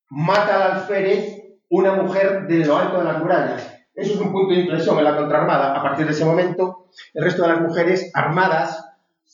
Mata 0.08 0.56
al 0.56 0.72
alférez 0.72 1.58
una 1.68 1.92
mujer 1.92 2.46
de 2.46 2.64
lo 2.64 2.78
alto 2.78 2.98
de 2.98 3.04
las 3.04 3.18
murallas. 3.18 3.74
Eso 3.94 4.14
es 4.14 4.20
un 4.20 4.32
punto 4.32 4.54
de 4.54 4.60
inflexión 4.60 4.96
en 4.96 5.04
la 5.04 5.16
contraarmada. 5.16 5.78
A 5.78 5.82
partir 5.82 6.06
de 6.06 6.12
ese 6.12 6.24
momento, 6.24 6.86
el 7.12 7.22
resto 7.22 7.42
de 7.42 7.48
las 7.48 7.60
mujeres 7.60 8.10
armadas 8.14 8.87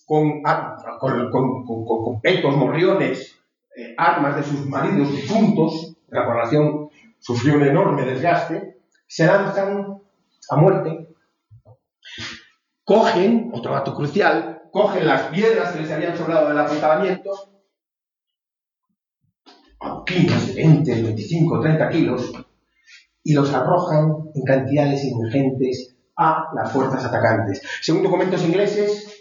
con, 0.07 0.43
con, 0.43 2.59
morriones, 2.59 3.37
eh, 3.77 3.95
armas 3.97 4.37
de 4.37 4.43
sus 4.43 4.67
maridos 4.67 5.11
difuntos, 5.11 5.97
la 6.09 6.27
población 6.27 6.91
sufrió 7.19 7.55
un 7.55 7.65
enorme 7.65 8.05
desgaste, 8.05 8.79
se 9.07 9.27
lanzan 9.27 9.99
a 10.51 10.57
muerte, 10.57 11.09
cogen, 12.85 13.51
otro 13.55 13.73
dato 13.73 13.95
crucial, 13.95 14.63
cogen 14.71 15.07
las 15.07 15.23
piedras 15.29 15.73
que 15.73 15.81
les 15.81 15.91
habían 15.91 16.17
sobrado 16.17 16.49
del 16.49 16.59
apuntamiento, 16.59 17.31
de 20.07 20.53
20, 20.55 21.03
25, 21.03 21.61
30 21.61 21.89
kilos, 21.89 22.33
y 23.23 23.33
los 23.33 23.53
arrojan 23.55 24.13
en 24.35 24.45
cantidades 24.45 25.05
ingentes 25.05 25.97
a 26.17 26.49
las 26.55 26.73
fuerzas 26.73 27.05
atacantes. 27.05 27.63
Según 27.81 28.03
documentos 28.03 28.43
ingleses, 28.43 29.14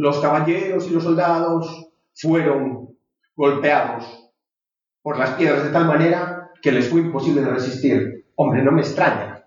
los 0.00 0.20
caballeros 0.20 0.86
y 0.88 0.90
los 0.94 1.02
soldados 1.04 1.90
fueron 2.14 2.96
golpeados 3.36 4.30
por 5.02 5.18
las 5.18 5.30
piedras 5.30 5.64
de 5.64 5.70
tal 5.70 5.86
manera 5.86 6.50
que 6.62 6.72
les 6.72 6.88
fue 6.88 7.00
imposible 7.00 7.40
de 7.42 7.50
resistir. 7.50 8.26
Hombre, 8.36 8.62
no 8.62 8.72
me 8.72 8.82
extraña. 8.82 9.44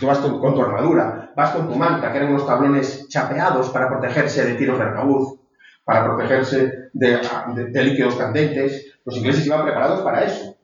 Tú 0.00 0.06
vas 0.06 0.18
con, 0.18 0.40
tu 0.54 0.62
armadura, 0.62 1.32
vas 1.34 1.50
con 1.50 1.68
tu 1.68 1.74
manta, 1.74 2.10
que 2.12 2.18
eran 2.18 2.30
unos 2.30 2.46
tablones 2.46 3.08
chapeados 3.08 3.70
para 3.70 3.88
protegerse 3.88 4.44
de 4.44 4.54
tiros 4.54 4.78
de 4.78 4.84
arcabuz, 4.84 5.38
para 5.84 6.04
protegerse 6.04 6.90
de, 6.92 7.20
de- 7.54 7.66
de 7.70 7.82
líquidos 7.84 8.16
candentes. 8.16 8.98
Los 9.04 9.16
ingleses 9.16 9.46
iban 9.46 9.64
preparados 9.64 10.00
para 10.02 10.24
eso. 10.24 10.56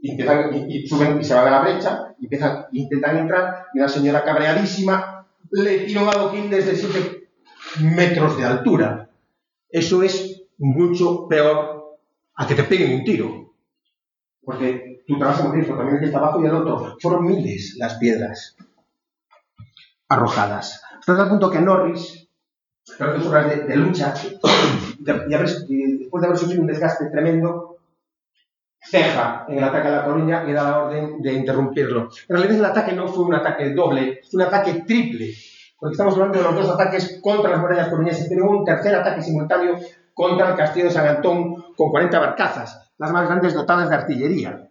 Y, 0.00 0.12
empiezan, 0.12 0.54
y, 0.54 0.76
y 0.78 0.86
suben 0.86 1.20
y 1.20 1.24
se 1.24 1.34
van 1.34 1.48
a 1.48 1.50
la 1.50 1.60
brecha, 1.62 2.14
y 2.20 2.26
empiezan, 2.26 2.66
intentan 2.72 3.18
entrar, 3.18 3.66
y 3.74 3.78
una 3.80 3.88
señora 3.88 4.22
cabreadísima 4.24 5.26
le 5.50 5.78
tira 5.80 6.02
un 6.02 6.08
adoquín 6.08 6.48
desde 6.50 6.76
7 6.76 7.17
metros 7.80 8.36
de 8.38 8.44
altura. 8.44 9.10
Eso 9.70 10.02
es 10.02 10.42
mucho 10.58 11.28
peor 11.28 11.98
a 12.34 12.46
que 12.46 12.54
te 12.54 12.64
peguen 12.64 12.94
un 13.00 13.04
tiro. 13.04 13.52
Porque 14.44 15.02
tú 15.06 15.18
te 15.18 15.24
vas 15.24 15.40
a 15.40 15.44
morir, 15.48 15.66
también 15.66 15.94
el 15.96 16.00
que 16.00 16.06
está 16.06 16.18
abajo 16.18 16.42
y 16.42 16.46
el 16.46 16.54
otro. 16.54 16.96
Fueron 17.00 17.26
miles 17.26 17.74
las 17.78 17.94
piedras 17.94 18.56
arrojadas. 20.08 20.82
Hasta 20.98 21.16
tal 21.16 21.28
punto 21.28 21.50
que 21.50 21.60
Norris, 21.60 22.28
tras 22.96 23.18
dos 23.18 23.26
horas 23.26 23.48
de, 23.50 23.56
de 23.64 23.76
lucha, 23.76 24.14
de- 24.98 25.24
y 25.28 25.34
haber- 25.34 25.66
después 25.98 26.20
de 26.22 26.26
haber 26.26 26.38
sufrido 26.38 26.62
un 26.62 26.66
desgaste 26.68 27.06
tremendo, 27.10 27.76
ceja 28.80 29.44
en 29.48 29.58
el 29.58 29.64
ataque 29.64 29.88
a 29.88 29.90
La 29.90 30.04
Coruña 30.04 30.44
y 30.48 30.52
da 30.52 30.62
la 30.64 30.78
orden 30.84 31.20
de 31.20 31.32
interrumpirlo. 31.34 32.08
En 32.28 32.36
realidad 32.36 32.56
el 32.58 32.64
ataque 32.64 32.92
no 32.92 33.08
fue 33.08 33.24
un 33.24 33.34
ataque 33.34 33.70
doble, 33.74 34.20
fue 34.30 34.40
un 34.42 34.46
ataque 34.48 34.84
triple, 34.86 35.34
porque 35.78 35.92
estamos 35.92 36.14
hablando 36.14 36.38
de 36.38 36.44
los 36.44 36.54
dos 36.54 36.70
ataques 36.70 37.20
contra 37.22 37.50
las 37.50 37.60
murallas 37.60 37.88
coruñesas, 37.88 38.26
pero 38.28 38.50
un 38.50 38.64
tercer 38.64 38.94
ataque 38.94 39.22
simultáneo 39.22 39.78
contra 40.12 40.50
el 40.50 40.56
castillo 40.56 40.86
de 40.86 40.90
San 40.90 41.06
Antón 41.06 41.54
con 41.76 41.90
40 41.90 42.18
barcazas, 42.18 42.92
las 42.98 43.12
más 43.12 43.26
grandes 43.26 43.54
dotadas 43.54 43.88
de 43.88 43.94
artillería. 43.94 44.68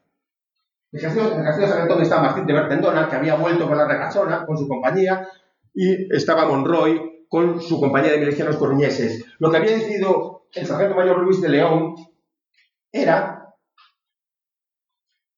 El 0.91 1.01
castillo, 1.01 1.35
el 1.37 1.43
castillo 1.43 1.67
de 1.67 1.73
San 1.73 1.81
Antón 1.83 2.01
estaba 2.01 2.23
Martín 2.23 2.45
de 2.45 2.53
Bertendona, 2.53 3.07
que 3.07 3.15
había 3.15 3.35
vuelto 3.35 3.67
con 3.67 3.77
la 3.77 3.87
recachona, 3.87 4.45
con 4.45 4.57
su 4.57 4.67
compañía, 4.67 5.27
y 5.73 6.13
estaba 6.13 6.45
Monroy 6.45 7.25
con 7.29 7.61
su 7.61 7.79
compañía 7.79 8.11
de 8.11 8.19
milicianos 8.19 8.57
coruñeses. 8.57 9.25
Lo 9.39 9.49
que 9.49 9.57
había 9.57 9.71
decidido 9.71 10.47
el 10.53 10.65
sargento 10.65 10.95
mayor 10.95 11.19
Luis 11.19 11.41
de 11.41 11.49
León 11.49 11.95
era 12.91 13.53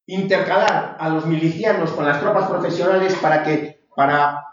intercalar 0.07 0.97
a 0.99 1.09
los 1.09 1.25
milicianos 1.27 1.91
con 1.91 2.05
las 2.05 2.19
tropas 2.19 2.49
profesionales 2.49 3.15
para 3.21 3.43
que, 3.43 3.85
para, 3.95 4.48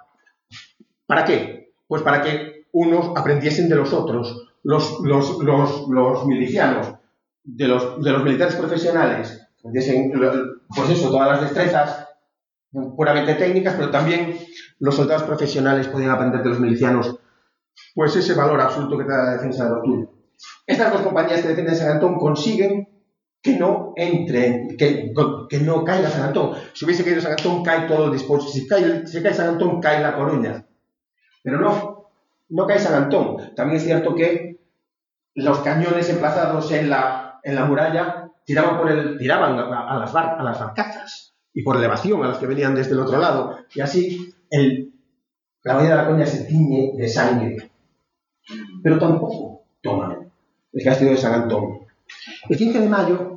¿para 1.07 1.25
qué? 1.25 1.73
Pues 1.87 2.03
para 2.03 2.23
que 2.23 2.67
unos 2.73 3.17
aprendiesen 3.17 3.69
de 3.69 3.77
los 3.77 3.93
otros. 3.93 4.49
Los, 4.63 5.01
los, 5.03 5.39
los, 5.39 5.89
los 5.89 6.27
milicianos 6.27 6.95
de 7.45 7.69
los, 7.69 8.03
de 8.03 8.11
los 8.11 8.25
militares 8.25 8.57
profesionales 8.57 9.49
aprendiesen, 9.59 10.13
pues 10.75 10.91
eso, 10.91 11.11
todas 11.11 11.29
las 11.29 11.41
destrezas 11.43 12.09
puramente 12.97 13.35
técnicas, 13.35 13.75
pero 13.75 13.91
también 13.91 14.37
los 14.81 14.97
soldados 14.97 15.23
profesionales 15.23 15.89
podían 15.89 16.11
aprender 16.11 16.43
de 16.43 16.49
los 16.51 16.61
milicianos 16.61 17.19
pues 17.95 18.17
ese 18.17 18.35
valor 18.35 18.61
absoluto 18.61 18.99
que 18.99 19.05
te 19.05 19.11
da 19.11 19.25
la 19.25 19.33
defensa 19.33 19.65
de 19.65 19.71
lo 19.71 19.83
tuyo. 19.83 20.11
Estas 20.67 20.93
dos 20.93 21.03
compañías 21.03 21.41
que 21.41 21.49
defienden 21.49 21.77
San 21.77 21.93
Antón 21.93 22.17
consiguen 22.19 22.89
que 23.43 23.57
no 23.57 23.93
entre, 23.97 24.77
que, 24.77 25.13
que 25.49 25.59
no 25.61 25.85
caiga 25.85 26.11
San 26.11 26.25
Antón. 26.25 26.53
Si 26.75 26.85
hubiese 26.85 27.05
caído 27.05 27.21
San 27.21 27.33
Antón, 27.33 27.63
cae 27.63 27.87
todo 27.87 28.07
el 28.07 28.13
dispositivo. 28.13 28.53
Si 28.53 28.67
cae, 28.67 29.07
si 29.07 29.23
cae 29.23 29.35
San 29.35 29.49
Antón, 29.49 29.81
cae 29.81 30.03
La 30.03 30.17
Coruña. 30.17 30.67
Pero 31.47 31.61
no, 31.61 32.11
no 32.49 32.67
cae 32.67 32.81
San 32.81 33.05
Antón. 33.05 33.55
También 33.55 33.77
es 33.77 33.85
cierto 33.85 34.17
que 34.17 34.59
los 35.37 35.61
cañones 35.61 36.11
emplazados 36.11 36.73
en 36.73 36.91
la, 36.91 37.39
en 37.45 37.55
la 37.55 37.67
muralla 37.67 38.33
tiraban, 38.45 38.77
por 38.77 38.91
el, 38.91 39.17
tiraban 39.17 39.57
a, 39.57 39.97
las 39.97 40.13
bar, 40.13 40.41
a 40.41 40.43
las 40.43 40.59
barcazas 40.59 41.37
y 41.55 41.63
por 41.63 41.77
elevación 41.77 42.25
a 42.25 42.29
las 42.31 42.39
que 42.39 42.49
venían 42.49 42.75
desde 42.75 42.95
el 42.95 42.99
otro 42.99 43.21
lado. 43.21 43.59
Y 43.73 43.81
así 43.81 44.35
el, 44.51 44.93
la 45.63 45.75
bahía 45.77 45.91
de 45.91 45.95
la 45.95 46.07
Coruña 46.07 46.27
se 46.27 46.47
tiñe 46.47 46.95
de 46.97 47.09
sangre. 47.09 47.71
Pero 48.83 48.99
tampoco 48.99 49.67
toman 49.81 50.33
el 50.73 50.85
castillo 50.85 51.13
de 51.13 51.17
San 51.17 51.43
Antón. 51.43 51.87
El 52.49 52.57
15 52.57 52.81
de 52.81 52.89
mayo, 52.89 53.36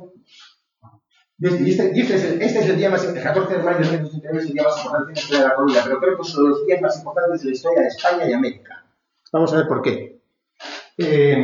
este, 1.40 1.70
este, 1.70 2.14
es 2.14 2.24
el, 2.24 2.42
este 2.42 2.58
es 2.58 2.66
el 2.66 2.76
día 2.76 2.90
más, 2.90 3.04
el 3.04 3.22
14 3.22 3.56
de 3.56 3.62
mayo 3.62 3.78
de 3.78 3.98
1969 3.98 4.38
es 4.38 4.46
el 4.46 4.52
día 4.52 4.62
más 4.62 4.76
importante 4.76 5.08
de 5.08 5.14
la 5.14 5.20
historia 5.20 5.42
de 5.42 5.48
la 5.48 5.54
Coruña, 5.54 5.80
pero 5.84 6.00
creo 6.00 6.16
que 6.16 6.22
es 6.22 6.34
uno 6.34 6.44
de 6.44 6.50
los 6.50 6.66
días 6.66 6.82
más 6.82 6.98
importantes 6.98 7.40
de 7.40 7.46
la 7.46 7.54
historia 7.54 7.80
de 7.80 7.88
España 7.88 8.28
y 8.28 8.32
América. 8.32 8.84
Vamos 9.32 9.52
a 9.52 9.56
ver 9.56 9.68
por 9.68 9.80
qué. 9.80 10.20
Eh, 10.98 11.42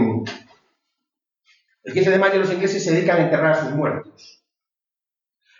el 1.84 1.94
15 1.94 2.11
de 2.11 2.18
mayo 2.18 2.38
los 2.40 2.53
ingleses 2.53 2.84
se 2.84 2.92
dedican 2.92 3.16
a 3.18 3.24
enterrar 3.24 3.53
a 3.53 3.64
sus 3.64 3.74
muertos. 3.74 4.44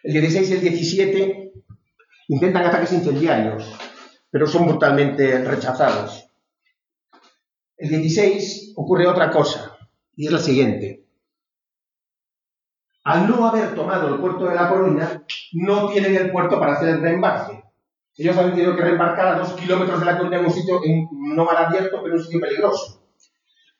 El 0.03 0.13
16 0.13 0.51
y 0.51 0.55
el 0.55 0.61
17 0.61 1.53
intentan 2.29 2.67
ataques 2.67 2.93
incendiarios, 2.93 3.75
pero 4.31 4.47
son 4.47 4.67
brutalmente 4.67 5.43
rechazados. 5.45 6.29
El 7.79 7.89
16 7.89 8.75
ocurre 8.77 9.07
otra 9.07 9.31
cosa, 9.31 9.79
y 10.15 10.27
es 10.27 10.33
la 10.33 10.41
siguiente. 10.41 11.06
Al 13.07 13.29
no 13.29 13.47
haber 13.47 13.73
tomado 13.77 14.09
el 14.09 14.21
puerto 14.21 14.47
de 14.47 14.57
La 14.57 14.69
Coruña, 14.69 15.23
no 15.53 15.89
tienen 15.91 16.17
el 16.17 16.33
puerto 16.33 16.59
para 16.59 16.73
hacer 16.73 16.89
el 16.89 17.01
reembarque. 17.01 17.63
Ellos 18.17 18.37
han 18.37 18.51
tenido 18.51 18.75
que 18.75 18.83
reembarcar 18.83 19.29
a 19.29 19.39
dos 19.39 19.53
kilómetros 19.53 20.01
de 20.01 20.07
La 20.07 20.19
Coruña 20.19 20.41
en 20.41 20.47
un 20.47 20.51
sitio, 20.51 20.81
no 21.13 21.45
mal 21.45 21.57
abierto, 21.57 22.01
pero 22.03 22.17
un 22.17 22.25
sitio 22.25 22.41
peligroso. 22.41 23.01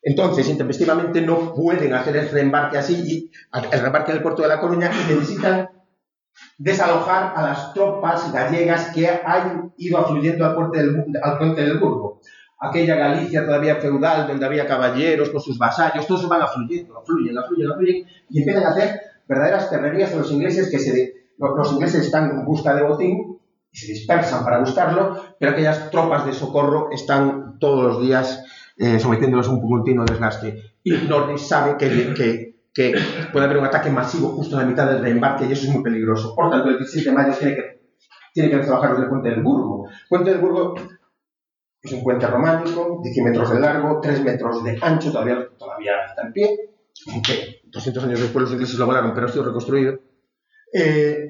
Entonces, 0.01 0.49
intempestivamente 0.49 1.23
no 1.23 1.53
pueden 1.53 1.93
hacer 1.95 2.17
el 2.17 2.29
reembarque 2.29 2.79
así, 2.79 3.03
y, 3.05 3.33
el 3.73 3.81
reembarque 3.81 4.13
del 4.13 4.23
puerto 4.23 4.43
de 4.43 4.49
La 4.49 4.61
Coruña, 4.61 4.91
necesitan 4.91 5.71
desalojar 6.57 7.33
a 7.35 7.43
las 7.43 7.75
tropas 7.75 8.33
gallegas 8.33 8.93
que 8.95 9.09
han 9.09 9.73
ido 9.77 9.99
afluyendo 9.99 10.47
al 10.47 10.55
puente 10.55 10.79
del, 10.79 11.05
puente 11.37 11.63
del 11.63 11.79
Burgo. 11.79 12.21
Aquella 12.61 12.95
Galicia 12.95 13.45
todavía 13.45 13.75
feudal, 13.75 14.29
donde 14.29 14.47
había 14.47 14.69
caballeros 14.69 15.31
con 15.31 15.41
sus 15.41 15.59
vasallos, 15.59 16.07
todos 16.07 16.29
van 16.29 16.43
afluyendo, 16.43 16.97
afluyen, 16.97 17.37
afluyen, 17.37 17.73
afluyen, 17.73 18.07
y 18.31 18.39
empiezan 18.39 18.63
a 18.63 18.69
hacer 18.69 19.16
verdaderas 19.29 19.71
terrerías 19.71 20.13
a 20.13 20.17
los 20.17 20.31
ingleses 20.31 20.71
que 20.71 20.79
se, 20.79 21.15
los 21.39 21.73
ingleses 21.73 22.07
están 22.07 22.31
en 22.31 22.45
busca 22.45 22.75
de 22.75 22.83
botín 22.83 23.39
y 23.71 23.77
se 23.77 23.93
dispersan 23.93 24.45
para 24.45 24.61
buscarlo, 24.61 25.17
pero 25.39 25.53
aquellas 25.53 25.91
tropas 25.91 26.25
de 26.27 26.33
socorro 26.33 26.91
están 26.93 27.59
todos 27.59 27.85
los 27.85 28.03
días 28.03 28.45
eh, 28.79 28.99
sometiéndolos 28.99 29.49
a 29.49 29.51
un 29.51 29.69
continuo 29.69 30.05
desgaste. 30.05 30.75
Y 30.85 30.93
Norris 31.09 31.43
sabe 31.43 31.77
que, 31.77 32.55
puede 33.33 33.47
haber 33.47 33.59
un 33.59 33.65
ataque 33.65 33.91
masivo 33.91 34.29
justo 34.29 34.57
en 34.57 34.63
la 34.63 34.69
mitad 34.69 34.87
del 34.87 35.01
reembarque 35.01 35.47
y 35.47 35.53
eso 35.53 35.67
es 35.67 35.73
muy 35.73 35.83
peligroso. 35.83 36.35
Por 36.35 36.51
tanto, 36.51 36.69
el 36.69 36.79
17 36.79 37.09
de 37.09 37.17
mayo 37.17 37.35
tiene 38.35 38.51
que, 38.51 38.59
trabajar 38.59 38.97
desde 38.97 39.09
Puente 39.09 39.31
del 39.31 39.43
Burgo. 39.43 39.89
Puente 40.09 40.31
del 40.31 40.41
Burgo 40.41 40.75
es 41.83 41.93
un 41.93 42.03
puente 42.03 42.27
románico 42.27 43.01
de 43.03 43.13
100 43.13 43.25
metros 43.25 43.51
de 43.51 43.61
largo, 43.61 44.01
3 44.01 44.25
metros 44.25 44.63
de 44.63 44.79
ancho, 44.81 45.11
todavía, 45.11 45.49
todavía 45.57 45.93
está 46.07 46.27
en 46.27 46.33
pie, 46.33 46.71
200 47.77 48.05
años 48.05 48.21
después 48.21 48.43
los 48.43 48.53
ingleses 48.53 48.79
lo 48.79 48.87
volaron, 48.87 49.13
pero 49.15 49.27
ha 49.27 49.31
sido 49.31 49.45
reconstruido. 49.45 50.01
Eh, 50.73 51.29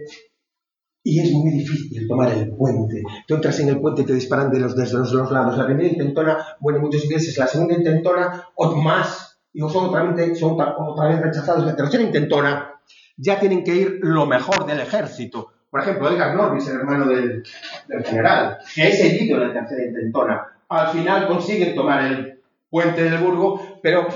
y 1.03 1.20
es 1.20 1.32
muy 1.32 1.51
difícil 1.51 2.07
tomar 2.09 2.32
el 2.32 2.51
puente. 2.57 3.03
Tú 3.26 3.34
entras 3.34 3.59
en 3.61 3.68
el 3.68 3.80
puente 3.80 4.03
y 4.03 4.05
te 4.05 4.14
disparan 4.14 4.51
de 4.51 4.61
los, 4.61 4.76
desde 4.76 4.99
los 4.99 5.12
dos 5.12 5.30
lados. 5.30 5.57
La 5.57 5.66
primera 5.66 5.88
intentona, 5.88 6.38
bueno, 6.61 6.80
muchos 6.80 7.05
ingleses, 7.05 7.36
la 7.38 7.47
segunda 7.47 7.74
intentona, 7.74 8.49
o 8.55 8.74
más, 8.76 9.38
y 9.53 9.61
son 9.61 9.86
otra, 9.86 10.05
vez, 10.05 10.38
son 10.38 10.57
otra 10.61 11.09
vez 11.09 11.20
rechazados. 11.20 11.64
La 11.64 11.76
tercera 11.76 12.03
intentona, 12.03 12.80
ya 13.16 13.38
tienen 13.38 13.62
que 13.62 13.74
ir 13.74 13.99
lo 14.03 14.26
mejor 14.26 14.66
del 14.66 14.80
ejército. 14.80 15.53
Por 15.70 15.80
ejemplo, 15.80 16.11
Edgar 16.11 16.34
Norris, 16.34 16.68
el 16.68 16.76
hermano 16.76 17.07
del, 17.07 17.42
del 17.88 18.05
general, 18.05 18.59
que 18.74 18.88
es 18.88 19.01
herido 19.01 19.42
en 19.42 19.49
la 19.49 19.55
tercera 19.55 19.84
intentona. 19.84 20.47
Al 20.68 20.88
final 20.88 21.26
consiguen 21.28 21.74
tomar 21.74 22.05
el 22.05 22.40
puente 22.70 23.03
del 23.03 23.18
Burgo, 23.18 23.78
pero 23.82 24.09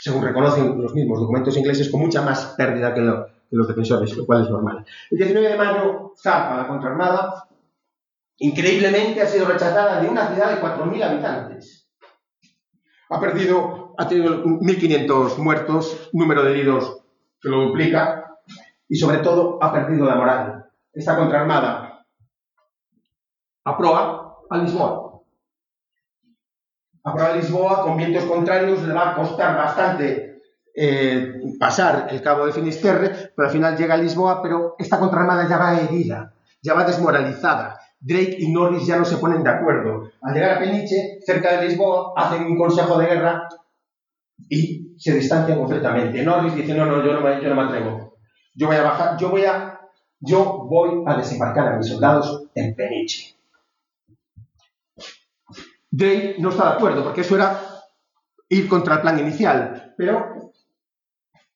según 0.00 0.24
reconocen 0.24 0.80
los 0.80 0.94
mismos 0.94 1.20
documentos 1.20 1.56
ingleses, 1.56 1.90
con 1.90 2.00
mucha 2.00 2.22
más 2.22 2.54
pérdida 2.56 2.94
que, 2.94 3.02
los 3.02 3.68
defensores, 3.68 4.16
lo 4.16 4.24
cual 4.24 4.44
es 4.44 4.50
normal. 4.50 4.84
El 5.10 5.18
19 5.18 5.48
de 5.48 5.58
mayo 5.58 6.12
zarpa 6.16 6.56
la 6.56 6.68
contraarmada, 6.68 7.48
increíblemente 8.38 9.20
ha 9.20 9.26
sido 9.26 9.46
rechazada 9.46 10.00
de 10.00 10.08
una 10.08 10.28
ciudad 10.28 10.54
de 10.54 10.62
4.000 10.62 11.02
habitantes. 11.02 11.88
Ha 13.10 13.20
perdido, 13.20 13.94
ha 13.98 14.08
tenido 14.08 14.42
1.500 14.44 15.36
muertos, 15.38 16.08
número 16.12 16.44
de 16.44 16.52
heridos 16.52 17.02
que 17.40 17.48
lo 17.48 17.62
duplica, 17.62 18.38
y 18.88 18.96
sobre 18.96 19.18
todo 19.18 19.58
ha 19.62 19.72
perdido 19.72 20.06
la 20.06 20.14
moral. 20.14 20.66
Esta 20.92 21.16
contraarmada 21.16 22.06
a 23.64 23.76
proa 23.76 24.38
a 24.48 24.58
Lisboa. 24.58 25.09
A 27.10 27.12
proa 27.12 27.32
a 27.32 27.36
Lisboa, 27.36 27.82
con 27.82 27.96
vientos 27.96 28.22
contrarios, 28.24 28.86
le 28.86 28.94
va 28.94 29.10
a 29.10 29.14
costar 29.16 29.56
bastante 29.56 30.42
eh, 30.72 31.34
pasar 31.58 32.06
el 32.08 32.22
cabo 32.22 32.46
de 32.46 32.52
Finisterre, 32.52 33.32
pero 33.34 33.48
al 33.48 33.52
final 33.52 33.76
llega 33.76 33.94
a 33.94 33.96
Lisboa, 33.96 34.40
pero 34.40 34.76
esta 34.78 35.00
contraarmada 35.00 35.48
ya 35.48 35.58
va 35.58 35.80
herida, 35.80 36.32
ya 36.62 36.74
va 36.74 36.84
desmoralizada. 36.84 37.80
Drake 37.98 38.36
y 38.38 38.52
Norris 38.52 38.86
ya 38.86 38.96
no 38.96 39.04
se 39.04 39.16
ponen 39.16 39.42
de 39.42 39.50
acuerdo. 39.50 40.12
Al 40.22 40.34
llegar 40.34 40.56
a 40.56 40.58
Peniche, 40.60 41.18
cerca 41.26 41.58
de 41.58 41.66
Lisboa, 41.66 42.12
hacen 42.16 42.44
un 42.44 42.56
consejo 42.56 42.96
de 42.98 43.06
guerra 43.06 43.48
y 44.48 44.94
se 44.96 45.14
distancian 45.14 45.58
completamente. 45.58 46.22
Norris 46.22 46.54
dice, 46.54 46.74
no, 46.74 46.86
no, 46.86 47.04
yo 47.04 47.12
no 47.12 47.22
me, 47.22 47.42
yo 47.42 47.60
atrevo. 47.60 48.18
Yo 48.54 48.68
voy 48.68 48.76
a 48.76 48.82
bajar, 48.82 49.16
yo 49.18 49.30
voy 49.30 49.44
a, 49.46 49.80
yo 50.20 50.64
voy 50.70 51.02
a 51.06 51.16
desembarcar 51.16 51.72
a 51.72 51.76
mis 51.76 51.88
soldados 51.88 52.44
en 52.54 52.76
Peniche. 52.76 53.39
Drake 55.90 56.36
no 56.38 56.50
está 56.50 56.70
de 56.70 56.74
acuerdo, 56.76 57.02
porque 57.02 57.22
eso 57.22 57.34
era 57.34 57.60
ir 58.48 58.68
contra 58.68 58.96
el 58.96 59.00
plan 59.00 59.18
inicial, 59.18 59.94
pero 59.96 60.52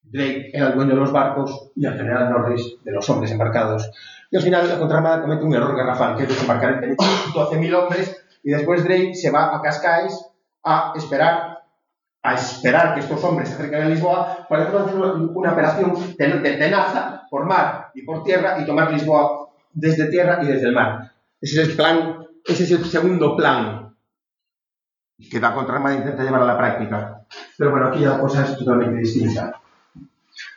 Drake 0.03 0.51
era 0.53 0.69
el 0.69 0.75
dueño 0.75 0.95
de 0.95 1.01
los 1.01 1.13
barcos 1.13 1.71
y 1.75 1.87
el 1.87 1.97
general 1.97 2.31
Norris 2.31 2.77
de 2.85 2.93
los 2.93 3.09
hombres 3.11 3.31
embarcados. 3.31 3.91
Y 4.31 4.37
al 4.37 4.43
final 4.43 4.69
la 4.69 4.79
contraarmada 4.79 5.23
comete 5.23 5.45
un 5.45 5.55
error 5.55 5.77
garrafal, 5.77 6.17
que 6.17 6.25
es 6.25 6.29
desembarcar 6.29 6.75
en 6.75 6.81
Peniche 6.81 7.05
12.000 7.35 7.75
hombres 7.75 8.27
y 8.43 8.51
después 8.51 8.85
Drake 8.85 9.15
se 9.15 9.31
va 9.31 9.57
a 9.57 9.63
Cascais 9.63 10.27
a 10.63 10.93
esperar 10.97 11.55
a 12.23 12.35
esperar 12.35 12.95
que 12.95 13.01
estos 13.01 13.23
hombres 13.23 13.51
se 13.51 13.55
acerquen 13.55 13.83
a 13.83 13.89
Lisboa 13.89 14.47
para 14.49 14.65
hacer 14.65 14.97
una 14.97 15.53
operación 15.53 15.93
de 16.17 16.57
tenaza 16.57 17.27
por 17.29 17.45
mar 17.45 17.91
y 17.93 18.01
por 18.03 18.25
tierra 18.25 18.59
y 18.59 18.65
tomar 18.65 18.91
Lisboa 18.91 19.51
desde 19.75 20.07
tierra 20.07 20.39
y 20.43 20.47
desde 20.47 20.69
el 20.69 20.75
mar. 20.75 21.13
Ese 21.39 21.61
es 21.61 21.69
el 21.69 21.77
plan, 21.77 22.27
ese 22.47 22.65
es 22.65 22.71
el 22.71 22.85
segundo 22.87 23.37
plan 23.37 23.84
que 25.19 25.41
la 25.41 25.55
contraarmada 25.55 25.97
intenta 25.97 26.23
llevar 26.23 26.43
a 26.43 26.47
la 26.47 26.59
práctica. 26.59 27.27
Pero 27.57 27.71
bueno, 27.71 27.89
aquí 27.89 28.01
la 28.01 28.19
cosa 28.19 28.45
es 28.45 28.57
totalmente 28.57 29.01
distinta. 29.01 29.61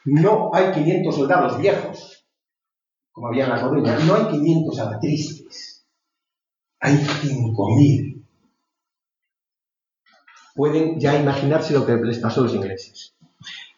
No 0.06 0.52
hay 0.54 0.72
500 0.72 1.16
soldados 1.16 1.58
viejos, 1.58 2.26
como 3.12 3.28
había 3.28 3.46
en 3.46 3.52
la 3.52 3.62
Coruña, 3.62 3.98
no 4.06 4.16
hay 4.16 4.28
500 4.28 4.80
abatristes, 4.80 5.86
hay 6.80 6.96
5.000. 6.96 8.24
Pueden 10.56 11.00
ya 11.00 11.20
imaginarse 11.20 11.74
lo 11.74 11.86
que 11.86 11.96
les 11.96 12.20
pasó 12.20 12.42
a 12.42 12.44
los 12.44 12.56
ingleses. 12.56 13.16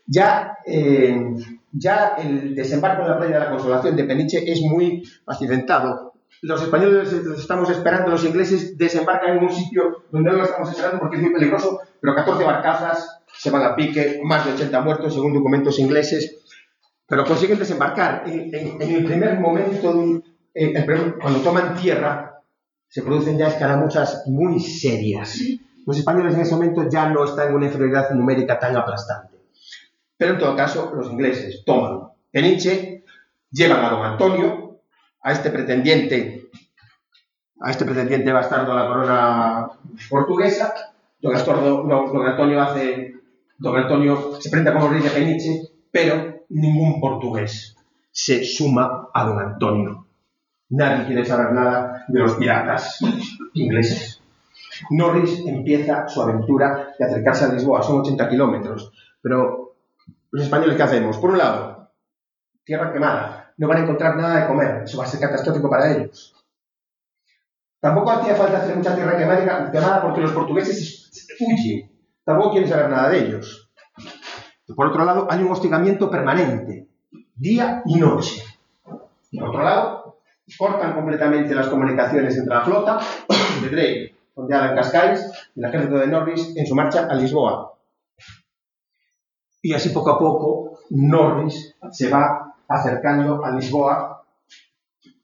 Ya, 0.05 0.57
eh, 0.65 1.19
ya 1.71 2.15
el 2.17 2.55
desembarco 2.55 3.03
en 3.03 3.09
la 3.09 3.17
playa 3.17 3.39
de 3.39 3.45
la 3.45 3.51
Consolación 3.51 3.95
de 3.95 4.05
Peniche 4.05 4.51
es 4.51 4.61
muy 4.61 5.03
accidentado. 5.25 6.08
Los 6.41 6.61
españoles 6.61 7.11
los 7.11 7.39
estamos 7.39 7.69
esperando, 7.69 8.11
los 8.11 8.23
ingleses 8.23 8.77
desembarcan 8.77 9.37
en 9.37 9.43
un 9.43 9.49
sitio 9.51 10.05
donde 10.11 10.31
no 10.31 10.37
lo 10.37 10.43
estamos 10.43 10.69
esperando 10.69 10.99
porque 10.99 11.17
es 11.17 11.21
muy 11.21 11.33
peligroso, 11.33 11.81
pero 11.99 12.15
14 12.15 12.43
barcazas 12.43 13.21
se 13.37 13.49
van 13.49 13.63
a 13.63 13.75
pique, 13.75 14.21
más 14.23 14.45
de 14.45 14.53
80 14.53 14.81
muertos 14.81 15.13
según 15.13 15.33
documentos 15.33 15.79
ingleses, 15.79 16.37
pero 17.05 17.25
consiguen 17.25 17.59
desembarcar. 17.59 18.23
En, 18.25 18.81
el 18.81 19.05
primer 19.05 19.39
momento, 19.39 20.21
cuando 21.21 21.39
toman 21.41 21.75
tierra, 21.75 22.41
se 22.87 23.01
producen 23.01 23.37
ya 23.37 23.47
escaramuzas 23.47 24.23
muy 24.27 24.59
serias. 24.59 25.39
Los 25.85 25.97
españoles 25.97 26.35
en 26.35 26.41
ese 26.41 26.53
momento 26.53 26.87
ya 26.89 27.09
no 27.09 27.25
están 27.25 27.49
en 27.49 27.55
una 27.55 27.65
inferioridad 27.65 28.11
numérica 28.11 28.59
tan 28.59 28.75
aplastante. 28.77 29.37
Pero 30.17 30.33
en 30.33 30.39
todo 30.39 30.55
caso, 30.55 30.91
los 30.95 31.07
ingleses 31.07 31.63
toman 31.65 32.09
Peniche, 32.31 33.03
llevan 33.51 33.83
a 33.83 33.89
don 33.89 34.05
Antonio, 34.05 34.68
a 35.21 35.31
este 35.31 35.49
pretendiente, 35.49 36.49
a 37.59 37.71
este 37.71 37.85
pretendiente 37.85 38.31
bastardo 38.31 38.71
a 38.71 38.83
la 38.83 38.87
corona 38.87 39.67
portuguesa. 40.09 40.73
Don, 41.21 41.33
don 41.87 42.25
Antonio 42.25 42.61
hace 42.61 43.19
Don 43.59 43.75
Antonio 43.75 44.39
se 44.39 44.49
presenta 44.49 44.73
como 44.73 44.87
rey 44.87 45.01
de 45.01 45.09
Peniche, 45.09 45.61
pero 45.91 46.45
ningún 46.47 47.01
portugués 47.01 47.75
se 48.09 48.45
suma 48.45 49.09
a 49.13 49.25
Don 49.25 49.37
Antonio. 49.37 50.05
Nadie 50.69 51.07
quiere 51.07 51.25
saber 51.25 51.51
nada 51.51 52.05
de 52.07 52.19
los 52.19 52.35
piratas 52.35 52.99
ingleses. 53.53 54.21
Norris 54.91 55.43
empieza 55.45 56.07
su 56.07 56.21
aventura 56.21 56.93
de 56.97 57.05
acercarse 57.05 57.45
a 57.45 57.53
Lisboa, 57.53 57.83
son 57.83 57.99
80 57.99 58.29
kilómetros, 58.29 58.93
pero 59.21 59.75
los 60.31 60.43
españoles, 60.43 60.77
¿qué 60.77 60.83
hacemos? 60.83 61.17
Por 61.17 61.31
un 61.31 61.37
lado, 61.37 61.91
tierra 62.63 62.93
quemada, 62.93 63.38
no 63.59 63.67
van 63.67 63.77
a 63.77 63.81
encontrar 63.81 64.15
nada 64.15 64.39
de 64.39 64.47
comer, 64.47 64.83
eso 64.85 64.97
va 64.97 65.03
a 65.03 65.07
ser 65.07 65.19
catastrófico 65.19 65.69
para 65.69 65.91
ellos. 65.91 66.33
Tampoco 67.81 68.11
hacía 68.11 68.35
falta 68.35 68.57
hacer 68.57 68.75
mucha 68.75 68.95
tierra 68.95 69.17
quemada 69.17 70.01
porque 70.01 70.21
los 70.21 70.31
portugueses 70.31 71.35
huyen 71.39 71.89
tampoco 72.23 72.51
quieren 72.51 72.69
saber 72.69 72.89
nada 72.89 73.09
de 73.09 73.19
ellos. 73.19 73.69
Por 74.75 74.87
otro 74.87 75.03
lado, 75.03 75.27
hay 75.29 75.43
un 75.43 75.51
hostigamiento 75.51 76.09
permanente, 76.09 76.87
día 77.35 77.81
y 77.85 77.95
noche. 77.95 78.43
Por 78.83 79.49
otro 79.49 79.63
lado, 79.63 80.21
cortan 80.57 80.93
completamente 80.93 81.53
las 81.53 81.67
comunicaciones 81.67 82.37
entre 82.37 82.55
la 82.55 82.61
flota 82.61 82.99
de 83.61 83.69
Drake, 83.69 84.15
fondeada 84.33 84.69
en 84.69 84.75
Cascais, 84.75 85.51
y 85.55 85.59
el 85.59 85.65
ejército 85.65 85.97
de 85.97 86.07
Norris 86.07 86.55
en 86.55 86.65
su 86.65 86.75
marcha 86.75 87.07
a 87.09 87.15
Lisboa. 87.15 87.73
Y 89.61 89.73
así 89.73 89.89
poco 89.89 90.11
a 90.11 90.19
poco, 90.19 90.79
Norris 90.91 91.75
se 91.91 92.09
va 92.09 92.48
acercando 92.69 93.43
a 93.43 93.51
Lisboa 93.51 94.23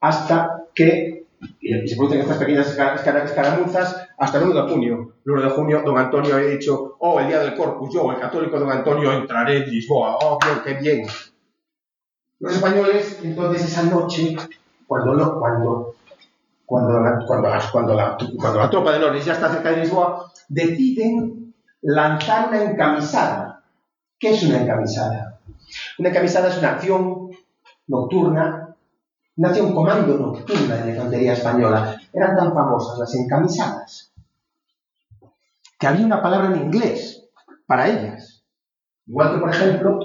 hasta 0.01 0.65
que 0.73 1.15
y 1.59 1.87
se 1.87 1.95
producen 1.95 2.21
estas 2.21 2.37
pequeñas 2.37 2.67
escaramuzas 2.67 4.07
hasta 4.17 4.37
el 4.37 4.45
1 4.45 4.63
de 4.63 4.71
junio. 4.71 5.13
El 5.25 5.31
1 5.31 5.41
de 5.41 5.49
junio, 5.49 5.81
don 5.85 5.97
Antonio 5.97 6.35
había 6.35 6.49
dicho, 6.49 6.95
oh, 6.99 7.19
el 7.19 7.27
día 7.27 7.39
del 7.39 7.55
Corpus, 7.55 7.93
yo, 7.93 8.11
el 8.11 8.19
católico 8.19 8.59
don 8.59 8.71
Antonio, 8.71 9.11
entraré 9.11 9.57
en 9.57 9.69
Lisboa. 9.69 10.17
Oh, 10.21 10.37
bien, 10.43 10.61
qué 10.63 10.81
bien. 10.81 11.07
Los 12.39 12.55
españoles, 12.55 13.19
entonces, 13.23 13.65
esa 13.65 13.83
noche, 13.83 14.35
cuando, 14.87 15.39
cuando, 15.39 15.95
cuando, 16.65 16.99
la, 16.99 17.19
cuando, 17.25 17.49
la, 17.49 17.69
cuando, 17.71 17.93
la, 17.93 18.17
cuando 18.39 18.59
la 18.59 18.69
tropa 18.69 18.93
de 18.93 18.99
Norris 18.99 19.25
ya 19.25 19.33
está 19.33 19.49
cerca 19.49 19.71
de 19.71 19.77
Lisboa, 19.77 20.31
deciden 20.47 21.53
lanzar 21.81 22.49
una 22.49 22.63
encamisada. 22.63 23.63
¿Qué 24.19 24.31
es 24.31 24.43
una 24.43 24.61
encamisada? 24.61 25.39
Una 25.97 26.09
encamisada 26.09 26.49
es 26.49 26.57
una 26.57 26.71
acción 26.71 27.24
nocturna 27.87 28.75
nació 29.37 29.65
un 29.65 29.75
comando 29.75 30.17
nocturna 30.17 30.75
de 30.75 30.85
la 30.85 30.91
infantería 30.91 31.33
española. 31.33 31.99
Eran 32.13 32.35
tan 32.35 32.53
famosas 32.53 32.99
las 32.99 33.15
encamisadas 33.15 34.13
que 35.77 35.87
había 35.87 36.05
una 36.05 36.21
palabra 36.21 36.55
en 36.55 36.65
inglés 36.65 37.27
para 37.65 37.87
ellas. 37.87 38.43
Igual 39.05 39.33
que, 39.33 39.39
por 39.39 39.49
ejemplo, 39.49 39.99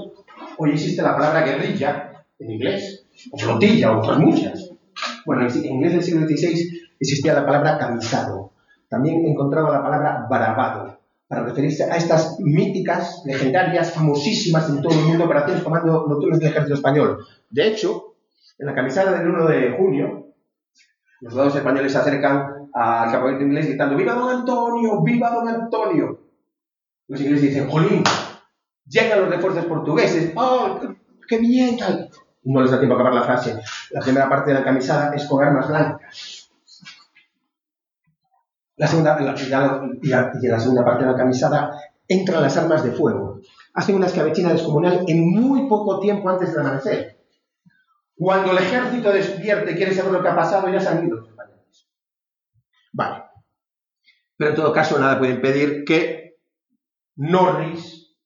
hoy 0.59 0.73
existe 0.73 1.03
la 1.03 1.15
palabra 1.15 1.43
guerrilla 1.43 2.25
en 2.39 2.51
inglés, 2.51 3.07
o 3.33 3.39
flotilla, 3.39 3.93
o 3.93 3.99
otras 3.99 4.19
muchas. 4.19 4.71
Bueno, 5.25 5.47
en 5.47 5.65
inglés 5.65 5.93
del 5.93 6.03
siglo 6.03 6.27
XVI 6.27 6.91
existía 6.99 7.35
la 7.35 7.47
palabra 7.47 7.79
camisado. 7.79 8.53
También 8.89 9.25
encontraba 9.25 9.71
la 9.71 9.83
palabra 9.83 10.27
bravado, 10.29 11.00
para 11.31 11.45
referirse 11.45 11.85
a 11.85 11.97
estas 11.97 12.41
míticas, 12.41 13.23
legendarias, 13.25 13.93
famosísimas 13.93 14.69
en 14.69 14.83
todo 14.83 14.99
el 14.99 15.05
mundo 15.05 15.27
operaciones 15.27 15.63
comando 15.63 16.05
nocturnos 16.09 16.41
del 16.41 16.49
ejército 16.49 16.75
español. 16.75 17.25
De 17.49 17.69
hecho, 17.69 18.17
en 18.59 18.67
la 18.67 18.75
camisada 18.75 19.17
del 19.17 19.29
1 19.29 19.47
de 19.47 19.71
junio, 19.77 20.35
los 21.21 21.33
soldados 21.33 21.55
españoles 21.55 21.93
se 21.93 21.99
acercan 21.99 22.69
al 22.75 23.13
campamento 23.13 23.45
inglés 23.45 23.69
gritando 23.69 23.95
¡Viva 23.95 24.15
don 24.15 24.41
Antonio! 24.41 25.03
¡Viva 25.05 25.31
don 25.31 25.47
Antonio! 25.47 26.21
Los 27.07 27.21
ingleses 27.21 27.51
dicen 27.51 27.71
¡Jolín! 27.71 28.03
Llegan 28.87 29.21
los 29.21 29.31
refuerzos 29.31 29.67
portugueses. 29.67 30.33
¡Oh, 30.35 30.81
qué 31.29 31.39
bien! 31.39 31.79
No 32.43 32.61
les 32.61 32.73
da 32.73 32.81
tiempo 32.81 32.97
a 32.97 32.99
acabar 32.99 33.15
la 33.15 33.23
frase. 33.23 33.57
La 33.93 34.01
primera 34.01 34.29
parte 34.29 34.51
de 34.51 34.59
la 34.59 34.65
camisada 34.65 35.15
es 35.15 35.27
con 35.27 35.45
armas 35.45 35.69
blancas. 35.69 36.40
La 38.81 38.87
segunda, 38.87 39.15
y, 39.21 40.11
en 40.11 40.51
la 40.51 40.59
segunda 40.59 40.83
parte 40.83 41.05
de 41.05 41.11
la 41.11 41.17
camisada 41.17 41.71
entran 42.09 42.41
las 42.41 42.57
armas 42.57 42.83
de 42.83 42.93
fuego. 42.93 43.39
Hacen 43.75 43.95
una 43.95 44.07
escabechina 44.07 44.55
descomunal 44.55 45.05
en 45.07 45.31
muy 45.33 45.69
poco 45.69 46.01
tiempo 46.01 46.31
antes 46.31 46.51
del 46.51 46.61
amanecer. 46.61 47.21
Cuando 48.17 48.53
el 48.53 48.59
ejército 48.59 49.13
despierte 49.13 49.73
y 49.73 49.75
quiere 49.75 49.93
saber 49.93 50.13
lo 50.13 50.23
que 50.23 50.29
ha 50.29 50.35
pasado, 50.35 50.67
ya 50.71 50.81
se 50.81 50.89
han 50.89 51.07
ido 51.07 51.17
los 51.17 51.29
españoles. 51.29 51.91
Vale. 52.95 53.25
Pero 54.39 54.51
en 54.51 54.57
todo 54.57 54.73
caso, 54.73 54.99
nada 54.99 55.19
puede 55.19 55.35
impedir 55.35 55.85
que 55.85 56.39
Norris 57.17 58.17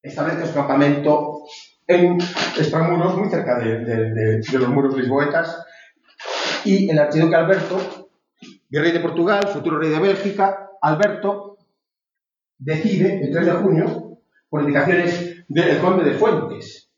establezca 0.00 0.46
su 0.46 0.54
campamento 0.54 1.42
en 1.86 2.14
extramuros, 2.56 3.14
muy 3.14 3.28
cerca 3.28 3.58
de, 3.58 3.84
de 3.84 4.58
los 4.58 4.68
muros 4.70 4.96
lisboetas, 4.96 5.66
y 6.64 6.88
el 6.88 6.98
archiduque 6.98 7.36
Alberto 7.36 8.09
virrey 8.70 8.92
de 8.92 9.00
Portugal, 9.00 9.48
futuro 9.48 9.78
rey 9.78 9.90
de 9.90 9.98
Bélgica, 9.98 10.70
Alberto, 10.80 11.58
decide 12.56 13.24
el 13.24 13.32
3 13.32 13.46
de 13.46 13.52
junio, 13.52 14.18
por 14.48 14.62
indicaciones 14.62 15.44
del 15.48 15.80
conde 15.80 16.04
de 16.04 16.16
Fuentes, 16.16 16.90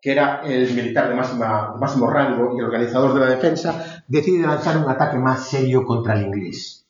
que 0.00 0.12
era 0.12 0.42
el 0.42 0.72
militar 0.74 1.08
de, 1.08 1.14
máximo 1.14 2.10
rango 2.10 2.58
y 2.58 2.62
organizador 2.62 3.14
de 3.14 3.20
la 3.20 3.30
defensa, 3.34 4.02
decide 4.08 4.46
lanzar 4.46 4.78
un 4.78 4.90
ataque 4.90 5.18
más 5.18 5.48
serio 5.48 5.84
contra 5.84 6.14
el 6.14 6.26
inglés. 6.26 6.86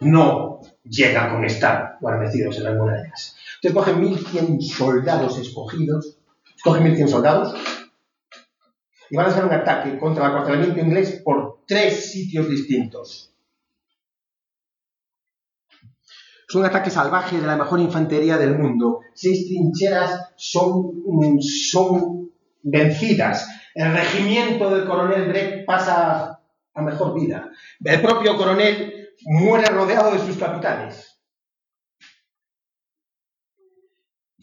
No 0.00 0.60
llega 0.82 1.30
con 1.30 1.44
estar 1.44 1.98
guarnecidos 2.00 2.56
en 2.56 2.64
las 2.64 2.74
murallas. 2.74 3.36
Entonces 3.62 3.94
cogen 3.94 4.02
1.100 4.02 4.60
soldados 4.62 5.38
escogidos, 5.38 6.18
cogen 6.64 6.84
1.100 6.84 7.08
soldados, 7.08 7.54
y 9.10 9.16
van 9.16 9.26
a 9.26 9.28
hacer 9.30 9.44
un 9.44 9.52
ataque 9.52 9.98
contra 9.98 10.24
el 10.24 10.30
acuartelamiento 10.30 10.80
inglés 10.80 11.20
por 11.24 11.64
tres 11.66 12.12
sitios 12.12 12.48
distintos. 12.48 13.34
Es 16.48 16.54
un 16.54 16.64
ataque 16.64 16.90
salvaje 16.90 17.40
de 17.40 17.46
la 17.46 17.56
mejor 17.56 17.80
infantería 17.80 18.38
del 18.38 18.58
mundo. 18.58 19.00
Seis 19.14 19.46
trincheras 19.46 20.32
son, 20.36 21.04
son 21.40 22.30
vencidas. 22.62 23.48
El 23.74 23.92
regimiento 23.92 24.70
del 24.70 24.86
coronel 24.86 25.28
Brett 25.28 25.64
pasa 25.64 26.40
a 26.74 26.82
mejor 26.82 27.14
vida. 27.14 27.50
El 27.84 28.00
propio 28.00 28.36
coronel 28.36 29.10
muere 29.26 29.66
rodeado 29.66 30.12
de 30.12 30.18
sus 30.18 30.36
capitanes. 30.36 31.20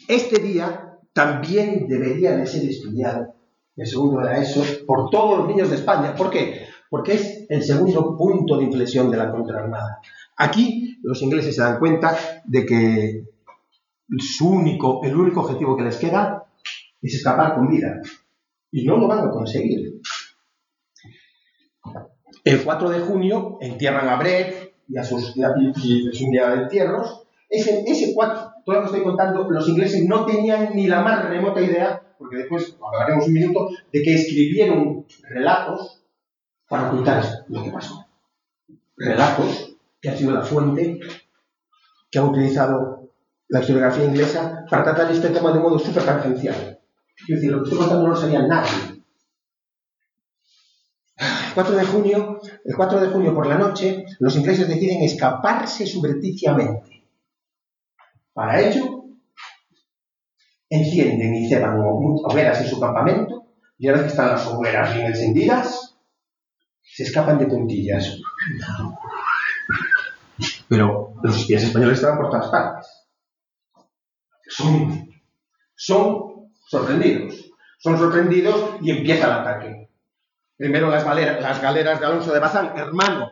Este 0.07 0.39
día 0.39 0.97
también 1.11 1.87
debería 1.87 2.37
de 2.37 2.47
ser 2.47 2.63
estudiado 2.69 3.36
el 3.77 3.87
segundo 3.87 4.19
era 4.21 4.41
eso, 4.41 4.63
por 4.87 5.09
todos 5.11 5.37
los 5.37 5.47
niños 5.47 5.69
de 5.69 5.75
España. 5.75 6.15
¿Por 6.15 6.31
qué? 6.31 6.65
Porque 6.89 7.13
es 7.13 7.45
el 7.47 7.63
segundo 7.63 8.17
punto 8.17 8.57
de 8.57 8.63
inflexión 8.63 9.11
de 9.11 9.17
la 9.17 9.31
contraarmada. 9.31 9.99
Aquí 10.35 10.97
los 11.03 11.21
ingleses 11.21 11.55
se 11.55 11.61
dan 11.61 11.77
cuenta 11.77 12.17
de 12.43 12.65
que 12.65 13.23
su 14.17 14.49
único, 14.49 15.01
el 15.03 15.15
único 15.15 15.41
objetivo 15.41 15.77
que 15.77 15.83
les 15.83 15.97
queda 15.97 16.45
es 17.01 17.13
escapar 17.13 17.53
con 17.53 17.67
vida. 17.67 18.01
Y 18.71 18.83
no 18.83 18.97
lo 18.97 19.07
van 19.07 19.27
a 19.27 19.29
conseguir. 19.29 20.01
El 22.43 22.63
4 22.63 22.89
de 22.89 22.99
junio 23.01 23.57
entierran 23.61 24.09
a 24.09 24.15
Brett 24.15 24.73
y 24.87 24.97
a 24.97 25.03
sus, 25.03 25.35
y 25.35 26.01
de 26.01 26.53
entierros. 26.53 27.27
Ese, 27.49 27.83
ese 27.85 28.13
4, 28.15 28.53
todo 28.65 28.75
lo 28.75 28.81
que 28.81 28.87
estoy 28.87 29.03
contando, 29.03 29.49
los 29.49 29.69
ingleses 29.69 30.03
no 30.05 30.25
tenían 30.25 30.75
ni 30.75 30.87
la 30.87 31.01
más 31.01 31.29
remota 31.29 31.61
idea 31.61 32.06
porque 32.17 32.37
después 32.37 32.75
hablaremos 32.83 33.27
un 33.27 33.33
minuto, 33.33 33.69
de 33.91 34.01
que 34.01 34.15
escribieron 34.15 35.05
relatos 35.29 36.03
para 36.67 36.89
ocultar 36.91 37.23
lo 37.47 37.63
que 37.63 37.71
pasó. 37.71 38.05
Relatos 38.95 39.75
que 40.01 40.09
han 40.09 40.17
sido 40.17 40.31
la 40.31 40.41
fuente 40.41 40.99
que 42.09 42.19
ha 42.19 42.23
utilizado 42.23 43.09
la 43.49 43.59
historiografía 43.59 44.05
inglesa 44.05 44.65
para 44.69 44.83
tratar 44.83 45.11
este 45.11 45.29
tema 45.29 45.51
de 45.51 45.59
modo 45.59 45.79
súper 45.79 46.03
tangencial. 46.03 46.79
Es 47.27 47.35
decir, 47.35 47.51
lo 47.51 47.59
que 47.59 47.63
estoy 47.65 47.79
contando 47.79 48.03
no 48.03 48.13
lo 48.13 48.19
sabía 48.19 48.45
nadie. 48.45 49.03
El 51.17 51.53
4 51.53 51.75
de 51.75 51.85
junio, 51.85 52.39
el 52.63 52.75
4 52.75 52.99
de 52.99 53.07
junio 53.07 53.33
por 53.33 53.47
la 53.47 53.57
noche, 53.57 54.05
los 54.19 54.35
ingleses 54.35 54.67
deciden 54.67 55.01
escaparse 55.01 55.87
subrepticiamente. 55.87 57.03
Para 58.33 58.61
ello, 58.61 58.96
encienden 60.69 61.35
y 61.35 61.49
ceban 61.49 61.79
hogueras 61.79 62.61
en 62.61 62.67
su 62.67 62.79
campamento, 62.79 63.45
y 63.77 63.87
ahora 63.87 64.01
que 64.01 64.07
están 64.07 64.29
las 64.29 64.47
hogueras 64.47 64.93
bien 64.93 65.07
encendidas, 65.07 65.95
se 66.81 67.03
escapan 67.03 67.37
de 67.37 67.45
puntillas. 67.45 68.19
Pero 70.67 71.13
los 71.21 71.37
espías 71.37 71.63
españoles 71.63 71.97
estaban 71.97 72.17
por 72.17 72.29
todas 72.29 72.47
partes. 72.47 73.07
Son, 74.47 75.09
son 75.75 76.49
sorprendidos. 76.67 77.51
Son 77.79 77.97
sorprendidos 77.97 78.75
y 78.81 78.91
empieza 78.91 79.25
el 79.25 79.31
ataque. 79.33 79.89
Primero 80.57 80.89
las 80.89 81.03
galeras, 81.03 81.41
las 81.41 81.61
galeras 81.61 81.99
de 81.99 82.05
Alonso 82.05 82.33
de 82.33 82.39
Bazán, 82.39 82.77
hermano 82.77 83.31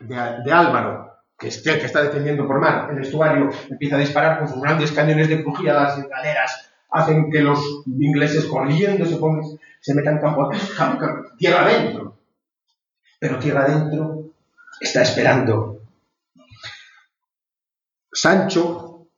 de, 0.00 0.14
de 0.44 0.52
Álvaro, 0.52 1.13
que 1.38 1.48
es 1.48 1.66
el 1.66 1.78
que 1.80 1.86
está 1.86 2.02
defendiendo 2.02 2.46
por 2.46 2.60
mar 2.60 2.90
el 2.92 3.02
estuario, 3.02 3.50
empieza 3.68 3.96
a 3.96 4.00
disparar 4.00 4.38
con 4.38 4.48
sus 4.48 4.60
grandes 4.60 4.92
cañones 4.92 5.28
de 5.28 5.42
crujía 5.42 5.74
las 5.74 6.08
galeras, 6.08 6.70
hacen 6.90 7.30
que 7.30 7.40
los 7.40 7.60
ingleses 7.86 8.44
corriendo 8.46 9.04
se, 9.04 9.16
pongan, 9.16 9.58
se 9.80 9.94
metan 9.94 10.20
campo, 10.20 10.50
tierra 11.36 11.64
adentro. 11.64 12.16
Pero 13.18 13.38
tierra 13.38 13.64
adentro 13.64 14.30
está 14.80 15.02
esperando. 15.02 15.80
Sancho, 18.12 19.08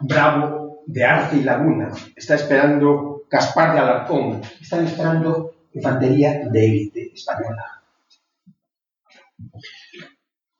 bravo 0.00 0.82
de 0.86 1.04
Arce 1.04 1.36
y 1.36 1.44
Laguna, 1.44 1.90
está 2.14 2.34
esperando 2.34 3.24
Caspar 3.28 3.74
de 3.74 3.80
Alarcón, 3.80 4.42
están 4.60 4.86
esperando 4.86 5.54
infantería 5.72 6.48
de 6.50 6.64
élite 6.64 7.12
española. 7.14 7.82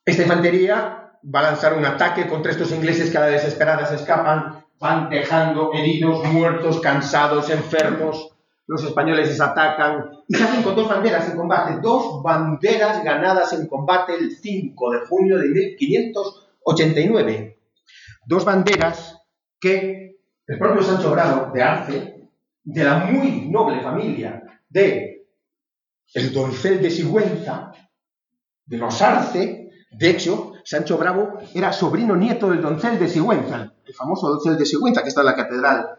Esta 0.09 0.23
infantería 0.23 1.13
va 1.23 1.41
a 1.41 1.51
lanzar 1.51 1.77
un 1.77 1.85
ataque 1.85 2.27
contra 2.27 2.51
estos 2.51 2.73
ingleses 2.73 3.11
que 3.11 3.19
a 3.19 3.21
la 3.21 3.27
desesperada 3.27 3.85
se 3.85 3.97
escapan, 3.97 4.65
van 4.81 5.11
dejando 5.11 5.71
heridos, 5.75 6.25
muertos, 6.33 6.81
cansados, 6.81 7.51
enfermos. 7.51 8.35
Los 8.67 8.83
españoles 8.85 9.29
les 9.29 9.39
atacan 9.39 10.13
y 10.27 10.35
salen 10.35 10.63
con 10.63 10.77
dos 10.77 10.89
banderas 10.89 11.29
en 11.29 11.37
combate, 11.37 11.79
dos 11.83 12.23
banderas 12.23 13.05
ganadas 13.05 13.53
en 13.53 13.67
combate 13.67 14.15
el 14.15 14.35
5 14.35 14.91
de 14.93 15.01
junio 15.01 15.37
de 15.37 15.49
1589. 15.49 17.59
Dos 18.25 18.47
banderas 18.47 19.21
que 19.61 20.17
el 20.47 20.59
propio 20.59 20.83
Sancho 20.83 21.11
Bravo 21.11 21.53
de 21.53 21.63
Arce, 21.63 22.31
de 22.65 22.85
la 22.85 22.95
muy 22.95 23.51
noble 23.51 23.83
familia 23.83 24.43
de 24.71 25.27
el 26.15 26.33
doncel 26.33 26.81
de 26.81 26.91
Sigüenza, 26.91 27.73
de 28.65 28.79
los 28.79 29.03
Arce, 29.03 29.68
de 29.91 30.11
hecho, 30.11 30.53
Sancho 30.65 30.99
Bravo 30.99 31.39
era 31.55 31.73
sobrino 31.73 32.15
nieto 32.15 32.51
del 32.51 32.61
doncel 32.61 32.99
de 32.99 33.09
Sigüenza, 33.09 33.73
el 33.87 33.95
famoso 33.95 34.29
doncel 34.29 34.59
de 34.59 34.67
Sigüenza, 34.67 35.03
que 35.03 35.09
está 35.09 35.23
en 35.23 35.27
la 35.27 35.35
catedral 35.35 35.99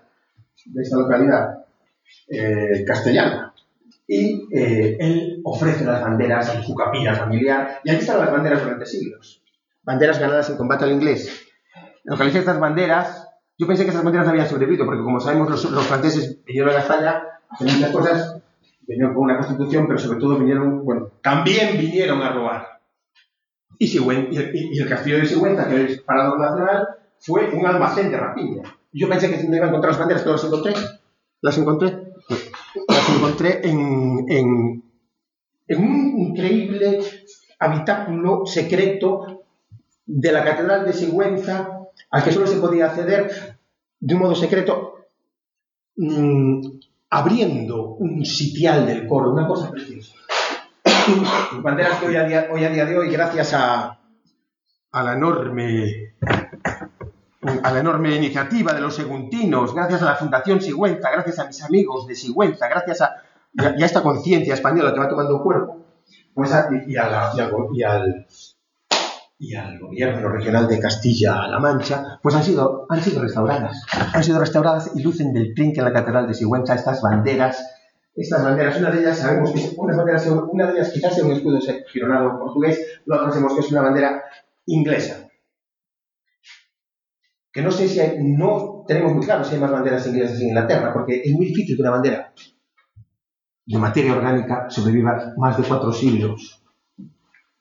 de 0.65 0.81
esta 0.81 0.97
localidad 0.97 1.65
eh, 2.29 2.83
castellana. 2.85 3.53
Y 4.07 4.47
eh, 4.55 4.97
él 4.99 5.41
ofrece 5.43 5.85
las 5.85 6.01
banderas 6.01 6.53
en 6.55 6.63
su 6.63 6.75
capilla 6.75 7.15
familiar, 7.15 7.79
y 7.83 7.89
aquí 7.89 8.01
están 8.01 8.19
las 8.19 8.31
banderas 8.31 8.61
durante 8.61 8.85
siglos. 8.85 9.41
Banderas 9.83 10.19
ganadas 10.19 10.49
en 10.49 10.57
combate 10.57 10.85
al 10.85 10.91
inglés. 10.91 11.47
Localiza 12.03 12.39
estas 12.39 12.59
banderas 12.59 13.27
Yo 13.57 13.67
pensé 13.67 13.83
que 13.83 13.89
esas 13.89 14.03
banderas 14.03 14.27
habían 14.27 14.47
sobrevivido, 14.47 14.85
porque 14.85 15.03
como 15.03 15.19
sabemos, 15.19 15.49
los, 15.49 15.69
los 15.71 15.85
franceses 15.85 16.43
vinieron 16.45 16.75
a 16.75 16.79
España, 16.79 17.23
hacen 17.49 17.67
muchas 17.73 17.91
cosas, 17.91 18.41
vinieron 18.87 19.13
con 19.13 19.23
una 19.23 19.37
constitución, 19.37 19.87
pero 19.87 19.99
sobre 19.99 20.19
todo 20.19 20.37
vinieron, 20.37 20.85
bueno, 20.85 21.11
también 21.21 21.77
vinieron 21.77 22.21
a 22.21 22.31
robar. 22.31 22.78
Y, 23.81 23.87
Sigüen- 23.87 24.27
y, 24.31 24.37
el- 24.79 24.87
castillo 24.89 25.17
de 25.17 25.25
Sigüenza, 25.25 25.67
que 25.69 25.85
es 25.85 26.01
parador 26.01 26.39
nacional, 26.39 26.87
fue 27.19 27.49
un 27.49 27.65
almacén 27.65 28.11
de 28.11 28.17
rapiña. 28.17 28.61
Yo 28.91 29.07
pensé 29.09 29.29
que 29.31 29.43
no 29.47 29.55
iba 29.55 29.65
a 29.65 29.69
encontrar 29.69 29.91
las 29.93 29.99
banderas, 29.99 30.23
pero 30.23 30.35
las 30.35 30.43
encontré. 30.43 30.73
Las 31.41 31.57
encontré. 31.57 32.13
Las 32.87 33.09
encontré 33.15 33.61
en, 33.67 34.25
en, 34.27 34.83
en 35.67 35.77
un 35.83 36.19
increíble 36.19 36.99
habitáculo 37.59 38.45
secreto 38.45 39.43
de 40.05 40.31
la 40.31 40.43
Catedral 40.43 40.85
de 40.85 40.93
Sigüenza, 40.93 41.79
al 42.11 42.23
que 42.23 42.31
solo 42.31 42.47
se 42.47 42.57
podía 42.57 42.87
acceder 42.87 43.57
de 43.99 44.13
un 44.15 44.19
modo 44.21 44.35
secreto, 44.35 45.05
mm, 45.97 46.61
abriendo 47.11 47.93
un 47.95 48.25
sitial 48.25 48.85
del 48.85 49.07
coro, 49.07 49.31
una 49.33 49.47
cosa 49.47 49.71
preciosa. 49.71 50.13
Banderas 51.61 51.97
que 51.99 52.07
hoy 52.07 52.15
a 52.15 52.23
día, 52.23 52.47
hoy 52.51 52.63
a 52.63 52.69
día 52.69 52.85
de 52.85 52.97
hoy, 52.97 53.09
gracias 53.11 53.53
a, 53.53 53.99
la 54.93 55.13
enorme 55.13 56.15
a 57.63 57.71
la 57.71 57.79
enorme 57.79 58.15
iniciativa 58.15 58.73
de 58.73 58.81
los 58.81 58.95
seguntinos, 58.95 59.73
gracias 59.73 60.01
a 60.01 60.05
la 60.05 60.15
Fundación 60.15 60.61
Sigüenza, 60.61 61.09
gracias 61.11 61.39
a 61.39 61.45
mis 61.47 61.63
amigos 61.63 62.05
de 62.07 62.15
Sigüenza, 62.15 62.67
gracias 62.67 63.01
a, 63.01 63.15
y 63.53 63.63
a, 63.63 63.75
y 63.77 63.83
a 63.83 63.85
esta 63.85 64.03
conciencia 64.03 64.53
española 64.53 64.93
que 64.93 64.99
va 64.99 65.07
tomando 65.09 65.41
cuerpo, 65.41 65.85
pues 66.33 66.53
a- 66.53 66.69
y, 66.85 66.91
la- 66.93 67.31
al- 67.31 68.27
y 69.41 69.55
al 69.55 69.79
gobierno 69.79 70.27
regional 70.27 70.67
de 70.67 70.79
Castilla-La 70.79 71.59
Mancha, 71.59 72.19
pues 72.21 72.35
han 72.35 72.43
sido, 72.43 72.85
han 72.89 73.01
sido 73.01 73.21
restauradas. 73.21 73.85
Han 74.13 74.23
sido 74.23 74.39
restauradas 74.39 74.91
y 74.95 75.01
lucen 75.01 75.31
del 75.33 75.53
trinque 75.55 75.79
en 75.79 75.85
la 75.85 75.93
Catedral 75.93 76.27
de 76.27 76.33
Sigüenza 76.33 76.75
estas 76.75 77.01
banderas. 77.01 77.65
Estas 78.15 78.43
banderas, 78.43 78.77
una 78.79 78.91
de 78.91 78.99
ellas 78.99 79.19
sabemos 79.19 79.51
que 79.51 79.69
unas 79.77 79.95
banderas, 79.95 80.27
una 80.27 80.67
de 80.67 80.73
ellas 80.73 80.91
quizás 80.91 81.15
sea 81.15 81.25
un 81.25 81.31
escudo 81.31 81.59
gironado 81.91 82.39
portugués, 82.39 83.01
la 83.05 83.17
otra 83.17 83.31
sabemos 83.31 83.53
que 83.53 83.61
es 83.61 83.71
una 83.71 83.81
bandera 83.81 84.23
inglesa. 84.65 85.29
Que 87.51 87.61
no 87.61 87.71
sé 87.71 87.87
si 87.87 87.99
hay, 87.99 88.17
no 88.21 88.83
tenemos 88.87 89.13
muy 89.13 89.25
claro 89.25 89.43
si 89.43 89.55
hay 89.55 89.61
más 89.61 89.71
banderas 89.71 90.05
inglesas 90.07 90.39
en 90.41 90.49
Inglaterra, 90.49 90.93
porque 90.93 91.21
es 91.23 91.31
muy 91.33 91.47
difícil 91.47 91.75
que 91.75 91.81
una 91.81 91.91
bandera 91.91 92.33
de 93.65 93.77
materia 93.77 94.15
orgánica 94.15 94.69
sobreviva 94.69 95.33
más 95.37 95.57
de 95.57 95.63
cuatro 95.63 95.93
siglos. 95.93 96.63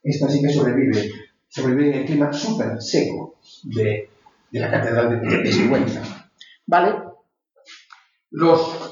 Esta 0.03 0.29
sí 0.29 0.41
que 0.41 0.49
sobrevive, 0.49 1.11
sobrevive 1.49 1.91
en 1.91 1.95
el 2.01 2.07
clima 2.07 2.33
súper 2.33 2.81
seco 2.81 3.37
de, 3.65 4.11
de 4.51 4.61
la 4.61 4.71
Catedral 4.71 5.21
de, 5.21 5.39
de 5.43 5.53
Sigüenza. 5.53 6.03
¿Vale? 6.67 6.95
Los 8.31 8.88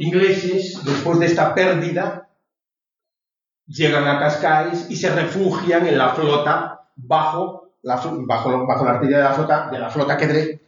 ingleses, 0.00 0.82
después 0.82 1.18
de 1.18 1.26
esta 1.26 1.54
pérdida, 1.54 2.30
llegan 3.66 4.08
a 4.08 4.18
Cascais 4.18 4.90
y 4.90 4.96
se 4.96 5.14
refugian 5.14 5.86
en 5.86 5.98
la 5.98 6.14
flota 6.14 6.88
bajo 6.96 7.74
la, 7.82 7.96
bajo, 8.26 8.66
bajo 8.66 8.84
la 8.84 8.92
artillería 8.92 9.18
de 9.18 9.24
la 9.24 9.34
flota, 9.34 9.68
de 9.70 9.78
la 9.78 9.90
flota 9.90 10.16
que 10.16 10.26
Drake, 10.26 10.60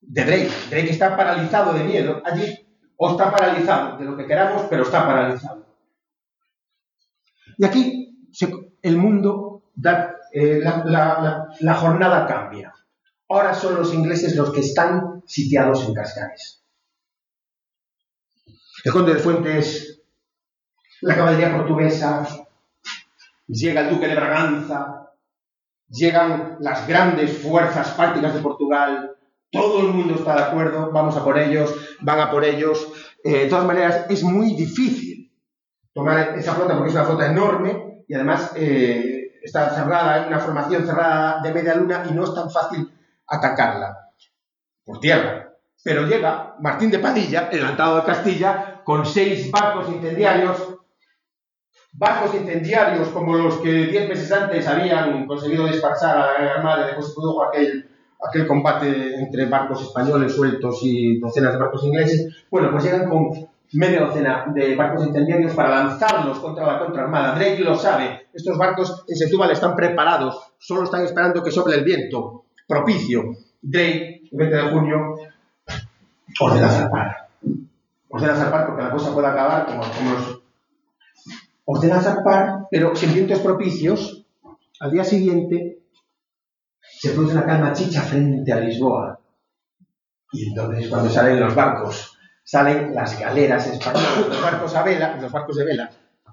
de 0.00 0.24
Drake. 0.24 0.50
Drake 0.70 0.90
está 0.90 1.16
paralizado 1.16 1.72
de 1.72 1.84
miedo 1.84 2.20
allí, 2.24 2.66
o 2.96 3.12
está 3.12 3.30
paralizado, 3.30 3.96
de 3.96 4.04
lo 4.04 4.16
que 4.16 4.26
queramos, 4.26 4.66
pero 4.68 4.82
está 4.82 5.06
paralizado. 5.06 5.64
Y 7.58 7.64
aquí 7.64 8.28
el 8.82 8.96
mundo, 8.96 9.70
eh, 10.32 10.60
la 10.62 11.74
jornada 11.74 12.26
cambia. 12.26 12.74
Ahora 13.28 13.54
son 13.54 13.76
los 13.76 13.94
ingleses 13.94 14.34
los 14.34 14.52
que 14.52 14.60
están 14.60 15.22
sitiados 15.26 15.86
en 15.86 15.94
Cascais. 15.94 16.59
El 18.84 18.92
conde 18.92 19.14
de 19.14 19.20
Fuentes, 19.20 20.02
la 21.02 21.14
caballería 21.14 21.54
portuguesa, 21.54 22.26
llega 23.46 23.82
el 23.82 23.90
duque 23.90 24.08
de 24.08 24.14
Braganza, 24.14 25.10
llegan 25.88 26.56
las 26.60 26.86
grandes 26.88 27.38
fuerzas 27.38 27.92
fácticas 27.92 28.34
de 28.34 28.40
Portugal, 28.40 29.16
todo 29.50 29.80
el 29.80 29.88
mundo 29.88 30.14
está 30.14 30.36
de 30.36 30.42
acuerdo, 30.44 30.90
vamos 30.92 31.16
a 31.16 31.24
por 31.24 31.38
ellos, 31.38 31.74
van 32.00 32.20
a 32.20 32.30
por 32.30 32.44
ellos. 32.44 32.90
Eh, 33.22 33.40
de 33.40 33.46
todas 33.48 33.66
maneras, 33.66 34.06
es 34.08 34.22
muy 34.22 34.54
difícil 34.54 35.30
tomar 35.92 36.38
esa 36.38 36.54
flota 36.54 36.74
porque 36.74 36.90
es 36.90 36.94
una 36.94 37.04
flota 37.04 37.30
enorme 37.30 38.04
y 38.06 38.14
además 38.14 38.52
eh, 38.54 39.40
está 39.42 39.74
cerrada, 39.74 40.22
en 40.22 40.28
una 40.28 40.38
formación 40.38 40.86
cerrada 40.86 41.42
de 41.42 41.52
media 41.52 41.74
luna 41.74 42.04
y 42.08 42.14
no 42.14 42.24
es 42.24 42.34
tan 42.34 42.50
fácil 42.50 42.90
atacarla 43.26 44.10
por 44.84 45.00
tierra. 45.00 45.49
Pero 45.82 46.06
llega 46.06 46.56
Martín 46.60 46.90
de 46.90 46.98
Padilla, 46.98 47.48
el 47.50 47.64
atado 47.64 47.96
de 47.96 48.04
Castilla, 48.04 48.82
con 48.84 49.06
seis 49.06 49.50
barcos 49.50 49.88
incendiarios 49.88 50.80
barcos 51.92 52.34
incendiarios 52.34 53.08
como 53.08 53.36
los 53.36 53.58
que 53.58 53.86
diez 53.86 54.08
meses 54.08 54.30
antes 54.32 54.66
habían 54.66 55.26
conseguido 55.26 55.66
dispersar 55.66 56.16
a 56.16 56.42
la 56.42 56.52
Armada 56.54 56.86
después 56.86 57.08
se 57.08 57.14
produjo 57.14 57.44
aquel, 57.44 57.88
aquel 58.26 58.46
combate 58.46 59.14
entre 59.16 59.46
barcos 59.46 59.82
españoles 59.82 60.34
sueltos 60.34 60.78
y 60.82 61.18
docenas 61.18 61.52
de 61.52 61.58
barcos 61.58 61.84
ingleses, 61.84 62.44
bueno, 62.50 62.70
pues 62.70 62.84
llegan 62.84 63.08
con 63.08 63.30
media 63.72 64.00
docena 64.00 64.46
de 64.54 64.74
barcos 64.74 65.06
incendiarios 65.06 65.54
para 65.54 65.70
lanzarlos 65.70 66.38
contra 66.38 66.66
la 66.66 66.78
contraarmada. 66.78 67.34
Drake 67.34 67.60
lo 67.60 67.74
sabe, 67.74 68.28
estos 68.32 68.56
barcos 68.58 69.04
en 69.08 69.16
Setúbal 69.16 69.50
están 69.50 69.76
preparados, 69.76 70.54
solo 70.58 70.84
están 70.84 71.04
esperando 71.04 71.42
que 71.42 71.50
sople 71.50 71.76
el 71.76 71.84
viento 71.84 72.44
propicio. 72.66 73.36
Drake, 73.62 74.22
el 74.30 74.38
20 74.38 74.56
de 74.56 74.62
junio, 74.70 75.16
ordena 76.38 76.68
zarpar. 76.68 77.28
Ordena 78.08 78.34
zarpar 78.34 78.66
porque 78.66 78.82
la 78.82 78.90
cosa 78.90 79.12
puede 79.14 79.26
acabar 79.26 79.66
como, 79.66 79.82
los 79.82 80.42
ordena 81.64 82.00
zarpar, 82.00 82.66
pero 82.70 82.94
sin 82.94 83.14
vientos 83.14 83.40
propicios, 83.40 84.24
al 84.80 84.90
día 84.90 85.04
siguiente 85.04 85.78
se 86.80 87.10
produce 87.10 87.34
una 87.34 87.46
calma 87.46 87.72
chicha 87.72 88.02
frente 88.02 88.52
a 88.52 88.60
Lisboa. 88.60 89.18
Y 90.32 90.48
entonces 90.48 90.88
cuando 90.88 91.10
salen 91.10 91.40
los 91.40 91.54
barcos, 91.54 92.16
salen 92.44 92.94
las 92.94 93.18
galeras 93.18 93.66
españolas, 93.66 94.28
los 94.28 94.42
barcos 94.42 94.74
a 94.74 94.82
vela, 94.82 95.16
los 95.16 95.32
barcos 95.32 95.56
de 95.56 95.64
vela. 95.64 95.90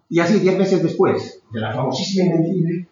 Y 0.10 0.20
así, 0.20 0.40
diez 0.40 0.58
meses 0.58 0.82
después 0.82 1.44
de 1.52 1.60
la 1.60 1.74
famosísima 1.74 2.26
Invencible, 2.26 2.88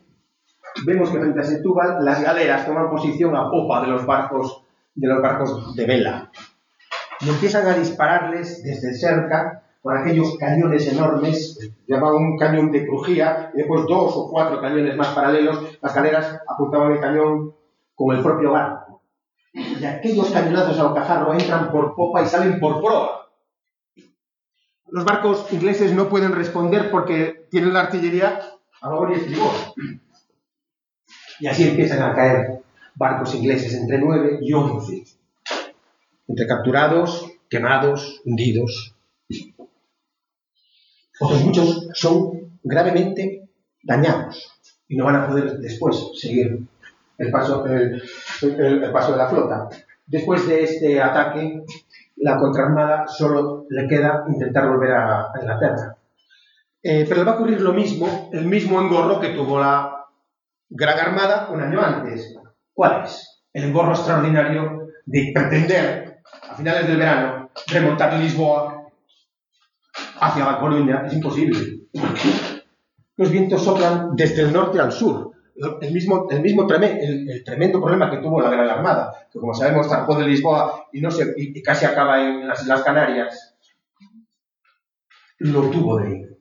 vemos 0.85 1.09
que 1.09 1.19
frente 1.19 1.39
a 1.39 1.43
Setúbal 1.43 2.03
las 2.03 2.21
galeras 2.21 2.65
toman 2.65 2.89
posición 2.89 3.35
a 3.35 3.49
popa 3.49 3.81
de 3.81 3.87
los 3.87 4.05
barcos 4.05 4.61
de 4.93 5.07
los 5.07 5.21
barcos 5.21 5.75
de 5.75 5.85
vela 5.85 6.31
y 7.21 7.29
empiezan 7.29 7.67
a 7.67 7.77
dispararles 7.77 8.63
desde 8.63 8.93
cerca 8.93 9.63
con 9.81 9.95
aquellos 9.95 10.35
cañones 10.37 10.87
enormes, 10.87 11.59
llamaban 11.87 12.15
un 12.15 12.37
cañón 12.37 12.71
de 12.71 12.87
crujía, 12.87 13.51
y 13.53 13.57
después 13.57 13.83
dos 13.87 14.13
o 14.15 14.31
cuatro 14.31 14.59
cañones 14.59 14.97
más 14.97 15.09
paralelos, 15.09 15.77
las 15.79 15.93
galeras 15.93 16.39
apuntaban 16.47 16.91
el 16.93 16.99
cañón 16.99 17.53
con 17.93 18.15
el 18.15 18.23
propio 18.23 18.51
barco. 18.51 19.01
Y 19.53 19.85
aquellos 19.85 20.31
cañonazos 20.31 20.79
a 20.79 20.87
bocajarro 20.87 21.33
entran 21.33 21.71
por 21.71 21.95
popa 21.95 22.23
y 22.23 22.25
salen 22.25 22.59
por 22.59 22.81
proa. 22.81 23.29
Los 24.87 25.05
barcos 25.05 25.53
ingleses 25.53 25.93
no 25.93 26.09
pueden 26.09 26.33
responder 26.33 26.89
porque 26.89 27.47
tienen 27.51 27.73
la 27.73 27.81
artillería 27.81 28.39
a 28.81 28.89
babor 28.89 29.11
y 29.11 29.15
estribor. 29.15 29.51
Y 31.39 31.47
así 31.47 31.69
empiezan 31.69 32.01
a 32.01 32.15
caer 32.15 32.63
barcos 32.95 33.35
ingleses 33.35 33.73
entre 33.75 33.99
9 33.99 34.39
y 34.41 34.51
11. 34.51 35.03
Entre 36.27 36.47
capturados, 36.47 37.31
quemados, 37.49 38.21
hundidos. 38.25 38.95
Otros 41.19 41.43
muchos 41.43 41.87
son 41.93 42.59
gravemente 42.63 43.47
dañados 43.83 44.59
y 44.87 44.97
no 44.97 45.05
van 45.05 45.15
a 45.15 45.27
poder 45.27 45.57
después 45.59 46.11
seguir 46.15 46.59
el 47.17 47.31
paso, 47.31 47.63
de 47.63 48.01
la 48.41 49.29
flota. 49.29 49.69
Después 50.05 50.47
de 50.47 50.63
este 50.63 51.01
ataque, 51.01 51.63
la 52.17 52.37
contraarmada 52.37 53.07
solo 53.07 53.65
le 53.69 53.87
queda 53.87 54.25
intentar 54.27 54.67
volver 54.67 54.91
a, 54.91 55.21
a 55.33 55.39
Inglaterra. 55.39 55.95
Eh, 56.83 57.05
pero 57.07 57.21
le 57.21 57.25
va 57.25 57.31
a 57.31 57.35
ocurrir 57.35 57.61
lo 57.61 57.73
mismo, 57.73 58.29
el 58.31 58.45
mismo 58.45 58.79
engorro 58.79 59.19
que 59.19 59.29
tuvo 59.29 59.59
la 59.59 60.05
Gran 60.69 60.99
Armada 60.99 61.49
un 61.51 61.61
año 61.61 61.81
antes. 61.81 62.35
¿Cuál 62.73 63.05
es? 63.05 63.43
El 63.53 63.65
engorro 63.65 63.91
extraordinario 63.91 64.89
de 65.05 65.31
pretender, 65.33 66.14
a 66.49 66.55
finales 66.55 66.87
del 66.87 66.97
verano, 66.97 67.49
remontar 67.67 68.13
Lisboa 68.13 68.83
hacia 70.19 70.45
La 70.45 70.59
Coruña. 70.59 71.03
Es 71.05 71.13
imposible. 71.13 71.79
Los 73.17 73.31
vientos 73.31 73.63
soplan 73.63 74.15
desde 74.15 74.41
el 74.43 74.53
norte 74.53 74.79
al 74.79 74.91
sur. 74.91 75.31
El 75.79 75.93
mismo, 75.93 76.27
el 76.29 76.41
mismo 76.41 76.67
treme- 76.67 76.99
el, 77.01 77.29
el 77.29 77.43
tremendo 77.45 77.79
problema 77.79 78.11
que 78.11 78.17
tuvo 78.17 78.41
la 78.41 78.49
Gran 78.49 78.69
Armada, 78.69 79.13
que 79.31 79.39
como 79.39 79.53
sabemos 79.53 79.87
zarpó 79.87 80.15
de 80.17 80.27
Lisboa 80.27 80.87
y, 80.91 80.99
no 80.99 81.09
se, 81.09 81.33
y, 81.37 81.57
y 81.57 81.63
casi 81.63 81.85
acaba 81.85 82.21
en 82.21 82.45
las 82.45 82.61
Islas 82.61 82.83
Canarias, 82.83 83.55
lo 85.39 85.61
tuvo 85.69 85.97
Drake. 85.97 86.37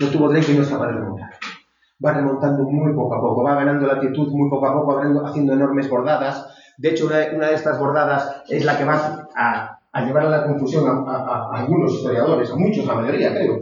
Lo 0.00 0.08
tuvo 0.10 0.28
Drake 0.28 0.50
y 0.50 0.56
no 0.56 0.62
es 0.62 0.68
capaz 0.68 0.88
de 0.88 0.92
remontar. 0.94 1.30
Va 2.04 2.12
remontando 2.14 2.64
muy 2.64 2.92
poco 2.94 3.14
a 3.14 3.20
poco, 3.20 3.44
va 3.44 3.54
ganando 3.54 3.86
latitud 3.86 4.28
muy 4.32 4.50
poco 4.50 4.66
a 4.66 4.72
poco, 4.74 5.24
haciendo 5.24 5.52
enormes 5.52 5.88
bordadas, 5.88 6.44
De 6.76 6.90
hecho, 6.90 7.06
una, 7.06 7.18
de 7.18 7.54
estas 7.54 7.78
bordadas 7.78 8.42
es 8.48 8.64
la 8.64 8.76
que 8.76 8.84
va 8.84 9.28
a, 9.34 10.04
llevar 10.04 10.26
a 10.26 10.30
la 10.30 10.44
confusión 10.44 11.04
a, 11.08 11.50
algunos 11.52 11.92
historiadores, 11.92 12.50
a 12.50 12.56
muchos, 12.56 12.84
la 12.84 12.94
mayoría, 12.94 13.32
creo. 13.32 13.58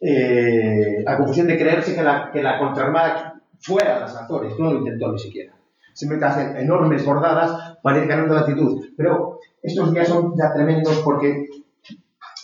Eh, 0.00 1.04
a 1.06 1.16
confusión 1.16 1.46
de 1.46 1.58
creerse 1.58 1.94
que 1.94 2.02
la, 2.02 2.30
que 2.32 2.42
la 2.42 2.58
contraarmada 2.58 3.40
fuera 3.60 3.94
de 3.94 4.00
las 4.00 4.16
Azores, 4.16 4.54
no 4.58 4.72
lo 4.72 4.78
intentó 4.78 5.12
ni 5.12 5.18
siquiera. 5.18 5.54
Simplemente 5.92 6.26
hacen 6.26 6.56
enormes 6.56 7.04
bordadas 7.04 7.78
para 7.82 7.98
ir 7.98 8.06
ganando 8.06 8.34
latitud. 8.34 8.86
Pero 8.96 9.38
estos 9.62 9.92
días 9.92 10.08
son 10.08 10.34
ya 10.36 10.52
tremendos 10.52 10.98
porque 11.04 11.46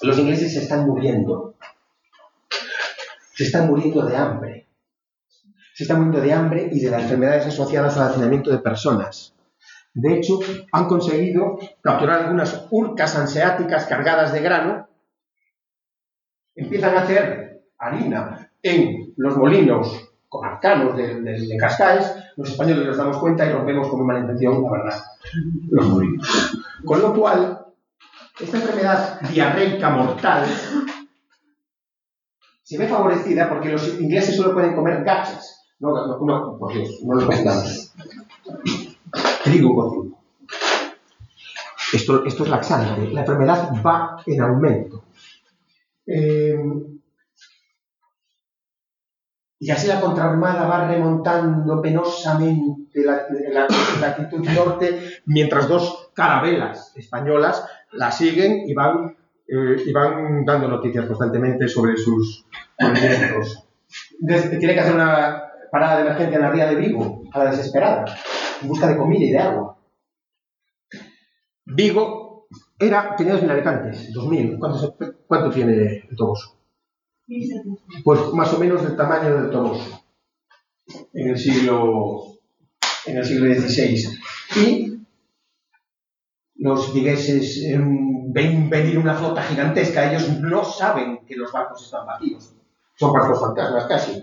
los 0.03 0.18
ingleses 0.18 0.53
se 0.53 0.61
están 0.61 0.87
muriendo. 0.87 1.55
Se 3.34 3.45
están 3.45 3.68
muriendo 3.68 4.05
de 4.05 4.16
hambre. 4.16 4.66
Se 5.74 5.84
están 5.84 5.99
muriendo 5.99 6.20
de 6.20 6.32
hambre 6.32 6.68
y 6.72 6.80
de 6.80 6.91
las 6.91 7.03
enfermedades 7.03 7.47
asociadas 7.47 7.97
al 7.97 8.11
hacinamiento 8.11 8.51
de 8.51 8.59
personas. 8.59 9.36
De 9.97 10.14
hecho, 10.14 10.40
han 10.72 10.88
conseguido 10.88 11.59
capturar 11.80 12.24
algunas 12.24 12.66
urcas 12.70 13.16
anseáticas 13.16 13.86
cargadas 13.86 14.30
de 14.30 14.42
grano. 14.42 14.88
Empiezan 16.55 16.94
a 16.97 17.01
hacer 17.01 17.62
harina 17.78 18.51
en 18.62 19.14
los 19.16 19.38
molinos 19.38 20.11
comarcanos 20.28 20.99
de, 20.99 21.22
de, 21.22 21.47
de 21.47 21.57
Cascais. 21.57 22.12
Los 22.36 22.51
españoles 22.51 22.86
nos 22.86 22.99
damos 22.99 23.16
cuenta 23.16 23.47
y 23.47 23.53
rompemos 23.53 23.88
con 23.88 24.07
mala 24.07 24.20
intención, 24.20 24.62
la 24.64 24.70
verdad, 24.70 25.03
los 25.70 25.88
molinos. 25.88 26.53
Con 26.84 27.01
lo 27.01 27.14
cual, 27.14 27.66
esta 28.38 28.59
enfermedad 28.59 29.20
diarreica 29.32 29.88
mortal 29.88 30.44
se 32.62 32.76
ve 32.76 32.86
favorecida 32.86 33.49
porque 33.49 33.70
los 33.70 33.99
ingleses 33.99 34.36
solo 34.36 34.53
pueden 34.53 34.74
comer 34.74 35.03
gachas. 35.05 35.64
No, 35.78 35.88
no, 35.90 36.18
no, 36.20 36.59
por 36.59 36.74
Dios, 36.74 37.01
no 37.03 37.14
lo. 37.14 37.30
Trigo 39.47 39.74
cocido. 39.74 40.18
Esto, 41.92 42.24
esto 42.26 42.42
es 42.42 42.51
laxante. 42.51 43.12
La 43.12 43.20
enfermedad 43.20 43.70
va 43.84 44.16
en 44.26 44.40
aumento. 44.42 45.05
Eh, 46.05 46.59
y 49.61 49.70
así 49.70 49.86
la 49.86 50.01
contraarmada 50.01 50.66
va 50.66 50.88
remontando 50.88 51.80
penosamente 51.80 53.03
la, 53.05 53.22
la, 53.53 53.66
la 53.68 54.01
latitud 54.01 54.44
norte, 54.49 55.20
mientras 55.26 55.68
dos 55.68 56.11
carabelas 56.12 56.92
españolas 56.97 57.64
la 57.92 58.11
siguen 58.11 58.68
y 58.68 58.74
van, 58.74 59.16
eh, 59.47 59.76
y 59.86 59.92
van 59.92 60.44
dando 60.44 60.68
noticias 60.68 61.07
constantemente 61.07 61.68
sobre 61.68 61.97
sus 61.97 62.47
movimientos. 62.80 63.64
Tiene 64.26 64.74
que 64.74 64.80
hacer 64.80 64.94
una 64.94 65.44
parada 65.70 65.97
de 65.97 66.03
emergencia 66.03 66.36
en 66.36 66.42
la 66.42 66.51
ría 66.51 66.66
de 66.66 66.74
Vigo, 66.74 67.22
a 67.32 67.44
la 67.44 67.51
desesperada, 67.51 68.05
en 68.62 68.68
busca 68.68 68.88
de 68.88 68.96
comida 68.96 69.24
y 69.24 69.30
de 69.30 69.38
agua. 69.38 69.78
Vigo 71.64 72.46
era, 72.78 73.16
tenía 73.16 73.34
2.000 73.34 73.50
habitantes, 73.50 74.12
2.000. 74.12 74.59
¿Cuánto, 74.59 74.78
se- 74.78 75.12
¿Cuánto 75.26 75.50
tiene 75.50 76.04
el 76.09 76.16
Toboso? 76.16 76.57
Pues 78.04 78.20
más 78.32 78.52
o 78.54 78.59
menos 78.59 78.82
del 78.84 78.96
tamaño 78.96 79.34
del 79.42 79.50
Toboso. 79.50 80.02
En 81.12 81.30
el 81.30 81.38
siglo, 81.38 82.38
en 83.07 83.16
el 83.16 83.24
siglo 83.24 83.52
XVI. 83.52 84.09
Y 84.57 84.98
los 86.57 86.94
vigueses 86.94 87.59
eh, 87.64 87.76
ven 87.78 88.70
venir 88.70 88.98
una 88.98 89.14
flota 89.14 89.42
gigantesca. 89.42 90.09
Ellos 90.11 90.38
no 90.40 90.64
saben 90.64 91.24
que 91.26 91.34
los 91.36 91.50
barcos 91.52 91.84
están 91.84 92.07
vacíos. 92.07 92.54
Son 92.94 93.12
barcos 93.12 93.40
fantasmas 93.40 93.86
casi. 93.86 94.22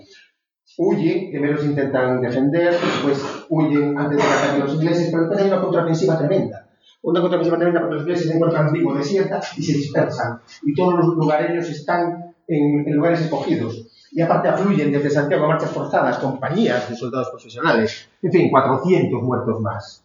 Huyen, 0.77 1.29
primero 1.29 1.57
se 1.57 1.67
intentan 1.67 2.21
defender, 2.21 2.73
después 2.73 3.23
huyen 3.49 3.97
antes 3.97 4.17
de 4.17 4.23
que 4.23 4.29
ataquen 4.29 4.59
los 4.61 4.73
ingleses, 4.73 5.09
pero 5.11 5.23
después 5.23 5.41
hay 5.41 5.47
una 5.47 5.61
contraofensiva 5.61 6.17
tremenda. 6.17 6.67
Una 7.03 7.21
contraofensiva 7.21 7.57
tremenda 7.57 7.81
porque 7.81 7.95
los 7.95 8.03
ingleses 8.03 8.27
se 8.27 8.33
encuentran 8.33 8.73
vivo 8.73 8.95
desierta 8.95 9.39
y 9.57 9.61
se 9.61 9.73
dispersan. 9.73 10.39
Y 10.63 10.73
todos 10.73 10.95
los 10.95 11.15
lugareños 11.15 11.69
están 11.69 12.33
en, 12.47 12.95
lugares 12.95 13.21
escogidos. 13.21 13.87
Y 14.11 14.21
aparte 14.21 14.47
afluyen 14.47 14.91
desde 14.91 15.09
Santiago 15.09 15.45
a 15.45 15.49
marchas 15.49 15.71
forzadas, 15.71 16.17
compañías 16.19 16.89
de 16.89 16.95
soldados 16.95 17.29
profesionales. 17.29 18.09
En 18.21 18.31
fin, 18.31 18.49
400 18.49 19.21
muertos 19.21 19.59
más. 19.59 20.03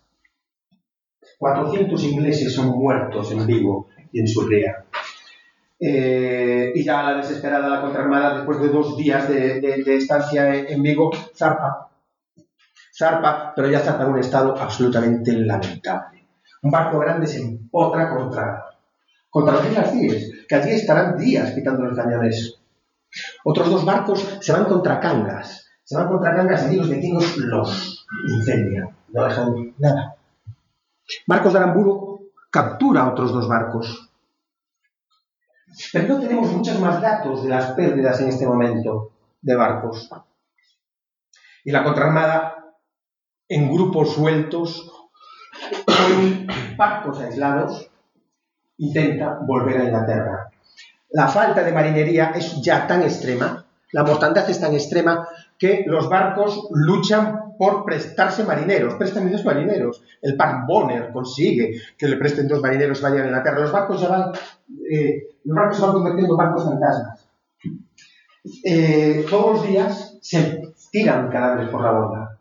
400 1.39 2.03
ingleses 2.05 2.53
son 2.53 2.69
muertos 2.79 3.31
en 3.33 3.47
Vigo 3.47 3.89
y 4.13 4.21
en 4.21 4.29
Surría. 4.29 4.85
Eh, 5.81 6.73
y 6.75 6.85
ya 6.85 7.03
la 7.03 7.17
desesperada 7.19 7.69
la 7.69 7.81
contraarmada, 7.81 8.35
después 8.35 8.61
de 8.61 8.69
dos 8.69 8.97
días 8.97 9.29
de, 9.29 9.85
estancia 9.97 10.55
en, 10.55 10.83
Vigo, 10.83 11.11
zarpa. 11.35 11.91
Zarpa, 12.97 13.53
pero 13.55 13.71
ya 13.71 13.81
zarpa 13.81 14.05
en 14.05 14.11
un 14.11 14.19
estado 14.19 14.57
absolutamente 14.59 15.33
lamentable. 15.33 16.27
Un 16.63 16.71
barco 16.71 16.99
grande 16.99 17.29
se 17.29 17.41
empotra 17.41 18.09
contra, 18.09 18.67
contra 19.31 19.55
los 19.55 19.67
Islas 19.67 19.93
que 20.49 20.55
allí 20.55 20.71
estarán 20.73 21.17
días 21.17 21.53
quitando 21.53 21.85
los 21.85 21.97
cañones. 21.97 22.59
Otros 23.45 23.71
dos 23.71 23.85
barcos 23.85 24.39
se 24.41 24.53
van 24.53 24.65
contra 24.65 24.99
Cangas. 24.99 25.67
Se 25.85 25.97
van 25.97 26.09
contra 26.09 26.35
Cangas 26.35 26.65
y 26.65 26.67
allí 26.67 26.77
los 26.77 26.89
vecinos 26.89 27.37
los 27.39 28.07
incendian. 28.27 28.91
No 29.13 29.25
dejan 29.25 29.75
nada. 29.79 30.17
Marcos 31.27 31.53
de 31.53 31.59
Aramburu 31.61 32.31
captura 32.51 33.09
otros 33.09 33.33
dos 33.33 33.49
barcos. 33.49 34.08
Pero 35.93 36.09
no 36.09 36.21
tenemos 36.21 36.53
muchos 36.53 36.79
más 36.81 37.01
datos 37.01 37.45
de 37.45 37.51
las 37.51 37.73
pérdidas 37.73 38.21
en 38.21 38.29
este 38.29 38.47
momento 38.47 39.13
de 39.41 39.57
barcos. 39.57 40.11
Y 41.65 41.71
la 41.71 41.85
contraarmada, 41.85 42.75
en 43.49 43.73
grupos 43.73 44.15
sueltos, 44.15 44.91
con 45.87 46.47
barcos 46.77 47.21
aislados, 47.21 47.91
intenta 48.79 49.39
volver 49.43 49.81
a 49.81 49.85
Inglaterra. 49.85 50.51
La 51.11 51.29
falta 51.29 51.63
de 51.63 51.73
marinería 51.73 52.33
es 52.35 52.61
ya 52.61 52.87
tan 52.87 53.03
extrema, 53.03 53.65
la 53.93 54.05
mortandad 54.05 54.49
es 54.51 54.61
tan 54.61 54.75
extrema, 54.75 55.27
que 55.59 55.85
los 55.87 56.09
barcos 56.09 56.69
luchan 56.71 57.55
por 57.59 57.85
prestarse 57.85 58.45
marineros, 58.45 58.95
prestan 58.95 59.31
dos 59.33 59.45
marineros. 59.45 60.03
El 60.23 60.37
Park 60.37 60.65
Bonner 60.69 61.11
consigue 61.13 61.73
que 61.99 62.07
le 62.07 62.17
presten 62.17 62.47
dos 62.47 62.61
marineros 62.63 63.01
y 63.01 63.03
vayan 63.03 63.23
a 63.23 63.27
Inglaterra. 63.27 63.61
Los 63.61 63.73
barcos 63.73 64.01
ya 64.01 64.09
van, 64.09 64.33
eh, 64.91 65.25
los 65.45 65.57
barcos 65.57 65.77
se 65.77 65.83
van 65.83 65.93
convirtiendo 65.93 66.35
en 66.35 66.37
barcos 66.39 66.65
fantasmas. 66.65 67.29
Eh, 68.65 69.27
todos 69.29 69.57
los 69.57 69.67
días 69.67 70.19
se 70.23 70.63
tiran 70.93 71.29
cadáveres 71.29 71.69
por 71.71 71.83
la 71.83 71.91
borda. 71.93 72.39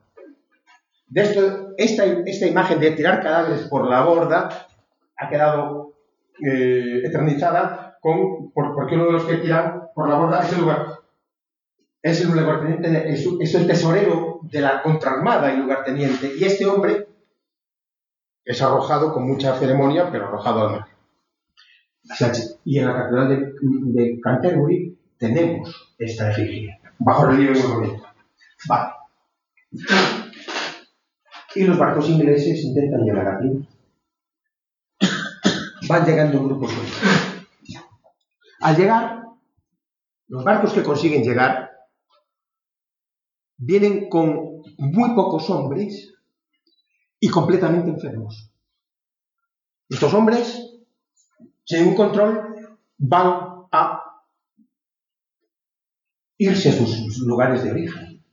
De 1.07 1.22
esto, 1.22 1.70
esta, 1.78 2.03
esta 2.05 2.45
imagen 2.47 2.80
de 2.80 2.91
tirar 2.91 3.22
cadáveres 3.24 3.61
por 3.68 3.89
la 3.89 4.01
borda 4.03 4.49
ha 5.18 5.30
quedado 5.30 5.93
eh, 6.45 7.01
eternizada 7.03 7.97
con, 8.01 8.51
por- 8.51 8.76
porque 8.76 8.95
uno 8.95 9.05
de 9.05 9.11
los 9.13 9.24
que 9.26 9.38
tiran 9.38 9.88
por 9.95 10.07
la 10.07 10.15
borda 10.15 10.43
es 10.43 10.53
el 10.53 10.59
lugar 10.61 10.86
es 12.08 12.22
el 12.22 12.32
lugarteniente, 12.32 13.12
es, 13.12 13.55
el 13.55 13.68
tesorero 13.68 14.39
de 14.43 14.62
la 14.62 14.82
contraarmada 14.82 15.53
y 15.53 15.58
lugarteniente. 15.58 16.34
Y 16.38 16.43
este 16.43 16.66
hombre 16.66 17.08
es 18.45 18.62
arrojado 18.62 19.14
con 19.14 19.28
mucha 19.28 19.58
ceremonia, 19.58 20.10
pero 20.12 20.28
arrojado 20.28 20.68
al 20.68 20.72
mar. 20.72 20.88
Y 22.64 22.80
en 22.80 22.86
la 22.86 22.93
catedral 22.93 23.55
de, 23.93 24.20
Canterbury 24.22 24.97
tenemos 25.18 25.93
esta 25.97 26.32
efigie, 26.32 26.80
bajo 26.99 27.26
relieve 27.26 27.62
bonito. 27.62 28.03
Vale. 28.68 28.93
Y 31.55 31.64
los 31.64 31.78
barcos 31.78 32.10
ingleses 32.10 32.64
intentan 32.64 33.01
llegar 33.01 33.28
a 33.28 33.39
Plymouth. 33.39 33.68
Van 35.89 36.05
llegando 36.05 36.43
grupos. 36.43 36.72
Al 38.62 38.76
llegar, 38.78 39.24
los 40.28 40.43
barcos 40.43 40.74
que 40.74 40.84
consiguen 40.84 41.24
llegar 41.24 41.66
vienen 43.58 44.10
con 44.10 44.62
muy 44.78 45.16
pocos 45.16 45.49
hombres 45.49 46.14
y 47.20 47.30
completamente 47.30 47.89
enfermos. 47.89 48.51
Estos 49.89 50.14
hombres, 50.14 50.78
sin 51.64 51.88
un 51.88 51.95
control, 51.95 52.55
van 52.97 53.68
a 53.72 54.03
irse 56.38 56.70
a 56.70 56.74
sus 56.74 57.20
lugares 57.20 57.64
de 57.64 57.72
origen. 57.72 58.24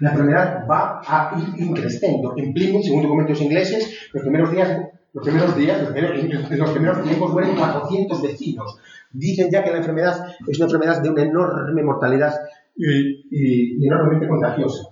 La 0.00 0.10
enfermedad 0.10 0.64
va 0.70 1.00
a 1.04 1.36
ir 1.40 1.60
increciendo. 1.60 2.34
En 2.36 2.52
Plymouth, 2.52 2.84
según 2.84 3.02
documentos 3.02 3.40
ingleses, 3.40 4.10
los 4.12 4.22
primeros 4.22 4.52
días, 4.52 4.90
los 5.12 5.24
primeros 5.24 5.56
días, 5.56 5.82
los 5.82 5.90
primeros, 5.90 6.50
los 6.50 6.70
primeros 6.70 7.02
tiempos 7.02 7.32
mueren 7.32 7.56
400 7.56 8.22
vecinos. 8.22 8.78
Dicen 9.10 9.50
ya 9.50 9.64
que 9.64 9.72
la 9.72 9.78
enfermedad 9.78 10.36
es 10.46 10.58
una 10.58 10.66
enfermedad 10.66 11.02
de 11.02 11.10
una 11.10 11.22
enorme 11.22 11.82
mortalidad 11.82 12.34
y, 12.78 13.26
y- 13.30 13.86
enormemente 13.86 14.28
contagiosa. 14.28 14.88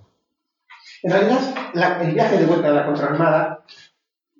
En 1.03 1.11
realidad, 1.11 2.01
el 2.01 2.13
viaje 2.13 2.37
de 2.37 2.45
vuelta 2.45 2.67
de 2.69 2.75
la 2.75 2.85
contraarmada, 2.85 3.63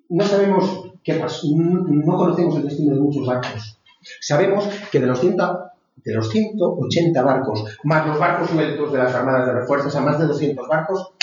no 0.10 0.24
sabemos 0.26 0.92
qué 1.04 1.14
pasó, 1.16 1.48
no, 1.56 1.86
no 1.88 2.18
conocemos 2.18 2.58
el 2.58 2.64
destino 2.64 2.96
de 2.96 3.02
muchos 3.02 3.26
barcos. 3.26 3.80
Sabemos 4.22 4.68
que 4.92 5.00
de 5.00 5.08
los, 5.08 5.20
100 5.20 5.38
de 5.38 6.14
los 6.14 6.30
180 6.30 7.22
barcos, 7.24 7.64
más 7.84 8.08
los 8.08 8.20
barcos 8.20 8.50
sueltos 8.50 8.92
de 8.92 8.98
las 9.00 9.14
armadas 9.14 9.48
de 9.48 9.54
refuerzos, 9.54 9.96
a 9.96 10.02
más 10.02 10.20
de 10.20 10.26
200 10.28 10.68
barcos, 10.68 11.14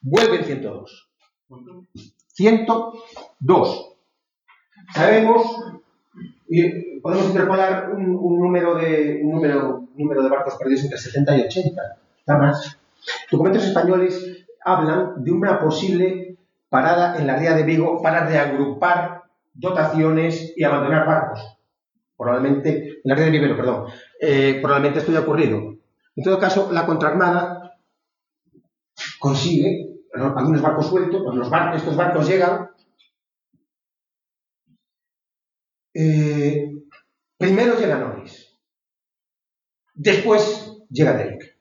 vuelven 0.00 0.44
102. 0.44 1.08
102. 2.34 3.94
Sabemos, 4.94 5.42
y 6.48 7.00
podemos 7.00 7.26
interpolar 7.26 7.90
un, 7.92 8.16
un 8.16 8.40
número 8.40 8.74
de, 8.76 9.20
un 9.22 9.32
número, 9.32 9.88
número 9.94 10.22
de 10.22 10.28
barcos 10.28 10.56
perdidos 10.56 10.84
entre 10.84 10.98
70 10.98 11.36
y 11.36 11.40
80, 11.42 11.82
está 12.18 12.38
más. 12.38 12.78
Documentos 13.30 13.64
españoles 13.64 14.46
hablan 14.64 15.22
de 15.22 15.32
una 15.32 15.60
posible 15.60 16.38
parada 16.68 17.18
en 17.18 17.26
la 17.26 17.36
ría 17.36 17.54
de 17.54 17.62
Vigo 17.62 18.02
para 18.02 18.26
reagrupar 18.26 19.22
dotaciones 19.54 20.52
y 20.56 20.64
abandonar 20.64 21.06
barcos. 21.06 21.58
Probablemente, 22.16 22.70
en 22.70 23.00
la 23.04 23.14
ría 23.14 23.26
de 23.26 23.30
Vigo, 23.30 23.56
perdón, 23.56 23.86
eh, 24.20 24.58
probablemente 24.60 25.00
esto 25.00 25.10
haya 25.10 25.20
ocurrido. 25.20 25.76
En 26.16 26.24
todo 26.24 26.38
caso, 26.38 26.70
la 26.72 26.84
contraarmada 26.84 27.78
consigue 29.18 30.00
¿no? 30.14 30.36
algunos 30.36 30.60
barcos 30.60 30.86
sueltos, 30.86 31.22
pues 31.24 31.36
los 31.36 31.50
estos 31.76 31.96
barcos 31.96 32.28
llegan. 32.28 32.70
Eh, 35.94 36.70
primero 37.36 37.78
llega 37.78 37.98
Norris, 37.98 38.54
después 39.94 40.78
llega 40.90 41.14
Drake. 41.14 41.54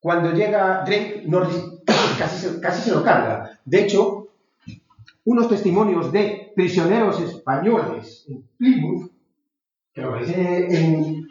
Cuando 0.00 0.32
llega 0.32 0.84
Drake, 0.84 1.24
Norris 1.26 1.56
casi 2.18 2.82
se, 2.82 2.94
lo 2.94 3.02
carga. 3.02 3.58
De 3.64 3.82
hecho, 3.82 4.28
unos 5.24 5.48
testimonios 5.48 6.12
de 6.12 6.52
prisioneros 6.54 7.20
españoles 7.20 8.26
en 8.28 8.42
Plymouth, 8.56 9.10
que 9.92 10.02
lo 10.02 10.16
en, 10.18 11.26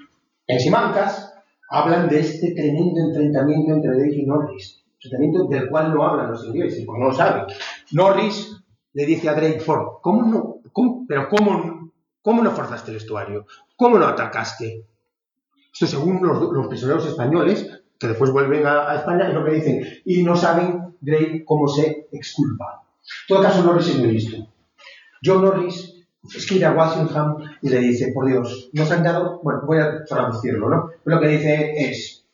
Simancas, 0.60 1.34
hablan 1.70 2.08
de 2.10 2.20
este 2.20 2.52
tremendo 2.52 3.00
enfrentamiento 3.00 3.74
entre 3.74 3.98
Drake 3.98 4.16
y 4.16 4.26
Norris. 4.26 4.84
Enfrentamiento 4.96 5.48
del 5.48 5.70
cual 5.70 5.94
no 5.94 6.04
hablan 6.04 6.32
los 6.32 6.46
ingleses, 6.46 6.84
porque 6.86 7.02
no 7.02 7.10
lo 7.10 7.16
saben. 7.16 7.46
Norris 7.92 8.56
le 8.94 9.06
dice 9.06 9.30
a 9.30 9.34
Drake 9.34 9.60
Ford, 9.60 10.00
¿cómo 10.02 10.24
no, 10.24 10.56
pero 11.08 11.30
cómo, 11.30 11.92
cómo 12.26 12.42
no 12.42 12.52
forzaste 12.52 12.90
el 12.90 12.98
estuario? 12.98 13.46
¿Cómo 13.78 14.00
no 14.00 14.08
atacaste? 14.08 14.84
Esto 15.72 15.86
según 15.86 16.26
los, 16.26 16.68
prisioneros 16.68 17.06
españoles, 17.06 17.84
que 18.00 18.08
después 18.08 18.32
vuelven 18.32 18.66
a, 18.66 18.96
España, 18.96 19.28
es 19.28 19.34
lo 19.36 19.46
que 19.46 19.52
dicen. 19.52 19.86
Y 20.06 20.24
no 20.24 20.36
saben 20.36 20.96
Drake 21.00 21.44
cómo 21.46 21.68
se 21.68 22.08
exculpa. 22.12 22.84
En 23.04 23.28
todo 23.28 23.44
caso, 23.44 23.64
Norris 23.64 23.90
es 23.90 24.00
muy 24.00 24.12
listo. 24.14 24.38
John 25.24 25.44
Norris 25.44 26.08
escribe 26.36 26.66
a 26.66 26.72
Walsingham 26.72 27.38
y 27.62 27.70
le 27.70 27.78
dice, 27.78 28.12
por 28.12 28.26
Dios, 28.26 28.72
nos 28.74 28.90
han 28.90 29.04
dado, 29.04 29.40
bueno, 29.44 29.62
voy 29.68 29.78
a 29.78 30.04
traducirlo, 30.04 30.68
¿no? 30.68 30.90
Lo 31.04 31.20
que 31.20 31.28
dice 31.28 31.74
es, 31.78 32.26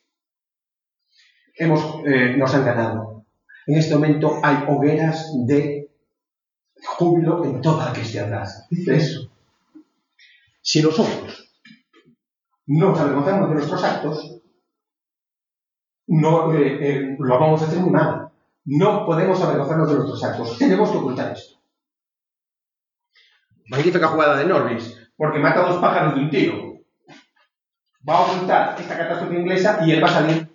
hemos, 1.55 1.83
eh, 2.05 2.37
nos 2.37 2.55
han 2.55 2.63
ganado. 2.63 3.25
En 3.67 3.77
este 3.77 3.95
momento 3.95 4.39
hay 4.41 4.63
hogueras 4.69 5.33
de 5.45 5.91
júbilo 6.81 7.43
en 7.43 7.59
toda 7.59 7.87
la 7.87 7.93
cristiandad. 7.93 8.47
Dice 8.69 8.95
eso. 8.95 9.30
Si 10.62 10.82
nosotros 10.82 11.51
nos 12.68 12.99
avergonzamos 12.99 13.49
de 13.49 13.55
nuestros 13.55 13.84
actos, 13.84 14.41
no, 16.07 16.53
eh, 16.53 16.78
eh, 16.82 17.16
lo 17.18 17.39
vamos 17.39 17.62
a 17.62 17.66
hacer 17.66 17.80
muy 17.80 17.89
mal. 17.89 18.32
No 18.66 19.05
podemos 19.05 19.41
avergonzarnos 19.41 19.89
de 19.89 19.95
nuestros 19.95 20.24
actos. 20.24 20.57
Tenemos 20.57 20.91
que 20.91 20.97
ocultar 20.97 21.32
esto. 21.34 21.59
Magnífica 23.70 24.07
jugada 24.07 24.38
de 24.38 24.45
Norris, 24.45 25.12
porque 25.16 25.39
mata 25.39 25.68
dos 25.68 25.82
pájaros 25.82 26.16
de 26.16 26.22
un 26.22 26.30
tiro. 26.30 26.82
Va 28.07 28.18
a 28.18 28.32
ocultar 28.32 28.80
esta 28.80 28.97
catástrofe 28.97 29.39
inglesa 29.39 29.80
y 29.86 29.91
él 29.91 30.03
va 30.03 30.09
a 30.09 30.14
salir 30.14 30.49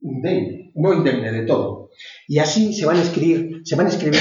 indemne, 0.00 0.72
no 0.74 0.92
indemne 0.92 1.32
de 1.32 1.44
todo. 1.44 1.90
Y 2.28 2.38
así 2.38 2.72
se 2.72 2.86
van 2.86 2.96
a 2.96 3.02
escribir, 3.02 3.62
se 3.64 3.76
van 3.76 3.86
a 3.86 3.90
escribir 3.90 4.20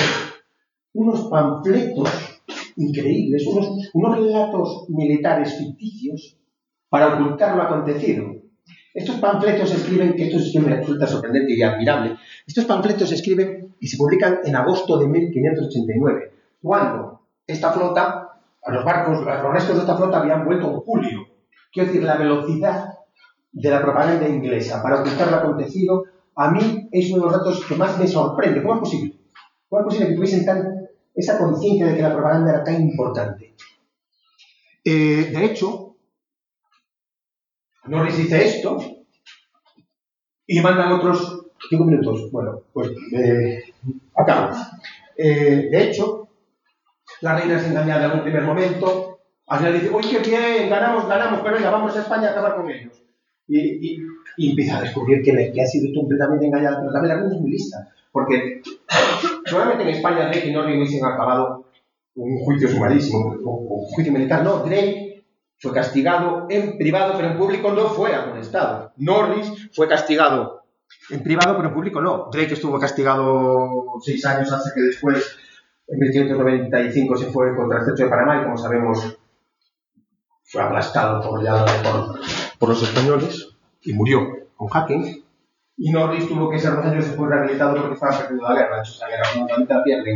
unos 0.93 1.29
panfletos 1.29 2.09
increíbles, 2.75 3.45
unos, 3.47 3.89
unos 3.93 4.17
relatos 4.17 4.85
militares 4.89 5.57
ficticios 5.57 6.37
para 6.89 7.15
ocultar 7.15 7.55
lo 7.55 7.63
acontecido. 7.63 8.35
Estos 8.93 9.15
panfletos 9.17 9.73
escriben, 9.73 10.15
que 10.15 10.27
esto 10.27 10.61
me 10.61 10.75
resulta 10.75 11.05
sorprendente 11.05 11.53
y 11.53 11.61
admirable, 11.61 12.15
estos 12.47 12.65
panfletos 12.65 13.09
se 13.09 13.15
escriben 13.15 13.75
y 13.79 13.87
se 13.87 13.97
publican 13.97 14.39
en 14.45 14.55
agosto 14.55 14.97
de 14.97 15.07
1589, 15.07 16.31
cuando 16.61 17.21
esta 17.45 17.71
flota, 17.71 18.39
a 18.63 18.71
los 18.71 18.85
barcos, 18.85 19.19
los 19.25 19.53
restos 19.53 19.75
de 19.75 19.81
esta 19.81 19.97
flota 19.97 20.19
habían 20.19 20.45
vuelto 20.45 20.71
en 20.71 20.79
julio. 20.79 21.27
Quiero 21.71 21.87
decir, 21.87 22.03
la 22.03 22.15
velocidad 22.15 22.85
de 23.51 23.69
la 23.69 23.81
propaganda 23.81 24.27
inglesa 24.27 24.81
para 24.81 25.01
ocultar 25.01 25.29
lo 25.29 25.37
acontecido, 25.37 26.05
a 26.35 26.51
mí 26.51 26.89
es 26.91 27.11
uno 27.11 27.25
de 27.25 27.31
los 27.31 27.37
datos 27.37 27.65
que 27.65 27.75
más 27.75 27.99
me 27.99 28.07
sorprende. 28.07 28.61
¿Cómo 28.61 28.75
es 28.75 28.79
posible? 28.79 29.15
¿Cómo 29.69 29.81
es 29.81 29.85
posible 29.85 30.07
que 30.07 30.15
tuviesen 30.15 30.45
tan, 30.45 30.84
esa 31.15 31.37
conciencia 31.37 31.87
de 31.87 31.95
que 31.95 32.01
la 32.01 32.13
propaganda 32.13 32.51
era 32.51 32.63
tan 32.63 32.81
importante? 32.81 33.55
Eh, 34.83 35.31
de 35.33 35.45
hecho, 35.45 35.95
Norris 37.85 38.17
dice 38.17 38.45
esto 38.45 38.77
y 40.45 40.59
mandan 40.59 40.91
otros 40.93 41.47
cinco 41.69 41.85
minutos. 41.85 42.31
Bueno, 42.31 42.61
pues 42.73 42.89
eh, 43.13 43.63
acabo. 44.15 44.55
Eh, 45.17 45.69
de 45.71 45.83
hecho, 45.83 46.27
la 47.21 47.37
reina 47.37 47.57
es 47.57 47.65
engañada 47.65 48.05
en 48.05 48.19
un 48.19 48.23
primer 48.23 48.43
momento. 48.43 49.19
Al 49.47 49.59
final 49.59 49.73
dice, 49.73 49.89
oye, 49.93 50.21
qué 50.23 50.29
bien, 50.29 50.69
ganamos, 50.69 51.07
ganamos, 51.07 51.41
pero 51.41 51.55
venga, 51.55 51.69
vamos 51.69 51.95
a 51.95 52.01
España 52.01 52.29
a 52.29 52.31
acabar 52.31 52.55
con 52.55 52.69
ellos. 52.69 53.01
Y, 53.47 53.97
empieza 54.37 54.77
a 54.77 54.81
descubrir 54.81 55.23
que, 55.23 55.51
que 55.53 55.61
ha 55.61 55.67
sido 55.67 55.93
completamente 55.99 56.47
engañada. 56.47 56.79
Pero 56.79 56.91
también 56.91 57.15
la 57.15 57.21
reina 57.21 57.35
es 57.35 57.41
muy 57.41 57.51
lista, 57.51 57.89
porque 58.11 58.61
probablemente 59.45 59.83
en 59.83 59.95
España 59.95 60.27
Drake 60.27 60.47
y 60.47 60.51
Norris 60.51 60.77
hubiesen 60.77 61.05
acabado 61.05 61.65
un 62.15 62.37
juicio 62.39 62.67
sumarísimo, 62.67 63.19
un 63.19 63.85
juicio 63.87 64.11
militar. 64.11 64.43
No, 64.43 64.59
Drake 64.59 65.25
fue 65.59 65.73
castigado 65.73 66.47
en 66.49 66.77
privado, 66.77 67.13
pero 67.15 67.29
en 67.29 67.37
público 67.37 67.71
no 67.71 67.89
fue 67.89 68.15
amonestado. 68.15 68.91
Norris 68.97 69.69
fue 69.73 69.87
castigado 69.87 70.63
en 71.09 71.23
privado, 71.23 71.55
pero 71.55 71.69
en 71.69 71.73
público 71.73 72.01
no. 72.01 72.29
Drake 72.31 72.53
estuvo 72.53 72.79
castigado 72.79 73.93
seis 74.01 74.25
años 74.25 74.51
hasta 74.51 74.73
que 74.73 74.81
después, 74.81 75.37
en 75.87 75.99
1595, 75.99 77.17
se 77.17 77.25
fue 77.27 77.55
contra 77.55 77.77
el 77.77 77.83
estrecho 77.83 78.05
de 78.05 78.09
Panamá 78.09 78.41
y, 78.41 78.43
como 78.43 78.57
sabemos, 78.57 79.17
fue 80.43 80.61
aplastado 80.61 81.21
por, 81.21 81.43
por, 81.43 82.19
por 82.59 82.69
los 82.69 82.83
españoles 82.83 83.49
y 83.81 83.93
murió 83.93 84.47
con 84.55 84.67
Hacking. 84.67 85.24
Y 85.77 85.91
Norris 85.91 86.27
tuvo 86.27 86.49
que 86.49 86.57
ser 86.59 86.75
dos 86.75 86.85
años 86.85 87.05
después 87.05 87.29
rehabilitado 87.29 87.75
porque 87.77 87.93
estaba 87.95 88.17
perdiendo 88.17 88.47
la 88.49 88.55
guerra. 88.55 88.75
De 88.77 88.81
hecho, 88.81 88.91
esa 88.93 89.07
guerra 89.07 89.23
la. 89.35 90.13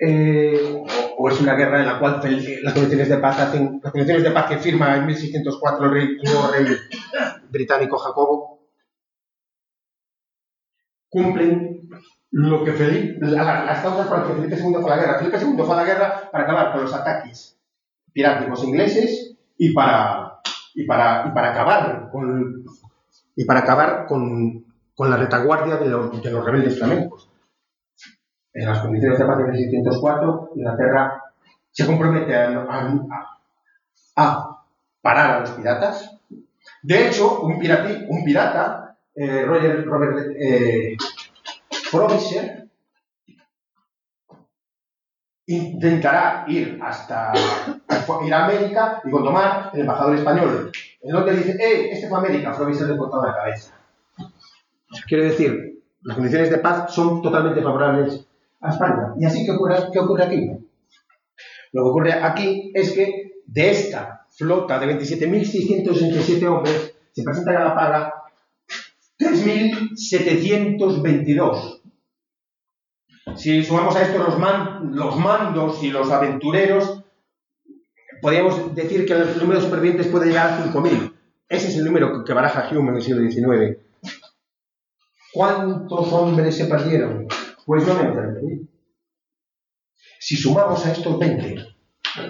Eh, 0.00 0.74
o, 0.76 0.86
o 1.18 1.28
es 1.28 1.40
una 1.40 1.54
guerra 1.54 1.80
en 1.80 1.86
la 1.86 1.98
cual 1.98 2.20
las 2.62 2.72
condiciones 2.72 3.08
de 3.08 3.16
paz 3.18 3.40
hacen, 3.40 3.80
las 3.82 3.90
condiciones 3.92 4.22
de 4.22 4.30
paz 4.30 4.46
que 4.48 4.58
firma 4.58 4.94
en 4.96 5.06
1604 5.06 5.86
el 5.86 5.90
rey, 5.92 6.04
el 6.20 6.22
nuevo 6.22 6.46
rey 6.52 6.66
británico 7.50 7.98
Jacobo 7.98 8.60
cumplen 11.08 11.88
lo 12.30 12.62
que 12.64 12.72
Felipe, 12.72 13.26
la- 13.26 13.64
las 13.64 13.80
causas 13.80 14.06
por 14.06 14.18
las 14.18 14.28
que 14.28 14.34
Felipe 14.34 14.56
II 14.56 14.74
fue 14.82 14.92
a 14.92 14.96
la 14.96 15.02
guerra. 15.02 15.18
Felipe 15.18 15.38
II 15.40 15.56
fue 15.64 15.74
a 15.74 15.78
la 15.78 15.84
guerra 15.84 16.28
para 16.30 16.44
acabar 16.44 16.72
con 16.72 16.82
los 16.82 16.94
ataques 16.94 17.58
piráticos 18.12 18.62
ingleses 18.64 19.34
y 19.56 19.72
para, 19.72 20.40
y 20.74 20.84
para, 20.84 21.26
y 21.28 21.30
para 21.32 21.50
acabar 21.50 22.08
con, 22.12 22.64
y 23.38 23.44
para 23.44 23.60
acabar 23.60 24.04
con, 24.06 24.64
con 24.96 25.08
la 25.08 25.16
retaguardia 25.16 25.76
de 25.76 25.88
los, 25.88 26.20
de 26.20 26.30
los 26.32 26.44
rebeldes 26.44 26.76
flamencos. 26.76 27.30
En 28.52 28.66
las 28.66 28.80
condiciones 28.80 29.16
de 29.16 29.24
paz 29.24 29.38
de 29.38 29.44
1604, 29.44 30.50
Inglaterra 30.56 31.22
se 31.70 31.86
compromete 31.86 32.34
a, 32.34 32.50
parar 35.00 35.30
a 35.36 35.40
los 35.40 35.50
piratas. 35.52 36.18
De 36.82 37.06
hecho, 37.06 37.42
un, 37.42 37.60
pirati- 37.60 38.06
un 38.08 38.24
pirata, 38.24 38.96
eh, 39.14 39.44
Roger 39.46 39.84
Robert 39.86 40.34
eh, 40.36 40.96
intentará 45.48 46.44
ir 46.46 46.78
hasta 46.82 47.32
ir 48.24 48.34
a 48.34 48.44
América 48.44 49.00
y 49.04 49.10
Gondomar, 49.10 49.70
el 49.72 49.80
embajador 49.80 50.16
español, 50.16 50.70
en 51.00 51.12
donde 51.12 51.36
dice, 51.36 51.56
¡eh! 51.58 51.88
Este 51.90 52.06
fue 52.06 52.18
a 52.18 52.20
América, 52.20 52.52
Frobisher 52.52 52.86
le 52.86 52.94
ha 52.94 52.98
cortado 52.98 53.26
la 53.26 53.34
cabeza. 53.34 53.72
Quiero 55.06 55.24
decir, 55.24 55.82
las 56.02 56.16
condiciones 56.16 56.50
de 56.50 56.58
paz 56.58 56.94
son 56.94 57.22
totalmente 57.22 57.62
favorables 57.62 58.26
a 58.60 58.70
España. 58.70 59.14
¿Y 59.18 59.24
así 59.24 59.46
qué 59.46 59.52
ocurre, 59.52 59.76
qué 59.90 59.98
ocurre 59.98 60.24
aquí? 60.24 60.50
Lo 61.72 61.82
que 61.82 61.88
ocurre 61.88 62.12
aquí 62.12 62.70
es 62.74 62.92
que 62.92 63.40
de 63.46 63.70
esta 63.70 64.26
flota 64.30 64.78
de 64.78 64.98
27.667 64.98 66.46
hombres 66.46 66.94
se 67.12 67.22
presentan 67.22 67.56
a 67.56 67.64
la 67.64 67.74
paga 67.74 68.12
3.722. 69.18 71.77
Si 73.36 73.62
sumamos 73.64 73.94
a 73.96 74.02
esto 74.02 74.18
los, 74.18 74.38
man- 74.38 74.90
los 74.94 75.16
mandos 75.16 75.82
y 75.82 75.90
los 75.90 76.10
aventureros, 76.10 77.04
podríamos 78.20 78.74
decir 78.74 79.06
que 79.06 79.12
el 79.12 79.38
número 79.38 79.60
de 79.60 79.64
supervivientes 79.66 80.06
puede 80.08 80.26
llegar 80.26 80.52
a 80.52 80.64
5.000. 80.64 81.14
Ese 81.48 81.68
es 81.68 81.76
el 81.76 81.84
número 81.84 82.24
que- 82.24 82.32
baraja 82.32 82.68
Hume 82.70 82.90
en 82.90 82.96
el 82.96 83.02
siglo 83.02 83.22
XIX. 83.30 83.78
¿Cuántos 85.32 86.12
hombres 86.12 86.56
se 86.56 86.64
perdieron? 86.66 87.26
Pues 87.66 87.86
no 87.86 87.94
menos 87.94 88.16
de 88.16 88.22
20.000. 88.22 88.68
Si 90.20 90.36
sumamos 90.36 90.84
a 90.86 90.92
estos 90.92 91.18
20 91.18 91.56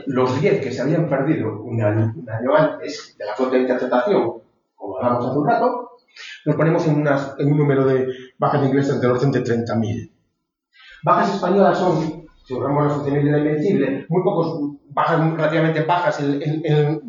los 0.07 0.41
10 0.41 0.61
que 0.63 0.71
se 0.73 0.83
habían 0.83 1.09
perdido 1.09 1.63
un 1.63 1.81
año, 1.83 2.13
antes 2.57 3.17
de 3.17 3.25
la 3.25 3.35
flota 3.35 3.53
de 3.57 3.63
interpretación, 3.63 4.43
como 4.75 4.99
hablamos 4.99 5.27
hace 5.27 5.39
un 5.39 5.47
rato, 5.49 5.91
nos 6.45 6.57
ponemos 6.57 6.87
en 6.87 6.97
un 7.53 7.57
número 7.57 7.87
de 7.87 8.09
bajas 8.39 8.67
inglesas 8.67 9.01
de 9.01 9.07
orden 9.07 9.31
de 9.33 9.41
30.000. 9.43 10.11
Bajas 11.05 11.35
españolas 11.35 11.79
son, 11.79 12.27
si 12.45 12.55
borramos 12.55 12.93
11.000 13.05 13.25
de 13.25 13.31
la 13.31 13.39
Invencible, 13.39 14.07
muy 14.09 14.23
pocos, 14.23 14.77
bajas 14.91 15.21
relativamente 15.35 15.83
bajas, 15.83 16.21
en, 16.21 16.43
en 16.43 17.03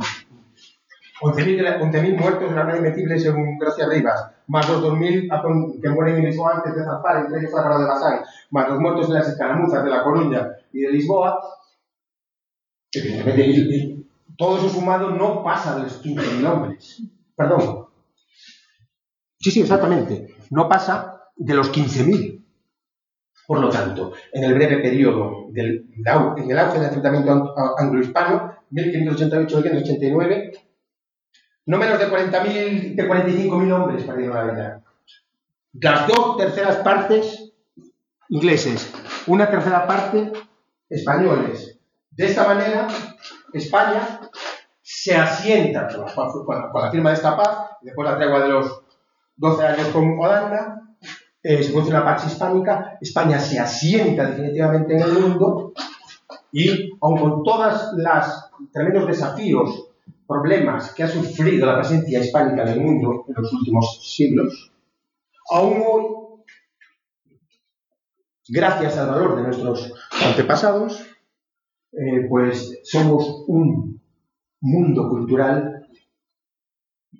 11.000 1.21 1.57
de 1.57 1.63
la- 1.63 1.79
11.000 1.81 2.17
muertos 2.17 2.49
en 2.49 2.55
la 2.55 2.77
Invencible 2.77 3.19
según 3.19 3.57
Gracia 3.57 3.87
Rivas, 3.89 4.31
más 4.47 4.69
los 4.69 4.81
2.000 4.83 5.31
a 5.31 5.41
con- 5.41 5.81
que 5.81 5.89
mueren 5.89 6.17
en 6.17 6.25
Lisboa 6.25 6.55
antes 6.57 6.75
de 6.75 6.83
zarpar, 6.83 7.17
entre 7.25 7.39
ellos 7.39 7.53
Álvaro 7.55 7.79
de 7.79 7.85
Bazán, 7.87 8.19
más 8.51 8.69
los 8.69 8.79
muertos 8.79 9.07
en 9.07 9.13
las 9.15 9.27
escaramuzas 9.27 9.83
de 9.83 9.89
La 9.89 10.03
Coruña 10.03 10.47
y 10.71 10.81
de 10.81 10.91
Lisboa, 10.91 11.39
evidentemente, 12.91 14.05
todo 14.37 14.57
eso 14.57 14.69
sumado 14.69 15.09
no 15.11 15.43
pasa 15.43 15.75
de 15.75 15.83
los 15.83 16.01
15.000 16.01 16.45
hombres. 16.45 17.01
Perdón. 17.35 17.87
Sí, 19.39 19.51
sí, 19.51 19.61
exactamente. 19.61 20.35
No 20.51 20.67
pasa 20.69 21.21
de 21.35 21.53
los 21.53 21.69
15.000. 21.71 22.38
Por 23.49 23.59
lo 23.61 23.69
tanto, 23.71 24.13
en 24.31 24.43
el 24.43 24.53
breve 24.53 24.77
periodo 24.77 25.47
del, 25.49 25.87
en 25.95 26.51
el 26.51 26.59
auge 26.59 26.79
del 26.79 27.29
a- 27.29 27.73
anglo-hispano, 27.79 28.53
1588-1589, 28.71 30.51
no 31.65 31.77
menos 31.79 31.97
de 31.97 32.05
40.000, 32.11 32.95
de 32.95 33.09
45.000 33.09 33.71
hombres 33.73 34.03
perdieron 34.03 34.35
la 34.37 34.43
vida. 34.53 34.83
Las 35.73 36.07
dos 36.07 36.37
terceras 36.37 36.75
partes 36.77 37.51
ingleses, 38.29 38.93
una 39.25 39.49
tercera 39.49 39.87
parte 39.87 40.31
españoles. 40.87 41.79
De 42.11 42.27
esta 42.27 42.45
manera, 42.45 42.87
España 43.51 44.19
se 44.83 45.15
asienta 45.15 45.87
con 45.87 46.05
la, 46.55 46.69
con 46.71 46.81
la- 46.83 46.91
firma 46.91 47.09
de 47.09 47.15
esta 47.15 47.35
paz, 47.35 47.71
después 47.81 48.07
la 48.07 48.15
tregua 48.15 48.41
de 48.41 48.49
los 48.49 48.83
12 49.37 49.65
años 49.65 49.87
con 49.87 50.19
Holanda, 50.19 50.83
eh, 51.49 51.63
se 51.63 51.71
produce 51.71 51.91
la 51.91 52.05
Pax 52.05 52.27
Hispánica, 52.27 52.99
España 53.01 53.39
se 53.39 53.57
asienta 53.57 54.29
definitivamente 54.29 54.93
en 54.93 55.01
el 55.01 55.13
mundo 55.13 55.73
y, 56.51 56.91
aun 57.01 57.17
con 57.17 57.43
todos 57.43 57.93
los 57.97 58.71
tremendos 58.71 59.07
desafíos, 59.07 59.89
problemas 60.27 60.93
que 60.93 61.01
ha 61.01 61.07
sufrido 61.07 61.65
la 61.65 61.79
presencia 61.79 62.19
hispánica 62.19 62.61
en 62.61 62.67
el 62.67 62.81
mundo 62.81 63.25
en 63.27 63.33
los 63.33 63.51
últimos 63.51 63.99
siglos, 64.03 64.71
aún 65.49 65.81
hoy, 65.87 66.05
gracias 68.47 68.95
al 68.99 69.09
valor 69.09 69.37
de 69.37 69.41
nuestros 69.41 69.91
antepasados, 70.23 71.03
eh, 71.93 72.27
pues 72.29 72.79
somos 72.83 73.45
un 73.47 73.99
mundo 74.61 75.09
cultural 75.09 75.87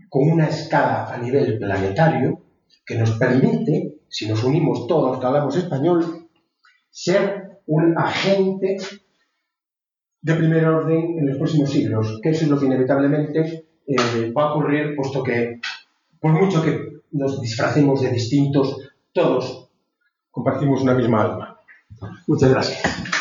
con 0.07 0.29
una 0.29 0.49
escala 0.49 1.11
a 1.11 1.17
nivel 1.17 1.57
planetario 1.57 2.43
que 2.85 2.93
nos 2.93 3.17
permite, 3.17 3.98
si 4.09 4.27
nos 4.27 4.43
unimos 4.43 4.87
todos 4.87 5.19
que 5.19 5.25
hablamos 5.25 5.55
español, 5.55 6.27
ser 6.89 7.59
un 7.67 7.97
agente 7.97 8.77
de 10.21 10.33
primer 10.35 10.65
orden 10.65 11.19
en 11.19 11.27
los 11.27 11.37
próximos 11.37 11.69
siglos, 11.69 12.19
que 12.21 12.29
eso 12.29 12.43
es 12.43 12.49
lo 12.49 12.59
que 12.59 12.65
inevitablemente 12.65 13.67
eh, 13.87 14.31
va 14.35 14.43
a 14.43 14.53
ocurrir, 14.53 14.95
puesto 14.95 15.23
que, 15.23 15.59
por 16.19 16.31
mucho 16.31 16.61
que 16.61 17.01
nos 17.11 17.41
disfracemos 17.41 18.01
de 18.01 18.11
distintos, 18.11 18.77
todos 19.13 19.69
compartimos 20.31 20.81
una 20.81 20.93
misma 20.93 21.23
alma. 21.23 21.59
Muchas 22.27 22.49
gracias. 22.51 23.18